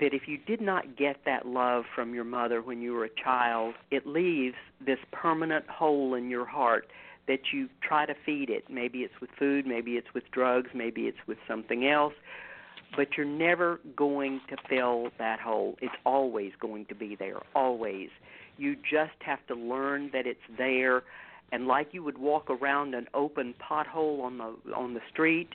that 0.00 0.14
if 0.14 0.26
you 0.26 0.38
did 0.38 0.60
not 0.60 0.96
get 0.96 1.18
that 1.24 1.46
love 1.46 1.84
from 1.94 2.14
your 2.14 2.24
mother 2.24 2.62
when 2.62 2.80
you 2.80 2.92
were 2.94 3.04
a 3.04 3.22
child, 3.22 3.74
it 3.90 4.06
leaves 4.06 4.56
this 4.84 4.98
permanent 5.12 5.68
hole 5.68 6.14
in 6.14 6.30
your 6.30 6.46
heart 6.46 6.88
that 7.28 7.40
you 7.52 7.68
try 7.80 8.04
to 8.06 8.14
feed 8.26 8.50
it. 8.50 8.64
Maybe 8.68 9.00
it's 9.00 9.14
with 9.20 9.30
food, 9.38 9.66
maybe 9.66 9.92
it's 9.92 10.12
with 10.14 10.24
drugs, 10.30 10.70
maybe 10.74 11.02
it's 11.02 11.18
with 11.26 11.38
something 11.46 11.86
else, 11.86 12.14
but 12.96 13.08
you're 13.16 13.26
never 13.26 13.80
going 13.96 14.40
to 14.48 14.56
fill 14.68 15.08
that 15.18 15.40
hole. 15.40 15.76
It's 15.80 15.94
always 16.04 16.52
going 16.60 16.86
to 16.86 16.94
be 16.94 17.16
there, 17.16 17.40
always. 17.54 18.08
You 18.56 18.76
just 18.76 19.20
have 19.20 19.44
to 19.48 19.54
learn 19.54 20.10
that 20.12 20.26
it's 20.26 20.40
there 20.56 21.02
and 21.54 21.68
like 21.68 21.88
you 21.92 22.02
would 22.02 22.18
walk 22.18 22.50
around 22.50 22.94
an 22.94 23.06
open 23.14 23.54
pothole 23.60 24.22
on 24.22 24.38
the 24.38 24.74
on 24.74 24.92
the 24.94 25.00
street, 25.12 25.50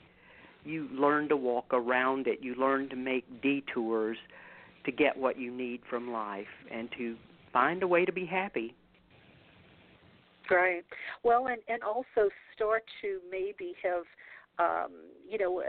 you 0.63 0.87
learn 0.93 1.27
to 1.27 1.35
walk 1.35 1.73
around 1.73 2.25
it. 2.27 2.39
You 2.41 2.55
learn 2.55 2.87
to 2.89 2.95
make 2.95 3.41
detours 3.41 4.17
to 4.85 4.91
get 4.93 5.17
what 5.17 5.37
you 5.37 5.51
need 5.51 5.81
from 5.89 6.09
life 6.11 6.47
and 6.71 6.89
to 6.97 7.17
find 7.51 7.83
a 7.83 7.87
way 7.87 8.05
to 8.05 8.13
be 8.13 8.25
happy. 8.25 8.73
Right. 10.49 10.85
Well, 11.23 11.47
and 11.47 11.61
and 11.67 11.83
also 11.83 12.29
start 12.55 12.83
to 13.01 13.19
maybe 13.29 13.73
have 13.83 14.03
um, 14.59 14.91
you 15.29 15.37
know, 15.37 15.61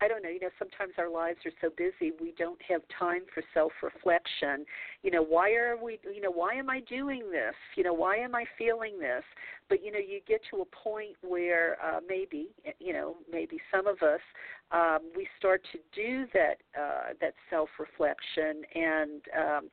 I 0.00 0.08
don't 0.08 0.22
know, 0.22 0.28
you 0.28 0.40
know, 0.40 0.50
sometimes 0.58 0.92
our 0.98 1.10
lives 1.10 1.38
are 1.46 1.52
so 1.60 1.70
busy 1.76 2.12
we 2.20 2.34
don't 2.38 2.60
have 2.68 2.82
time 2.98 3.22
for 3.32 3.42
self 3.54 3.72
reflection. 3.82 4.66
You 5.02 5.10
know, 5.10 5.22
why 5.22 5.52
are 5.54 5.76
we 5.82 5.98
you 6.04 6.20
know, 6.20 6.30
why 6.30 6.54
am 6.54 6.68
I 6.68 6.80
doing 6.80 7.30
this? 7.30 7.54
You 7.76 7.84
know, 7.84 7.94
why 7.94 8.16
am 8.16 8.34
I 8.34 8.44
feeling 8.58 8.98
this? 8.98 9.24
But 9.68 9.82
you 9.82 9.90
know, 9.90 9.98
you 9.98 10.20
get 10.28 10.42
to 10.50 10.60
a 10.60 10.64
point 10.66 11.16
where 11.26 11.76
uh 11.82 12.00
maybe, 12.06 12.48
you 12.78 12.92
know, 12.92 13.16
maybe 13.30 13.58
some 13.74 13.86
of 13.86 14.02
us 14.02 14.20
um 14.70 14.98
we 15.16 15.26
start 15.38 15.62
to 15.72 15.78
do 15.94 16.26
that 16.34 16.56
uh 16.78 17.14
that 17.20 17.34
self 17.48 17.70
reflection 17.78 18.62
and 18.74 19.22
um 19.36 19.68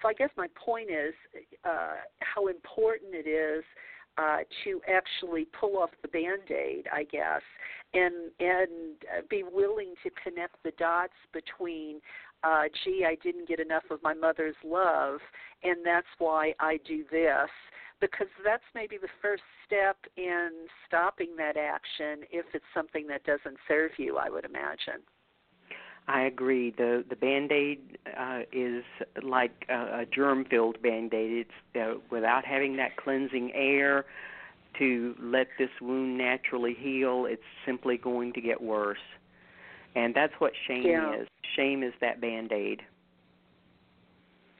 so 0.00 0.08
I 0.08 0.14
guess 0.14 0.30
my 0.36 0.46
point 0.54 0.90
is 0.90 1.12
uh 1.64 1.96
how 2.20 2.46
important 2.46 3.14
it 3.14 3.28
is 3.28 3.64
uh, 4.18 4.38
to 4.64 4.80
actually 4.88 5.46
pull 5.58 5.78
off 5.78 5.90
the 6.02 6.08
band-aid, 6.08 6.86
I 6.92 7.04
guess, 7.04 7.42
and 7.94 8.30
and 8.38 8.96
uh, 9.16 9.22
be 9.28 9.42
willing 9.42 9.94
to 10.02 10.10
connect 10.22 10.56
the 10.62 10.72
dots 10.78 11.12
between 11.32 12.00
uh 12.44 12.64
gee 12.84 13.04
i 13.06 13.16
didn't 13.22 13.48
get 13.48 13.60
enough 13.60 13.84
of 13.90 14.02
my 14.02 14.14
mother's 14.14 14.56
love 14.64 15.18
and 15.62 15.84
that's 15.84 16.06
why 16.18 16.54
i 16.60 16.78
do 16.86 17.04
this 17.10 17.50
because 18.00 18.28
that's 18.44 18.62
maybe 18.74 18.96
the 18.96 19.08
first 19.20 19.42
step 19.66 19.96
in 20.16 20.50
stopping 20.86 21.36
that 21.36 21.56
action 21.56 22.24
if 22.30 22.46
it's 22.54 22.64
something 22.74 23.06
that 23.06 23.24
doesn't 23.24 23.58
serve 23.68 23.90
you 23.98 24.16
i 24.16 24.28
would 24.28 24.44
imagine 24.44 25.02
I 26.08 26.22
agree. 26.22 26.72
The 26.76 27.04
the 27.08 27.14
band 27.14 27.52
aid 27.52 27.98
uh, 28.18 28.40
is 28.52 28.82
like 29.22 29.64
a, 29.68 30.00
a 30.00 30.06
germ 30.12 30.44
filled 30.44 30.82
band 30.82 31.14
aid. 31.14 31.46
It's 31.46 31.78
uh, 31.80 32.00
without 32.10 32.44
having 32.44 32.74
that 32.76 32.96
cleansing 32.96 33.52
air 33.54 34.06
to 34.78 35.14
let 35.20 35.48
this 35.58 35.70
wound 35.80 36.18
naturally 36.18 36.74
heal. 36.78 37.26
It's 37.28 37.42
simply 37.66 37.96
going 37.96 38.32
to 38.34 38.40
get 38.40 38.60
worse, 38.60 38.98
and 39.94 40.14
that's 40.14 40.34
what 40.38 40.52
shame 40.66 40.86
yeah. 40.86 41.20
is. 41.20 41.28
Shame 41.56 41.82
is 41.82 41.92
that 42.00 42.20
band 42.20 42.52
aid. 42.52 42.82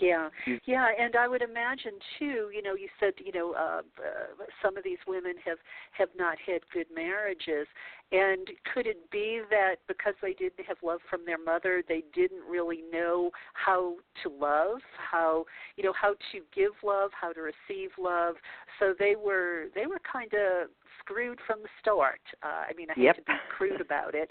Yeah, 0.01 0.28
yeah, 0.66 0.88
and 0.98 1.14
I 1.16 1.28
would 1.28 1.42
imagine 1.42 1.92
too. 2.18 2.51
You 2.55 2.62
know, 2.62 2.74
you 2.74 2.88
said 2.98 3.12
you 3.24 3.32
know 3.32 3.53
uh, 3.53 3.82
uh, 3.98 4.44
some 4.62 4.76
of 4.76 4.84
these 4.84 4.98
women 5.07 5.34
have 5.44 5.59
have 5.92 6.09
not 6.16 6.38
had 6.44 6.61
good 6.72 6.86
marriages, 6.94 7.66
and 8.12 8.48
could 8.72 8.86
it 8.86 9.11
be 9.11 9.42
that 9.51 9.76
because 9.88 10.14
they 10.22 10.32
didn't 10.32 10.64
have 10.66 10.78
love 10.82 11.01
from 11.09 11.24
their 11.26 11.38
mother, 11.38 11.82
they 11.86 12.03
didn't 12.14 12.42
really 12.48 12.82
know 12.92 13.30
how 13.53 13.96
to 14.22 14.28
love, 14.30 14.78
how 14.96 15.44
you 15.76 15.84
know 15.84 15.94
how 16.01 16.14
to 16.32 16.40
give 16.55 16.72
love, 16.82 17.11
how 17.18 17.32
to 17.32 17.40
receive 17.40 17.90
love, 17.98 18.36
so 18.78 18.94
they 18.98 19.16
were 19.16 19.66
they 19.74 19.86
were 19.86 20.01
kind 20.11 20.32
of 20.34 20.68
screwed 20.98 21.38
from 21.46 21.61
the 21.62 21.68
start. 21.80 22.20
Uh, 22.42 22.64
I 22.68 22.72
mean, 22.76 22.88
I 22.90 23.01
yep. 23.01 23.16
to 23.16 23.22
be 23.22 23.32
crude 23.57 23.80
about 23.80 24.14
it, 24.14 24.30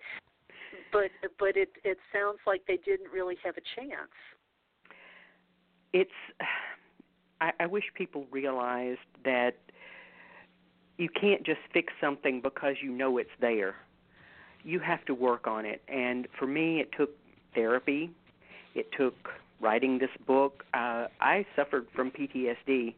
but 0.91 1.11
but 1.37 1.55
it 1.55 1.69
it 1.83 1.97
sounds 2.11 2.39
like 2.47 2.63
they 2.67 2.77
didn't 2.77 3.11
really 3.11 3.35
have 3.43 3.55
a 3.57 3.61
chance 3.75 4.11
it's 5.93 6.11
I, 7.41 7.51
I 7.61 7.65
wish 7.67 7.85
people 7.93 8.25
realized 8.31 8.99
that 9.23 9.55
you 10.97 11.07
can't 11.09 11.45
just 11.45 11.61
fix 11.73 11.93
something 12.01 12.41
because 12.41 12.75
you 12.81 12.91
know 12.91 13.17
it's 13.17 13.29
there. 13.39 13.75
You 14.63 14.79
have 14.79 15.05
to 15.05 15.13
work 15.13 15.47
on 15.47 15.65
it. 15.65 15.81
And 15.87 16.27
for 16.37 16.45
me, 16.45 16.81
it 16.81 16.89
took 16.97 17.11
therapy. 17.55 18.11
It 18.75 18.91
took 18.97 19.15
writing 19.61 19.99
this 19.99 20.09
book. 20.27 20.65
Uh, 20.73 21.07
I 21.21 21.45
suffered 21.55 21.87
from 21.95 22.11
PTSD 22.11 22.93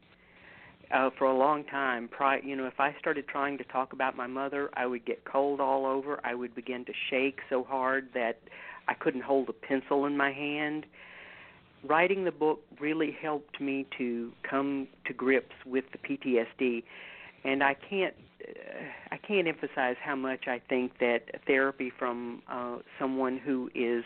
uh, 0.92 1.12
for 1.18 1.26
a 1.26 1.38
long 1.38 1.64
time. 1.66 2.08
Pri- 2.08 2.42
you 2.44 2.56
know, 2.56 2.66
if 2.66 2.80
I 2.80 2.96
started 3.00 3.28
trying 3.28 3.60
to 3.60 3.64
talk 3.66 3.94
about 3.94 4.18
my 4.18 4.28
mother, 4.28 4.72
I 4.74 4.88
would 4.88 5.06
get 5.06 5.24
cold 5.24 5.60
all 5.60 5.86
over. 5.86 6.20
I 6.24 6.34
would 6.34 6.56
begin 6.56 6.84
to 6.86 6.94
shake 7.12 7.40
so 7.50 7.64
hard 7.64 8.10
that 8.16 8.40
I 8.88 8.96
couldn't 8.96 9.22
hold 9.22 9.50
a 9.50 9.54
pencil 9.54 10.06
in 10.06 10.18
my 10.18 10.32
hand 10.32 10.88
writing 11.88 12.26
the 12.26 12.32
book 12.32 12.62
really 12.80 13.16
helped 13.22 13.60
me 13.60 13.86
to 13.98 14.32
come 14.48 14.88
to 15.06 15.14
grips 15.14 15.56
with 15.66 15.86
the 15.92 15.98
PTSD, 15.98 16.84
and 17.44 17.64
I 17.64 17.76
can't 17.90 18.14
uh, 18.42 18.84
I 19.12 19.18
can't 19.18 19.48
emphasize 19.48 19.96
how 20.04 20.16
much 20.16 20.48
I 20.48 20.62
think 20.70 20.94
that 21.00 21.20
therapy 21.48 21.92
from 21.98 22.42
uh, 22.50 22.78
someone 23.00 23.38
who 23.38 23.70
is 23.76 24.04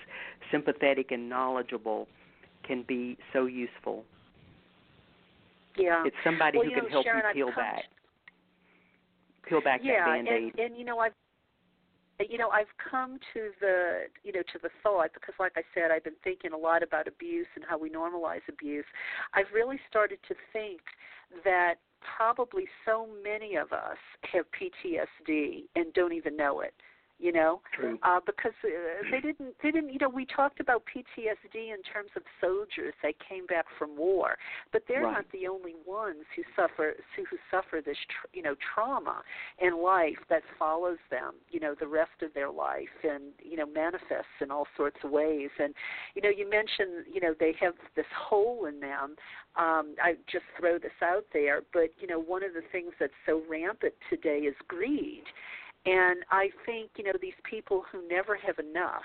sympathetic 0.51 1.11
and 1.11 1.30
knowledgeable 1.30 2.07
can 2.65 2.84
be 2.88 3.17
so 3.34 3.45
useful. 3.45 4.03
Yeah, 5.78 6.03
it's 6.05 6.15
somebody 6.23 6.57
well, 6.57 6.67
who 6.67 6.73
can 6.73 6.84
know, 6.86 6.89
help 6.89 7.05
Sharon, 7.05 7.38
you 7.38 7.45
peel 7.45 7.51
I've 7.51 7.55
back, 7.55 7.84
peel 9.47 9.61
back 9.61 9.82
yeah, 9.84 10.05
that 10.05 10.26
band-aid. 10.26 10.53
and 10.57 10.59
and 10.59 10.78
you 10.78 10.86
know 10.86 10.99
I've 10.99 11.11
you 12.30 12.38
know 12.38 12.49
i've 12.49 12.72
come 12.78 13.20
to 13.34 13.51
the 13.59 14.03
you 14.24 14.32
know 14.32 14.41
to 14.41 14.59
the 14.61 14.70
thought 14.82 15.09
because 15.13 15.36
like 15.39 15.53
i 15.57 15.61
said 15.74 15.91
i've 15.91 16.03
been 16.03 16.13
thinking 16.24 16.53
a 16.53 16.57
lot 16.57 16.84
about 16.84 17.07
abuse 17.07 17.47
and 17.55 17.66
how 17.68 17.78
we 17.78 17.89
normalize 17.89 18.45
abuse. 18.49 18.86
I've 19.34 19.51
really 19.53 19.80
started 19.89 20.20
to 20.28 20.36
think 20.53 20.82
that 21.43 21.76
probably 22.18 22.66
so 22.86 23.07
many 23.24 23.55
of 23.55 23.72
us 23.74 23.97
have 24.32 24.45
ptsd 24.51 25.63
and 25.76 25.93
don't 25.93 26.13
even 26.13 26.38
know 26.38 26.61
it 26.61 26.74
you 27.20 27.32
know 27.32 27.61
True. 27.74 27.97
uh 28.03 28.20
because 28.26 28.51
uh, 28.63 28.68
they 29.11 29.22
didn't 29.22 29.55
they 29.63 29.72
didn't 29.72 29.91
you 29.91 29.99
know 29.99 30.09
we 30.09 30.26
talked 30.26 30.59
about 30.59 30.84
PTSD 30.86 31.55
in 31.55 31.82
terms 31.93 32.09
of 32.16 32.24
soldiers 32.41 32.93
that 33.03 33.13
came 33.28 33.45
back 33.45 33.66
from 33.78 33.95
war 33.97 34.38
but 34.72 34.84
they're 34.88 35.03
right. 35.03 35.13
not 35.13 35.26
the 35.32 35.47
only 35.47 35.76
ones 35.86 36.24
who 36.36 36.43
suffer 36.55 36.95
who, 37.16 37.24
who 37.30 37.38
suffer 37.49 37.81
this 37.85 37.98
tr- 38.10 38.27
you 38.34 38.41
know 38.41 38.56
trauma 38.73 39.22
in 39.60 39.81
life 39.81 40.19
that 40.30 40.41
follows 40.60 40.98
them 41.10 41.35
you 41.49 41.60
know 41.60 41.76
the 41.80 41.88
rest 41.88 42.22
of 42.22 42.34
their 42.34 42.52
life 42.52 42.88
and 43.03 43.23
you 43.39 43.56
know 43.56 43.65
manifests 43.65 44.35
in 44.41 44.52
all 44.52 44.68
sorts 44.76 44.98
of 45.03 45.11
ways 45.11 45.49
and 45.60 45.73
you 46.15 46.22
know 46.22 46.30
you 46.30 46.49
mentioned 46.49 47.06
you 47.11 47.22
know 47.22 47.34
they 47.39 47.53
have 47.60 47.73
this 47.95 48.06
hole 48.18 48.65
in 48.65 48.80
them 48.80 49.15
um 49.56 49.95
I 50.03 50.15
just 50.30 50.45
throw 50.60 50.77
this 50.77 50.91
out 51.02 51.26
there 51.31 51.61
but 51.73 51.91
you 51.99 52.07
know 52.07 52.19
one 52.19 52.44
of 52.44 52.53
the 52.53 52.64
things 52.72 52.91
that's 52.99 53.14
so 53.26 53.41
rampant 53.49 53.94
today 54.10 54.39
is 54.39 54.56
greed 54.68 55.23
and 55.86 56.24
I 56.32 56.49
think, 56.66 56.91
you 56.98 57.03
know, 57.03 57.14
these 57.22 57.34
people 57.49 57.84
who 57.91 58.07
never 58.07 58.36
have 58.36 58.57
enough, 58.60 59.03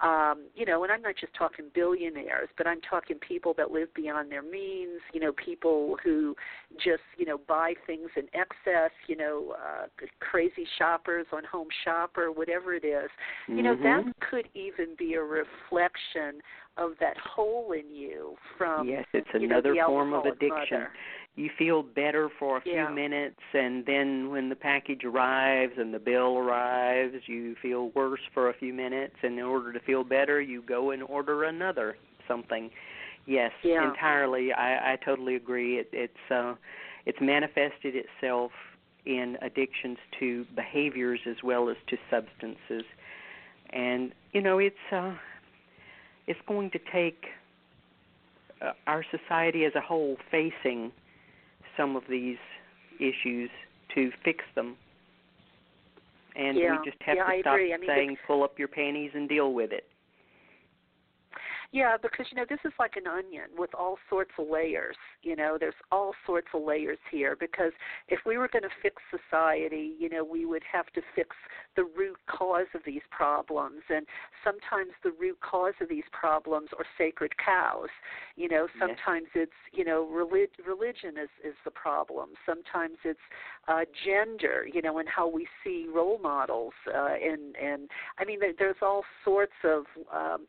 um, 0.00 0.46
you 0.54 0.64
know, 0.64 0.82
and 0.82 0.90
I'm 0.90 1.02
not 1.02 1.14
just 1.20 1.34
talking 1.34 1.66
billionaires, 1.74 2.48
but 2.56 2.66
I'm 2.66 2.80
talking 2.80 3.16
people 3.18 3.54
that 3.58 3.70
live 3.70 3.92
beyond 3.94 4.32
their 4.32 4.42
means, 4.42 5.00
you 5.12 5.20
know, 5.20 5.32
people 5.32 5.96
who 6.02 6.34
just, 6.82 7.02
you 7.18 7.26
know, 7.26 7.38
buy 7.46 7.74
things 7.86 8.08
in 8.16 8.24
excess, 8.32 8.92
you 9.08 9.16
know, 9.16 9.54
uh, 9.62 9.86
crazy 10.18 10.66
shoppers 10.78 11.26
on 11.32 11.44
Home 11.44 11.68
Shopper, 11.84 12.32
whatever 12.32 12.72
it 12.74 12.84
is. 12.84 13.10
Mm-hmm. 13.48 13.56
You 13.56 13.62
know, 13.62 13.76
that 13.76 14.04
could 14.30 14.48
even 14.54 14.96
be 14.98 15.14
a 15.14 15.22
reflection 15.22 16.40
of 16.78 16.92
that 17.00 17.16
hole 17.18 17.72
in 17.72 17.94
you 17.94 18.36
from 18.56 18.88
yes, 18.88 19.04
it's 19.12 19.28
you 19.34 19.44
another 19.44 19.74
know, 19.74 19.86
form 19.86 20.14
of 20.14 20.24
addiction. 20.24 20.78
Mother 20.78 20.90
you 21.36 21.50
feel 21.58 21.82
better 21.82 22.28
for 22.38 22.58
a 22.58 22.60
few 22.60 22.72
yeah. 22.72 22.90
minutes 22.90 23.40
and 23.54 23.86
then 23.86 24.30
when 24.30 24.48
the 24.48 24.56
package 24.56 25.04
arrives 25.04 25.74
and 25.78 25.94
the 25.94 25.98
bill 25.98 26.36
arrives 26.36 27.14
you 27.26 27.54
feel 27.62 27.90
worse 27.90 28.20
for 28.34 28.50
a 28.50 28.54
few 28.54 28.74
minutes 28.74 29.14
and 29.22 29.38
in 29.38 29.44
order 29.44 29.72
to 29.72 29.80
feel 29.80 30.04
better 30.04 30.40
you 30.40 30.62
go 30.62 30.90
and 30.90 31.02
order 31.04 31.44
another 31.44 31.96
something 32.26 32.70
yes 33.26 33.52
yeah. 33.62 33.88
entirely 33.88 34.52
i 34.52 34.92
i 34.92 34.96
totally 34.96 35.36
agree 35.36 35.78
it 35.78 35.88
it's 35.92 36.30
uh 36.30 36.54
it's 37.06 37.18
manifested 37.20 37.94
itself 37.94 38.50
in 39.06 39.38
addictions 39.40 39.96
to 40.18 40.44
behaviors 40.54 41.20
as 41.26 41.36
well 41.42 41.68
as 41.70 41.76
to 41.86 41.96
substances 42.10 42.84
and 43.70 44.12
you 44.32 44.42
know 44.42 44.58
it's 44.58 44.76
uh 44.92 45.14
it's 46.26 46.40
going 46.46 46.70
to 46.70 46.78
take 46.92 47.24
uh, 48.60 48.72
our 48.86 49.04
society 49.10 49.64
as 49.64 49.74
a 49.74 49.80
whole 49.80 50.16
facing 50.30 50.92
some 51.76 51.96
of 51.96 52.02
these 52.08 52.38
issues 52.98 53.50
to 53.94 54.10
fix 54.24 54.44
them. 54.54 54.76
And 56.36 56.56
yeah. 56.56 56.78
we 56.78 56.90
just 56.90 57.02
have 57.02 57.16
yeah, 57.16 57.24
to 57.24 57.30
I 57.30 57.40
stop. 57.40 57.54
I 57.54 57.58
mean, 57.58 57.80
saying 57.86 58.16
pull 58.26 58.44
up 58.44 58.58
your 58.58 58.68
panties 58.68 59.10
and 59.14 59.28
deal 59.28 59.52
with 59.52 59.72
it. 59.72 59.84
Yeah, 61.72 61.96
because 62.00 62.26
you 62.30 62.36
know 62.36 62.46
this 62.48 62.58
is 62.64 62.72
like 62.80 62.96
an 62.96 63.06
onion 63.06 63.50
with 63.56 63.70
all 63.78 63.96
sorts 64.08 64.32
of 64.38 64.48
layers. 64.48 64.96
You 65.22 65.36
know, 65.36 65.56
there's 65.58 65.74
all 65.92 66.14
sorts 66.26 66.48
of 66.52 66.62
layers 66.62 66.98
here. 67.10 67.36
Because 67.38 67.72
if 68.08 68.20
we 68.26 68.38
were 68.38 68.48
going 68.48 68.64
to 68.64 68.70
fix 68.82 68.96
society, 69.10 69.92
you 69.98 70.08
know, 70.08 70.24
we 70.24 70.44
would 70.44 70.62
have 70.70 70.86
to 70.94 71.02
fix 71.14 71.30
the 71.76 71.84
root 71.84 72.16
cause 72.26 72.66
of 72.74 72.82
these 72.84 73.02
problems. 73.10 73.82
And 73.88 74.06
sometimes 74.44 74.92
the 75.02 75.12
root 75.12 75.38
cause 75.40 75.74
of 75.80 75.88
these 75.88 76.04
problems 76.12 76.70
are 76.78 76.84
sacred 76.98 77.32
cows. 77.38 77.88
You 78.36 78.48
know 78.48 78.66
sometimes 78.78 79.28
yes. 79.34 79.48
it's 79.48 79.60
you 79.72 79.84
know 79.84 80.06
relig- 80.06 80.50
religion 80.66 81.16
is 81.22 81.30
is 81.44 81.54
the 81.64 81.70
problem. 81.70 82.30
Sometimes 82.46 82.96
it's 83.04 83.20
uh 83.68 83.84
gender 84.04 84.66
you 84.72 84.82
know 84.82 84.98
and 84.98 85.08
how 85.08 85.28
we 85.28 85.46
see 85.62 85.86
role 85.92 86.18
models 86.18 86.72
uh 86.92 87.14
and 87.14 87.56
and 87.56 87.88
i 88.18 88.24
mean 88.24 88.40
there's 88.58 88.76
all 88.82 89.02
sorts 89.24 89.52
of 89.64 89.84
um 90.12 90.46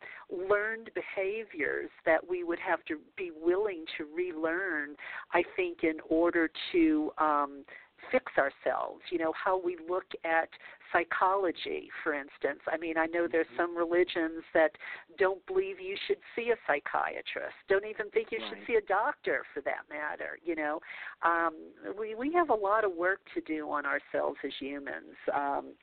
learned 0.49 0.89
behaviors 0.95 1.89
that 2.05 2.27
we 2.27 2.43
would 2.43 2.59
have 2.59 2.83
to 2.85 2.97
be 3.17 3.31
willing 3.41 3.85
to 3.97 4.05
relearn 4.15 4.95
i 5.33 5.43
think 5.55 5.83
in 5.83 5.97
order 6.09 6.49
to 6.71 7.11
um 7.17 7.63
fix 8.09 8.31
ourselves. 8.37 9.01
You 9.11 9.19
know 9.19 9.33
how 9.33 9.61
we 9.61 9.77
look 9.87 10.05
at 10.23 10.49
psychology, 10.91 11.89
for 12.03 12.13
instance. 12.13 12.59
I 12.71 12.77
mean, 12.77 12.97
I 12.97 13.05
know 13.05 13.27
there's 13.31 13.47
mm-hmm. 13.47 13.73
some 13.73 13.77
religions 13.77 14.43
that 14.53 14.71
don't 15.17 15.45
believe 15.45 15.79
you 15.79 15.95
should 16.07 16.17
see 16.35 16.51
a 16.51 16.55
psychiatrist, 16.67 17.55
don't 17.69 17.85
even 17.85 18.09
think 18.11 18.29
you 18.31 18.39
right. 18.39 18.49
should 18.49 18.67
see 18.67 18.75
a 18.75 18.81
doctor 18.81 19.43
for 19.53 19.61
that 19.61 19.85
matter. 19.89 20.37
You 20.43 20.55
know, 20.55 20.79
um, 21.23 21.53
we 21.97 22.15
we 22.15 22.33
have 22.33 22.49
a 22.49 22.55
lot 22.55 22.83
of 22.83 22.91
work 22.93 23.19
to 23.33 23.41
do 23.41 23.69
on 23.69 23.85
ourselves 23.85 24.37
as 24.43 24.51
humans. 24.59 25.15
Um, 25.33 25.73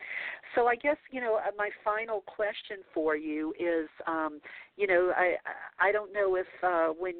so 0.54 0.66
I 0.66 0.76
guess 0.76 0.96
you 1.10 1.20
know 1.20 1.36
uh, 1.36 1.50
my 1.56 1.70
final 1.84 2.22
question 2.22 2.78
for 2.94 3.16
you 3.16 3.52
is, 3.58 3.88
um, 4.06 4.40
you 4.76 4.86
know, 4.86 5.12
I 5.16 5.36
I 5.78 5.92
don't 5.92 6.12
know 6.12 6.36
if 6.36 6.46
uh, 6.62 6.88
when 6.98 7.14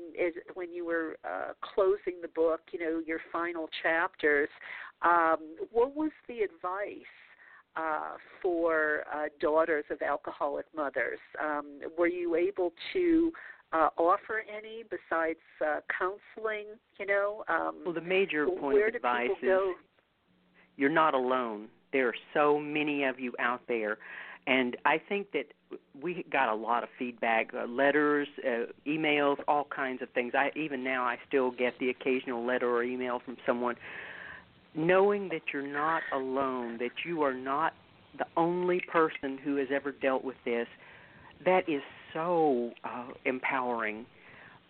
when 0.55 0.73
you 0.73 0.85
were 0.85 1.17
uh, 1.25 1.53
closing 1.75 2.21
the 2.21 2.29
book, 2.29 2.61
you 2.73 2.81
know, 2.81 3.01
your 3.07 3.21
final 3.33 3.69
chapters, 3.83 4.49
um, 5.03 5.57
what 5.71 5.95
was 5.95 6.11
the 6.27 6.41
advice 6.41 7.07
uh, 7.79 8.17
for 8.43 9.05
uh, 9.13 9.29
daughters 9.41 9.85
of 9.91 10.03
alcoholic 10.03 10.67
mothers. 10.75 11.19
Um, 11.43 11.81
were 11.97 12.09
you 12.09 12.35
able 12.35 12.73
to 12.93 13.33
uh, 13.73 13.89
offer 13.97 14.43
any 14.55 14.83
besides 14.83 15.39
uh, 15.65 15.81
counseling? 15.97 16.67
You 16.99 17.07
know, 17.07 17.45
um, 17.49 17.77
well, 17.85 17.95
the 17.95 18.01
major 18.01 18.47
point 18.47 18.79
of 18.89 18.95
advice 18.95 19.31
is 19.43 19.49
go? 19.49 19.75
you're 20.77 20.91
not 20.91 21.15
alone. 21.15 21.69
There 21.93 22.09
are 22.09 22.15
so 22.35 22.59
many 22.59 23.05
of 23.05 23.21
you 23.21 23.33
out 23.39 23.63
there, 23.69 23.99
and 24.47 24.77
I 24.85 25.01
think 25.09 25.31
that 25.33 25.47
we 26.03 26.25
got 26.31 26.53
a 26.53 26.55
lot 26.55 26.83
of 26.83 26.89
feedback, 26.99 27.51
uh, 27.55 27.67
letters, 27.67 28.29
uh, 28.45 28.73
emails, 28.87 29.37
all 29.47 29.65
kinds 29.65 30.03
of 30.03 30.11
things. 30.11 30.33
I 30.35 30.51
even 30.57 30.83
now 30.83 31.05
I 31.05 31.17
still 31.29 31.51
get 31.51 31.79
the 31.79 31.91
occasional 31.91 32.45
letter 32.45 32.69
or 32.69 32.83
email 32.83 33.21
from 33.25 33.37
someone 33.47 33.77
knowing 34.75 35.29
that 35.31 35.43
you're 35.53 35.67
not 35.67 36.03
alone, 36.13 36.79
that 36.79 36.91
you 37.05 37.23
are 37.23 37.35
not 37.35 37.73
the 38.19 38.27
only 38.37 38.81
person 38.91 39.39
who 39.43 39.57
has 39.57 39.69
ever 39.75 39.93
dealt 39.93 40.25
with 40.25 40.37
this, 40.45 40.67
that 41.45 41.69
is 41.69 41.83
so 42.13 42.71
uh, 42.85 43.09
empowering 43.25 44.07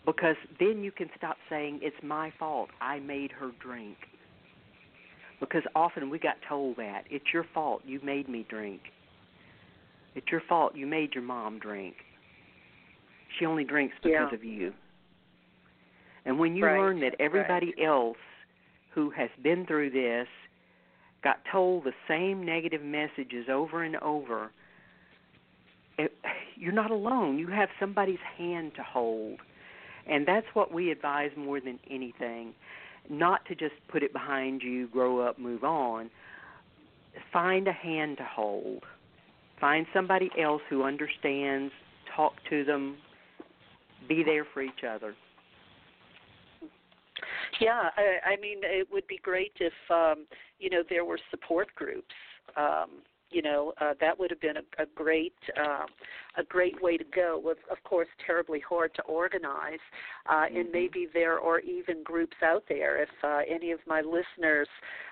because 0.08 0.36
then 0.58 0.82
you 0.82 0.90
can 0.90 1.10
stop 1.16 1.36
saying 1.50 1.80
it's 1.82 1.96
my 2.02 2.32
fault. 2.38 2.70
I 2.80 2.98
made 2.98 3.30
her 3.32 3.50
drink. 3.60 3.96
Because 5.38 5.62
often 5.74 6.10
we 6.10 6.18
got 6.18 6.36
told 6.48 6.76
that 6.78 7.02
it's 7.10 7.26
your 7.32 7.44
fault. 7.54 7.82
You 7.84 8.00
made 8.02 8.28
me 8.28 8.46
drink. 8.48 8.80
It's 10.14 10.26
your 10.32 10.42
fault. 10.48 10.74
You 10.74 10.86
made 10.86 11.14
your 11.14 11.22
mom 11.22 11.58
drink. 11.58 11.94
She 13.38 13.44
only 13.44 13.64
drinks 13.64 13.94
because 14.02 14.28
yeah. 14.30 14.34
of 14.34 14.42
you. 14.42 14.72
And 16.24 16.38
when 16.38 16.56
you 16.56 16.64
right. 16.64 16.78
learn 16.78 17.00
that 17.00 17.14
everybody 17.20 17.74
right. 17.78 17.86
else 17.86 18.16
who 18.98 19.10
has 19.10 19.30
been 19.44 19.64
through 19.64 19.90
this 19.90 20.26
got 21.22 21.36
told 21.52 21.84
the 21.84 21.92
same 22.08 22.44
negative 22.44 22.82
messages 22.82 23.46
over 23.48 23.84
and 23.84 23.94
over, 23.98 24.50
it, 25.98 26.12
you're 26.56 26.72
not 26.72 26.90
alone. 26.90 27.38
You 27.38 27.46
have 27.46 27.68
somebody's 27.78 28.18
hand 28.36 28.72
to 28.74 28.82
hold. 28.82 29.38
And 30.10 30.26
that's 30.26 30.46
what 30.54 30.72
we 30.72 30.90
advise 30.90 31.30
more 31.36 31.60
than 31.60 31.78
anything. 31.88 32.54
Not 33.08 33.44
to 33.46 33.54
just 33.54 33.74
put 33.86 34.02
it 34.02 34.12
behind 34.12 34.62
you, 34.62 34.88
grow 34.88 35.20
up, 35.20 35.38
move 35.38 35.62
on. 35.62 36.10
Find 37.32 37.68
a 37.68 37.72
hand 37.72 38.16
to 38.16 38.24
hold. 38.24 38.82
Find 39.60 39.86
somebody 39.94 40.28
else 40.40 40.62
who 40.68 40.82
understands, 40.82 41.72
talk 42.16 42.32
to 42.50 42.64
them, 42.64 42.96
be 44.08 44.24
there 44.24 44.44
for 44.52 44.60
each 44.60 44.82
other. 44.88 45.14
Yeah, 47.60 47.90
I, 47.96 48.32
I 48.32 48.36
mean, 48.36 48.58
it 48.62 48.88
would 48.92 49.06
be 49.06 49.18
great 49.22 49.52
if 49.60 49.72
um, 49.90 50.26
you 50.58 50.70
know 50.70 50.82
there 50.88 51.04
were 51.04 51.18
support 51.30 51.68
groups. 51.74 52.14
Um, 52.56 53.02
you 53.30 53.42
know, 53.42 53.72
uh, 53.80 53.94
that 54.00 54.18
would 54.18 54.30
have 54.30 54.40
been 54.40 54.56
a, 54.56 54.82
a 54.82 54.86
great 54.94 55.34
um, 55.58 55.86
a 56.38 56.44
great 56.44 56.80
way 56.82 56.96
to 56.96 57.04
go. 57.14 57.40
Was 57.42 57.56
of 57.70 57.82
course 57.84 58.08
terribly 58.24 58.60
hard 58.60 58.94
to 58.94 59.02
organize, 59.02 59.78
uh, 60.28 60.32
mm-hmm. 60.32 60.56
and 60.56 60.72
maybe 60.72 61.08
there 61.12 61.40
are 61.40 61.60
even 61.60 62.02
groups 62.02 62.36
out 62.42 62.64
there. 62.68 63.02
If 63.02 63.08
uh, 63.22 63.40
any 63.48 63.72
of 63.72 63.80
my 63.86 64.00
listeners 64.00 64.68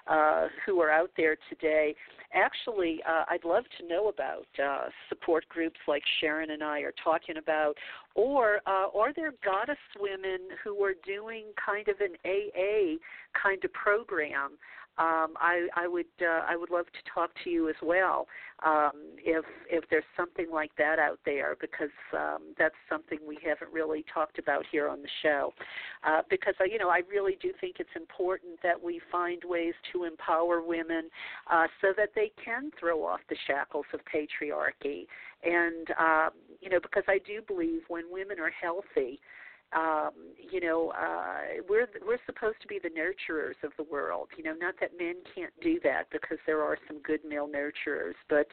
uh, 0.06 0.46
who 0.64 0.80
are 0.80 0.90
out 0.90 1.10
there 1.16 1.36
today, 1.50 1.94
actually, 2.32 3.00
uh, 3.08 3.24
I'd 3.28 3.44
love 3.44 3.64
to 3.78 3.86
know 3.86 4.08
about 4.08 4.46
uh, 4.62 4.88
support 5.08 5.48
groups 5.48 5.78
like 5.86 6.02
Sharon 6.20 6.50
and 6.50 6.62
I 6.62 6.80
are 6.80 6.94
talking 7.02 7.36
about, 7.36 7.74
or 8.14 8.60
uh, 8.66 8.86
are 8.96 9.12
there 9.14 9.32
goddess 9.44 9.76
women 9.98 10.40
who 10.62 10.82
are 10.84 10.94
doing 11.04 11.44
kind 11.64 11.88
of 11.88 11.96
an 12.00 12.16
AA 12.24 12.96
kind 13.40 13.62
of 13.64 13.72
program? 13.72 14.52
Um, 14.98 15.34
I, 15.36 15.68
I 15.76 15.86
would 15.86 16.06
uh, 16.22 16.42
I 16.48 16.56
would 16.56 16.70
love 16.70 16.86
to 16.86 17.10
talk 17.12 17.30
to 17.44 17.50
you 17.50 17.68
as 17.68 17.74
well 17.82 18.26
um, 18.64 18.92
if 19.18 19.44
if 19.70 19.84
there's 19.90 20.04
something 20.16 20.46
like 20.50 20.70
that 20.78 20.98
out 20.98 21.18
there 21.26 21.56
because 21.60 21.90
um, 22.14 22.54
that's 22.58 22.74
something 22.88 23.18
we 23.26 23.38
haven't 23.44 23.70
really 23.72 24.04
talked 24.12 24.38
about 24.38 24.64
here 24.70 24.88
on 24.88 25.02
the 25.02 25.08
show. 25.22 25.52
Uh, 26.02 26.22
because 26.30 26.54
uh, 26.60 26.64
you 26.64 26.78
know 26.78 26.88
I 26.88 27.02
really 27.10 27.36
do 27.42 27.52
think 27.60 27.76
it's 27.78 27.90
important 27.94 28.58
that 28.62 28.82
we 28.82 29.00
find 29.12 29.42
ways 29.44 29.74
to 29.92 30.04
empower 30.04 30.62
women 30.62 31.10
uh, 31.50 31.66
so 31.82 31.88
that 31.96 32.10
they 32.14 32.32
can 32.42 32.70
throw 32.80 33.04
off 33.04 33.20
the 33.28 33.36
shackles 33.46 33.86
of 33.92 34.00
patriarchy. 34.04 35.06
And 35.44 35.88
uh, 35.98 36.30
you 36.60 36.70
know 36.70 36.80
because 36.80 37.04
I 37.06 37.18
do 37.18 37.42
believe 37.46 37.82
when 37.88 38.04
women 38.10 38.40
are 38.40 38.50
healthy 38.50 39.20
um, 39.76 40.12
you 40.50 40.60
know, 40.60 40.92
uh, 40.98 41.62
we're 41.68 41.86
we're 42.06 42.18
supposed 42.24 42.56
to 42.62 42.66
be 42.66 42.80
the 42.82 42.88
nurturers 42.88 43.62
of 43.62 43.72
the 43.76 43.84
world. 43.84 44.28
You 44.36 44.44
know, 44.44 44.54
not 44.58 44.74
that 44.80 44.92
men 44.98 45.16
can't 45.34 45.52
do 45.60 45.78
that 45.84 46.04
because 46.10 46.38
there 46.46 46.62
are 46.62 46.78
some 46.86 47.00
good 47.02 47.20
male 47.28 47.48
nurturers, 47.48 48.14
but 48.30 48.46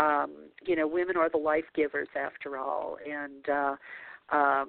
um, 0.00 0.34
you 0.64 0.76
know, 0.76 0.86
women 0.86 1.16
are 1.16 1.30
the 1.30 1.38
life 1.38 1.64
givers 1.74 2.08
after 2.14 2.58
all, 2.58 2.98
and 3.08 3.48
uh, 3.48 4.36
um, 4.36 4.68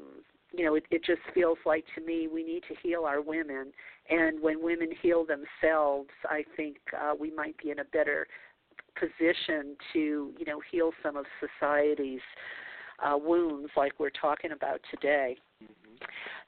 you 0.54 0.64
know, 0.64 0.76
it, 0.76 0.86
it 0.92 1.04
just 1.04 1.22
feels 1.34 1.58
like 1.66 1.84
to 1.96 2.02
me 2.02 2.30
we 2.34 2.42
need 2.42 2.64
to 2.70 2.76
heal 2.82 3.04
our 3.04 3.22
women, 3.22 3.74
and 4.10 4.42
when 4.42 4.64
women 4.64 4.90
heal 5.02 5.26
themselves, 5.26 6.10
I 6.30 6.46
think 6.56 6.78
uh, 6.98 7.14
we 7.20 7.32
might 7.32 7.58
be 7.58 7.72
in 7.72 7.80
a 7.80 7.86
better 7.86 8.28
position 8.98 9.76
to 9.94 10.32
you 10.38 10.46
know 10.46 10.62
heal 10.72 10.92
some 11.04 11.18
of 11.18 11.26
society's 11.60 12.22
uh, 13.04 13.18
wounds 13.18 13.70
like 13.76 13.94
we're 14.00 14.10
talking 14.10 14.52
about 14.54 14.80
today. 14.90 15.38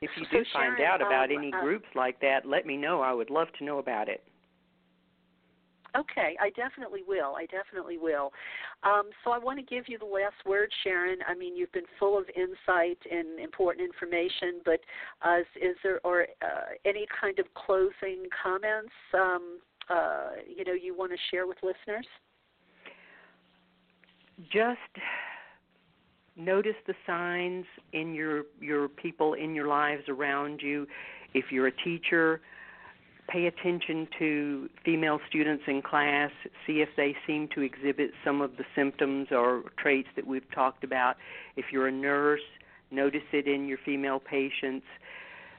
If 0.01 0.11
you 0.17 0.25
so 0.25 0.37
do 0.37 0.45
Sharon, 0.51 0.75
find 0.77 0.87
out 0.87 1.01
about 1.01 1.31
um, 1.31 1.37
any 1.37 1.53
uh, 1.53 1.61
groups 1.61 1.87
like 1.95 2.19
that, 2.21 2.45
let 2.45 2.65
me 2.65 2.77
know. 2.77 3.01
I 3.01 3.13
would 3.13 3.29
love 3.29 3.47
to 3.59 3.63
know 3.63 3.79
about 3.79 4.09
it. 4.09 4.23
Okay, 5.97 6.37
I 6.39 6.51
definitely 6.51 7.01
will. 7.07 7.35
I 7.35 7.47
definitely 7.47 7.97
will. 7.97 8.31
Um, 8.83 9.09
so 9.23 9.31
I 9.31 9.39
want 9.39 9.57
to 9.57 9.65
give 9.65 9.85
you 9.87 9.97
the 9.97 10.05
last 10.05 10.35
word, 10.45 10.71
Sharon. 10.83 11.17
I 11.27 11.33
mean, 11.33 11.55
you've 11.55 11.71
been 11.71 11.89
full 11.97 12.17
of 12.17 12.25
insight 12.35 12.99
and 13.09 13.39
important 13.39 13.85
information, 13.85 14.61
but 14.63 14.79
uh, 15.25 15.39
is, 15.39 15.45
is 15.55 15.75
there 15.83 15.99
or 16.03 16.27
uh, 16.41 16.75
any 16.85 17.07
kind 17.19 17.39
of 17.39 17.45
closing 17.55 18.25
comments 18.43 18.93
um, 19.15 19.59
uh, 19.89 20.29
you 20.47 20.63
know 20.63 20.73
you 20.73 20.95
want 20.95 21.11
to 21.11 21.17
share 21.31 21.47
with 21.47 21.57
listeners? 21.63 22.05
Just 24.51 24.77
notice 26.39 26.75
the 26.87 26.95
signs 27.05 27.65
in 27.93 28.13
your 28.13 28.43
your 28.59 28.87
people 28.87 29.33
in 29.33 29.53
your 29.53 29.67
lives 29.67 30.03
around 30.07 30.61
you. 30.61 30.87
If 31.33 31.51
you're 31.51 31.67
a 31.67 31.71
teacher, 31.71 32.41
pay 33.27 33.45
attention 33.45 34.07
to 34.17 34.69
female 34.83 35.19
students 35.29 35.63
in 35.67 35.81
class, 35.81 36.31
see 36.65 36.81
if 36.81 36.89
they 36.97 37.15
seem 37.27 37.47
to 37.53 37.61
exhibit 37.61 38.11
some 38.23 38.41
of 38.41 38.57
the 38.57 38.63
symptoms 38.75 39.27
or 39.31 39.63
traits 39.77 40.07
that 40.15 40.25
we've 40.25 40.49
talked 40.51 40.83
about. 40.83 41.17
If 41.55 41.65
you're 41.71 41.87
a 41.87 41.91
nurse, 41.91 42.41
notice 42.89 43.21
it 43.31 43.47
in 43.47 43.67
your 43.67 43.77
female 43.85 44.19
patients. 44.19 44.85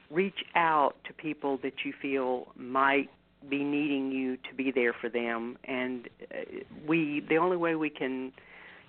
Reach 0.09 0.43
out 0.55 0.95
to 1.05 1.13
people 1.13 1.57
that 1.63 1.85
you 1.85 1.93
feel 2.01 2.47
might 2.57 3.09
be 3.49 3.63
needing 3.63 4.11
you 4.11 4.37
to 4.37 4.53
be 4.55 4.71
there 4.71 4.93
for 4.93 5.09
them 5.09 5.57
and 5.63 6.07
uh, 6.31 6.37
we 6.87 7.25
the 7.27 7.37
only 7.37 7.57
way 7.57 7.73
we 7.73 7.89
can 7.89 8.31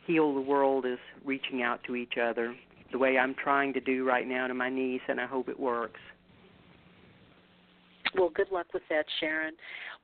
heal 0.06 0.34
the 0.34 0.40
world 0.40 0.86
is 0.86 0.98
reaching 1.24 1.62
out 1.62 1.80
to 1.84 1.96
each 1.96 2.14
other 2.22 2.54
the 2.90 2.98
way 2.98 3.18
I'm 3.18 3.34
trying 3.34 3.72
to 3.72 3.80
do 3.80 4.04
right 4.04 4.28
now 4.28 4.46
to 4.46 4.54
my 4.54 4.68
niece, 4.68 5.00
and 5.08 5.20
I 5.20 5.26
hope 5.26 5.48
it 5.48 5.58
works. 5.58 6.00
Well, 8.14 8.30
good 8.34 8.48
luck 8.52 8.66
with 8.74 8.82
that, 8.90 9.06
Sharon. 9.20 9.54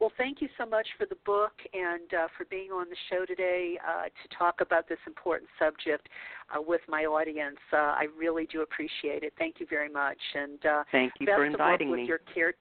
Well, 0.01 0.11
thank 0.17 0.41
you 0.41 0.49
so 0.57 0.65
much 0.65 0.87
for 0.97 1.05
the 1.07 1.17
book 1.27 1.53
and 1.75 2.15
uh, 2.15 2.29
for 2.39 2.47
being 2.47 2.71
on 2.71 2.87
the 2.89 2.97
show 3.11 3.27
today 3.27 3.79
uh, 3.87 4.05
to 4.05 4.37
talk 4.39 4.61
about 4.61 4.89
this 4.89 4.99
important 5.07 5.51
subject 5.59 6.09
uh, 6.55 6.63
with 6.67 6.81
my 6.89 7.05
audience. 7.05 7.59
Uh, 7.73 7.77
I 7.77 8.07
really 8.17 8.47
do 8.51 8.63
appreciate 8.63 9.25
it. 9.25 9.35
Thank 9.39 9.57
you 9.59 9.67
very 9.69 9.91
much. 9.91 10.19
And 10.35 10.65
uh, 10.65 10.85
thank 10.91 11.13
you 11.21 11.27
for 11.27 11.45
inviting 11.45 11.93
me. 11.93 12.01
With 12.01 12.09
your 12.09 12.21
care- 12.33 12.55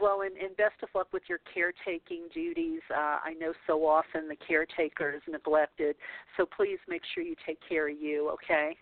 well, 0.00 0.22
and, 0.22 0.36
and 0.36 0.56
best 0.56 0.74
of 0.82 0.88
luck 0.94 1.08
with 1.12 1.22
your 1.28 1.40
caretaking 1.52 2.28
duties. 2.32 2.80
Uh, 2.90 3.18
I 3.24 3.34
know 3.38 3.52
so 3.66 3.86
often 3.86 4.28
the 4.28 4.36
caretaker 4.36 5.12
is 5.12 5.22
neglected, 5.28 5.96
so 6.36 6.46
please 6.46 6.78
make 6.88 7.02
sure 7.14 7.22
you 7.22 7.34
take 7.46 7.58
care 7.68 7.88
of 7.88 8.00
you. 8.00 8.30
Okay. 8.30 8.76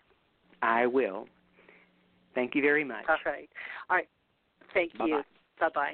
I 0.61 0.85
will. 0.85 1.27
Thank 2.35 2.55
you 2.55 2.61
very 2.61 2.83
much. 2.83 3.05
All 3.09 3.17
right. 3.25 3.49
All 3.89 3.97
right. 3.97 4.07
Thank 4.73 4.93
Bye-bye. 4.97 5.07
you. 5.07 5.21
Bye 5.59 5.69
bye. 5.73 5.93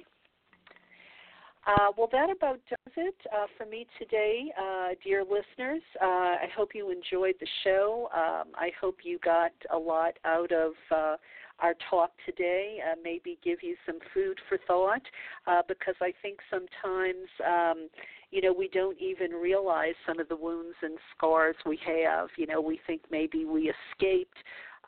Uh, 1.68 1.92
well, 1.98 2.08
that 2.12 2.30
about 2.30 2.60
does 2.70 2.94
it 2.96 3.16
uh, 3.34 3.46
for 3.58 3.66
me 3.66 3.86
today, 4.00 4.46
uh, 4.58 4.90
dear 5.04 5.24
listeners. 5.24 5.82
Uh, 6.02 6.06
I 6.06 6.48
hope 6.56 6.70
you 6.74 6.92
enjoyed 6.92 7.36
the 7.42 7.48
show. 7.66 8.08
Um, 8.16 8.54
I 8.56 8.70
hope 8.80 9.00
you 9.04 9.20
got 9.20 9.52
a 9.74 9.78
lot 9.78 10.14
out 10.24 10.54
of 10.54 10.72
uh, 10.96 11.18
our 11.60 11.74
talk 11.90 12.12
today. 12.26 12.80
Uh, 12.86 12.96
maybe 13.04 13.38
give 13.44 13.60
you 13.62 13.76
some 13.86 14.00
food 14.14 14.40
for 14.48 14.58
thought, 14.68 15.02
uh, 15.48 15.62
because 15.68 15.96
I 16.02 16.14
think 16.22 16.40
sometimes, 16.50 17.28
um, 17.46 17.90
you 18.32 18.42
know, 18.42 18.54
we 18.54 18.68
don't 18.68 19.00
even 19.00 19.32
realize 19.32 19.96
some 20.06 20.20
of 20.20 20.28
the 20.30 20.36
wounds 20.36 20.76
and 20.82 20.98
scars 21.16 21.56
we 21.66 21.80
have. 21.86 22.30
You 22.38 22.48
know, 22.48 22.62
we 22.62 22.80
think 22.86 23.02
maybe 23.12 23.46
we 23.46 23.72
escaped. 23.92 24.38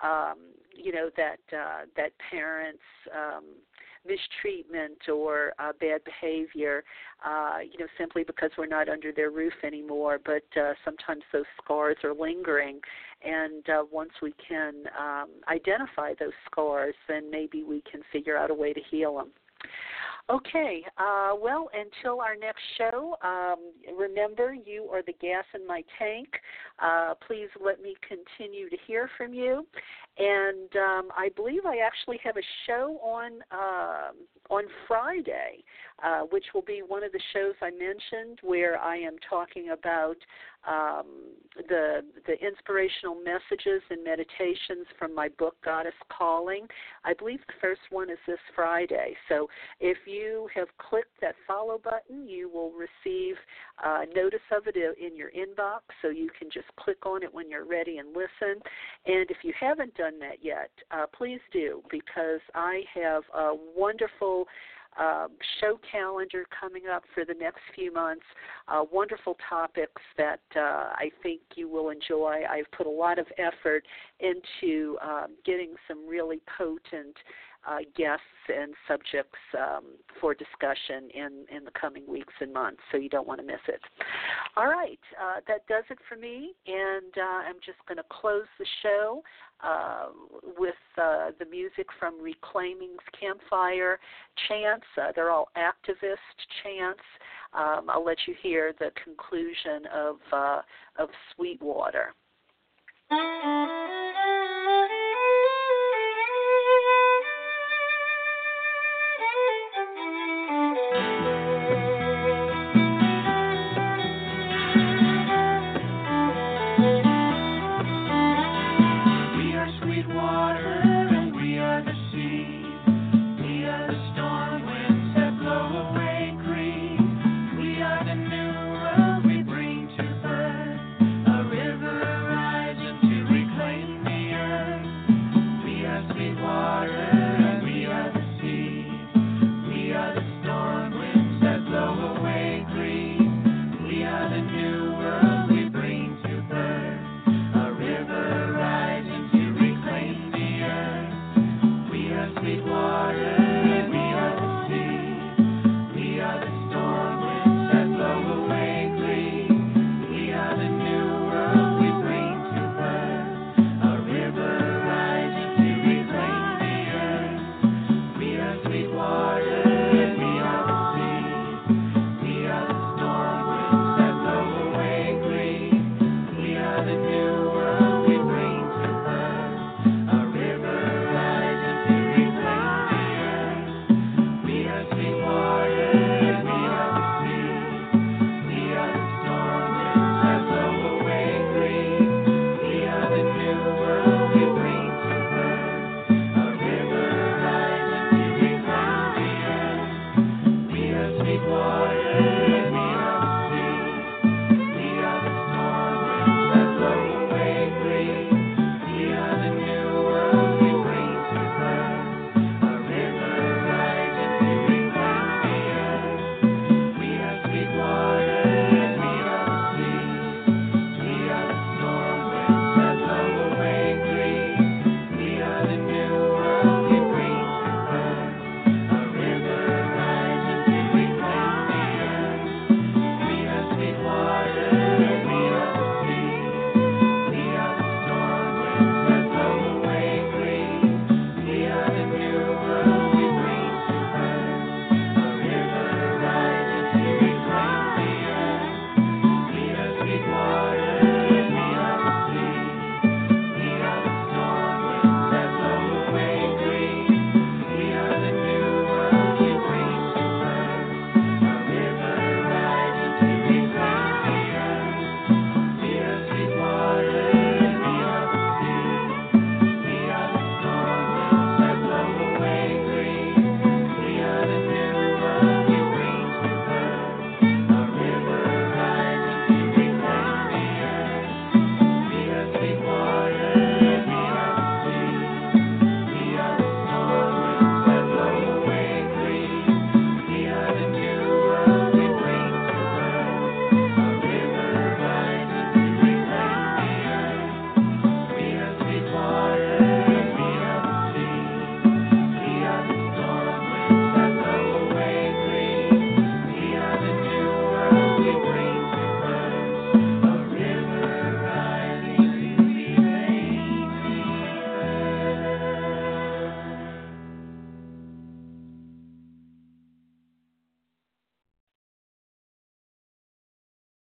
Um, 0.02 0.38
you 0.74 0.94
know 0.94 1.10
that 1.18 1.40
uh, 1.52 1.86
that 1.98 2.12
parents. 2.32 2.80
Um, 3.14 3.44
mistreatment 4.08 5.10
or 5.12 5.54
uh, 5.60 5.72
bad 5.80 6.02
behavior, 6.04 6.84
uh, 7.26 7.58
you 7.62 7.78
know, 7.80 7.88
simply 7.98 8.24
because 8.24 8.50
we're 8.58 8.66
not 8.66 8.90
under 8.90 9.12
their 9.12 9.32
roof 9.32 9.54
anymore. 9.64 10.20
But 10.24 10.44
uh, 10.60 10.74
sometimes 10.86 11.24
those 11.34 11.46
scars 11.64 11.98
are 12.04 12.14
lingering, 12.14 12.80
and 13.24 13.68
uh, 13.70 13.84
once 13.92 14.12
we 14.22 14.34
can 14.48 14.84
um, 14.98 15.30
identify 15.48 16.14
those 16.20 16.34
scars, 16.50 16.96
then 17.08 17.30
maybe 17.30 17.64
we 17.64 17.84
can 17.90 18.02
figure 18.12 18.38
out 18.38 18.52
a 18.52 18.54
way 18.54 18.74
to 18.74 18.82
heal 18.90 19.16
them. 19.18 19.32
Okay, 20.30 20.84
uh, 21.00 21.32
well, 21.42 21.70
until 21.74 22.22
our 22.22 22.36
next 22.36 22.62
show, 22.78 23.16
um, 23.24 23.72
remember 23.98 24.54
you 24.54 24.88
are 24.94 25.02
the 25.02 25.14
gas 25.14 25.44
in 25.56 25.66
my 25.66 25.84
tank. 25.98 26.28
Uh, 26.78 27.16
please 27.26 27.50
let 27.64 27.82
me 27.82 27.96
continue 28.08 28.70
to 28.70 28.78
hear 28.86 29.10
from 29.18 29.34
you. 29.34 29.66
And 30.20 30.76
um, 30.76 31.10
I 31.18 31.30
believe 31.34 31.66
I 31.66 31.78
actually 31.78 32.20
have 32.26 32.36
a 32.36 32.44
show 32.68 33.00
on 33.02 33.40
uh, 33.52 34.12
on 34.50 34.64
Friday, 34.88 35.64
uh, 36.04 36.22
which 36.32 36.46
will 36.54 36.64
be 36.64 36.82
one 36.86 37.04
of 37.04 37.12
the 37.12 37.22
shows 37.34 37.54
I 37.62 37.70
mentioned, 37.72 38.40
where 38.42 38.78
I 38.80 38.98
am 38.98 39.16
talking 39.30 39.70
about 39.70 40.18
um, 40.68 41.06
the 41.70 42.02
the 42.28 42.34
inspirational 42.46 43.16
messages 43.16 43.82
and 43.90 44.04
meditations 44.04 44.88
from 44.98 45.16
my 45.16 45.30
book 45.30 45.56
Goddess 45.64 45.94
Calling. 46.12 46.68
I 47.06 47.14
believe 47.14 47.40
the 47.48 47.54
first 47.62 47.82
one 47.90 48.10
is 48.10 48.18
this 48.28 48.40
Friday. 48.54 49.16
So 49.30 49.48
if 49.80 50.00
you 50.06 50.50
have 50.54 50.68
clicked 50.78 51.22
that 51.22 51.36
follow 51.48 51.80
button, 51.82 52.28
you 52.28 52.50
will 52.50 52.72
receive 52.72 53.36
uh, 53.84 54.02
notice 54.14 54.40
of 54.52 54.64
it 54.68 54.76
in 54.76 55.16
your 55.16 55.32
inbox. 55.32 55.80
So 56.02 56.10
you 56.10 56.30
can 56.38 56.50
just 56.52 56.68
click 56.78 57.06
on 57.06 57.24
it 57.24 57.34
when 57.34 57.50
you're 57.50 57.66
ready 57.66 58.00
and 58.00 58.10
listen. 58.10 58.62
And 59.06 59.32
if 59.32 59.38
you 59.44 59.54
haven't 59.58 59.96
done 59.96 60.09
that 60.20 60.38
yet, 60.42 60.72
uh, 60.92 61.06
please 61.16 61.40
do 61.54 61.84
because 61.92 62.40
I 62.56 62.82
have 62.96 63.24
a 63.36 63.54
wonderful 63.76 64.48
uh, 65.00 65.28
show 65.62 65.80
calendar 65.90 66.46
coming 66.60 66.84
up 66.92 67.04
for 67.14 67.24
the 67.24 67.34
next 67.34 67.62
few 67.76 67.94
months. 67.94 68.26
Uh, 68.68 68.84
wonderful 68.92 69.38
topics 69.48 70.02
that 70.18 70.42
uh, 70.56 70.60
I 70.60 71.12
think 71.22 71.42
you 71.56 71.70
will 71.70 71.90
enjoy. 71.90 72.42
I've 72.50 72.70
put 72.72 72.88
a 72.88 72.90
lot 72.90 73.20
of 73.20 73.28
effort 73.38 73.86
into 74.20 74.98
um, 75.02 75.36
getting 75.46 75.76
some 75.88 76.08
really 76.08 76.42
potent 76.58 77.16
uh, 77.68 77.80
guests 77.96 78.24
and 78.48 78.74
subjects 78.88 79.38
um, 79.58 79.84
for 80.20 80.34
discussion 80.34 81.10
in, 81.14 81.46
in 81.56 81.64
the 81.66 81.72
coming 81.80 82.04
weeks 82.08 82.34
and 82.40 82.54
months, 82.54 82.80
so 82.92 82.98
you 82.98 83.10
don't 83.10 83.28
want 83.28 83.40
to 83.40 83.46
miss 83.46 83.60
it. 83.68 83.82
All 84.56 84.68
right, 84.68 85.00
uh, 85.22 85.42
that 85.48 85.68
does 85.68 85.84
it 85.90 85.98
for 86.08 86.16
me, 86.16 86.54
and 86.68 87.14
uh, 87.18 87.48
I'm 87.48 87.58
just 87.66 87.78
going 87.88 87.98
to 87.98 88.04
close 88.10 88.46
the 88.58 88.66
show 88.82 89.22
uh, 89.64 90.08
with 90.58 90.74
uh, 91.02 91.32
the 91.38 91.46
music 91.46 91.88
from 92.00 92.22
Reclaiming's 92.22 92.98
Campfire 93.20 94.00
chants. 94.48 94.86
Uh, 94.98 95.12
they're 95.16 95.32
all 95.32 95.50
activist 95.58 96.16
chants. 96.64 97.04
Um, 97.54 97.90
I'll 97.90 98.06
let 98.06 98.18
you 98.28 98.36
hear 98.42 98.74
the 98.80 98.92
conclusion 99.04 99.84
of 99.94 100.18
of 100.98 101.10
Sweetwater. 101.36 102.14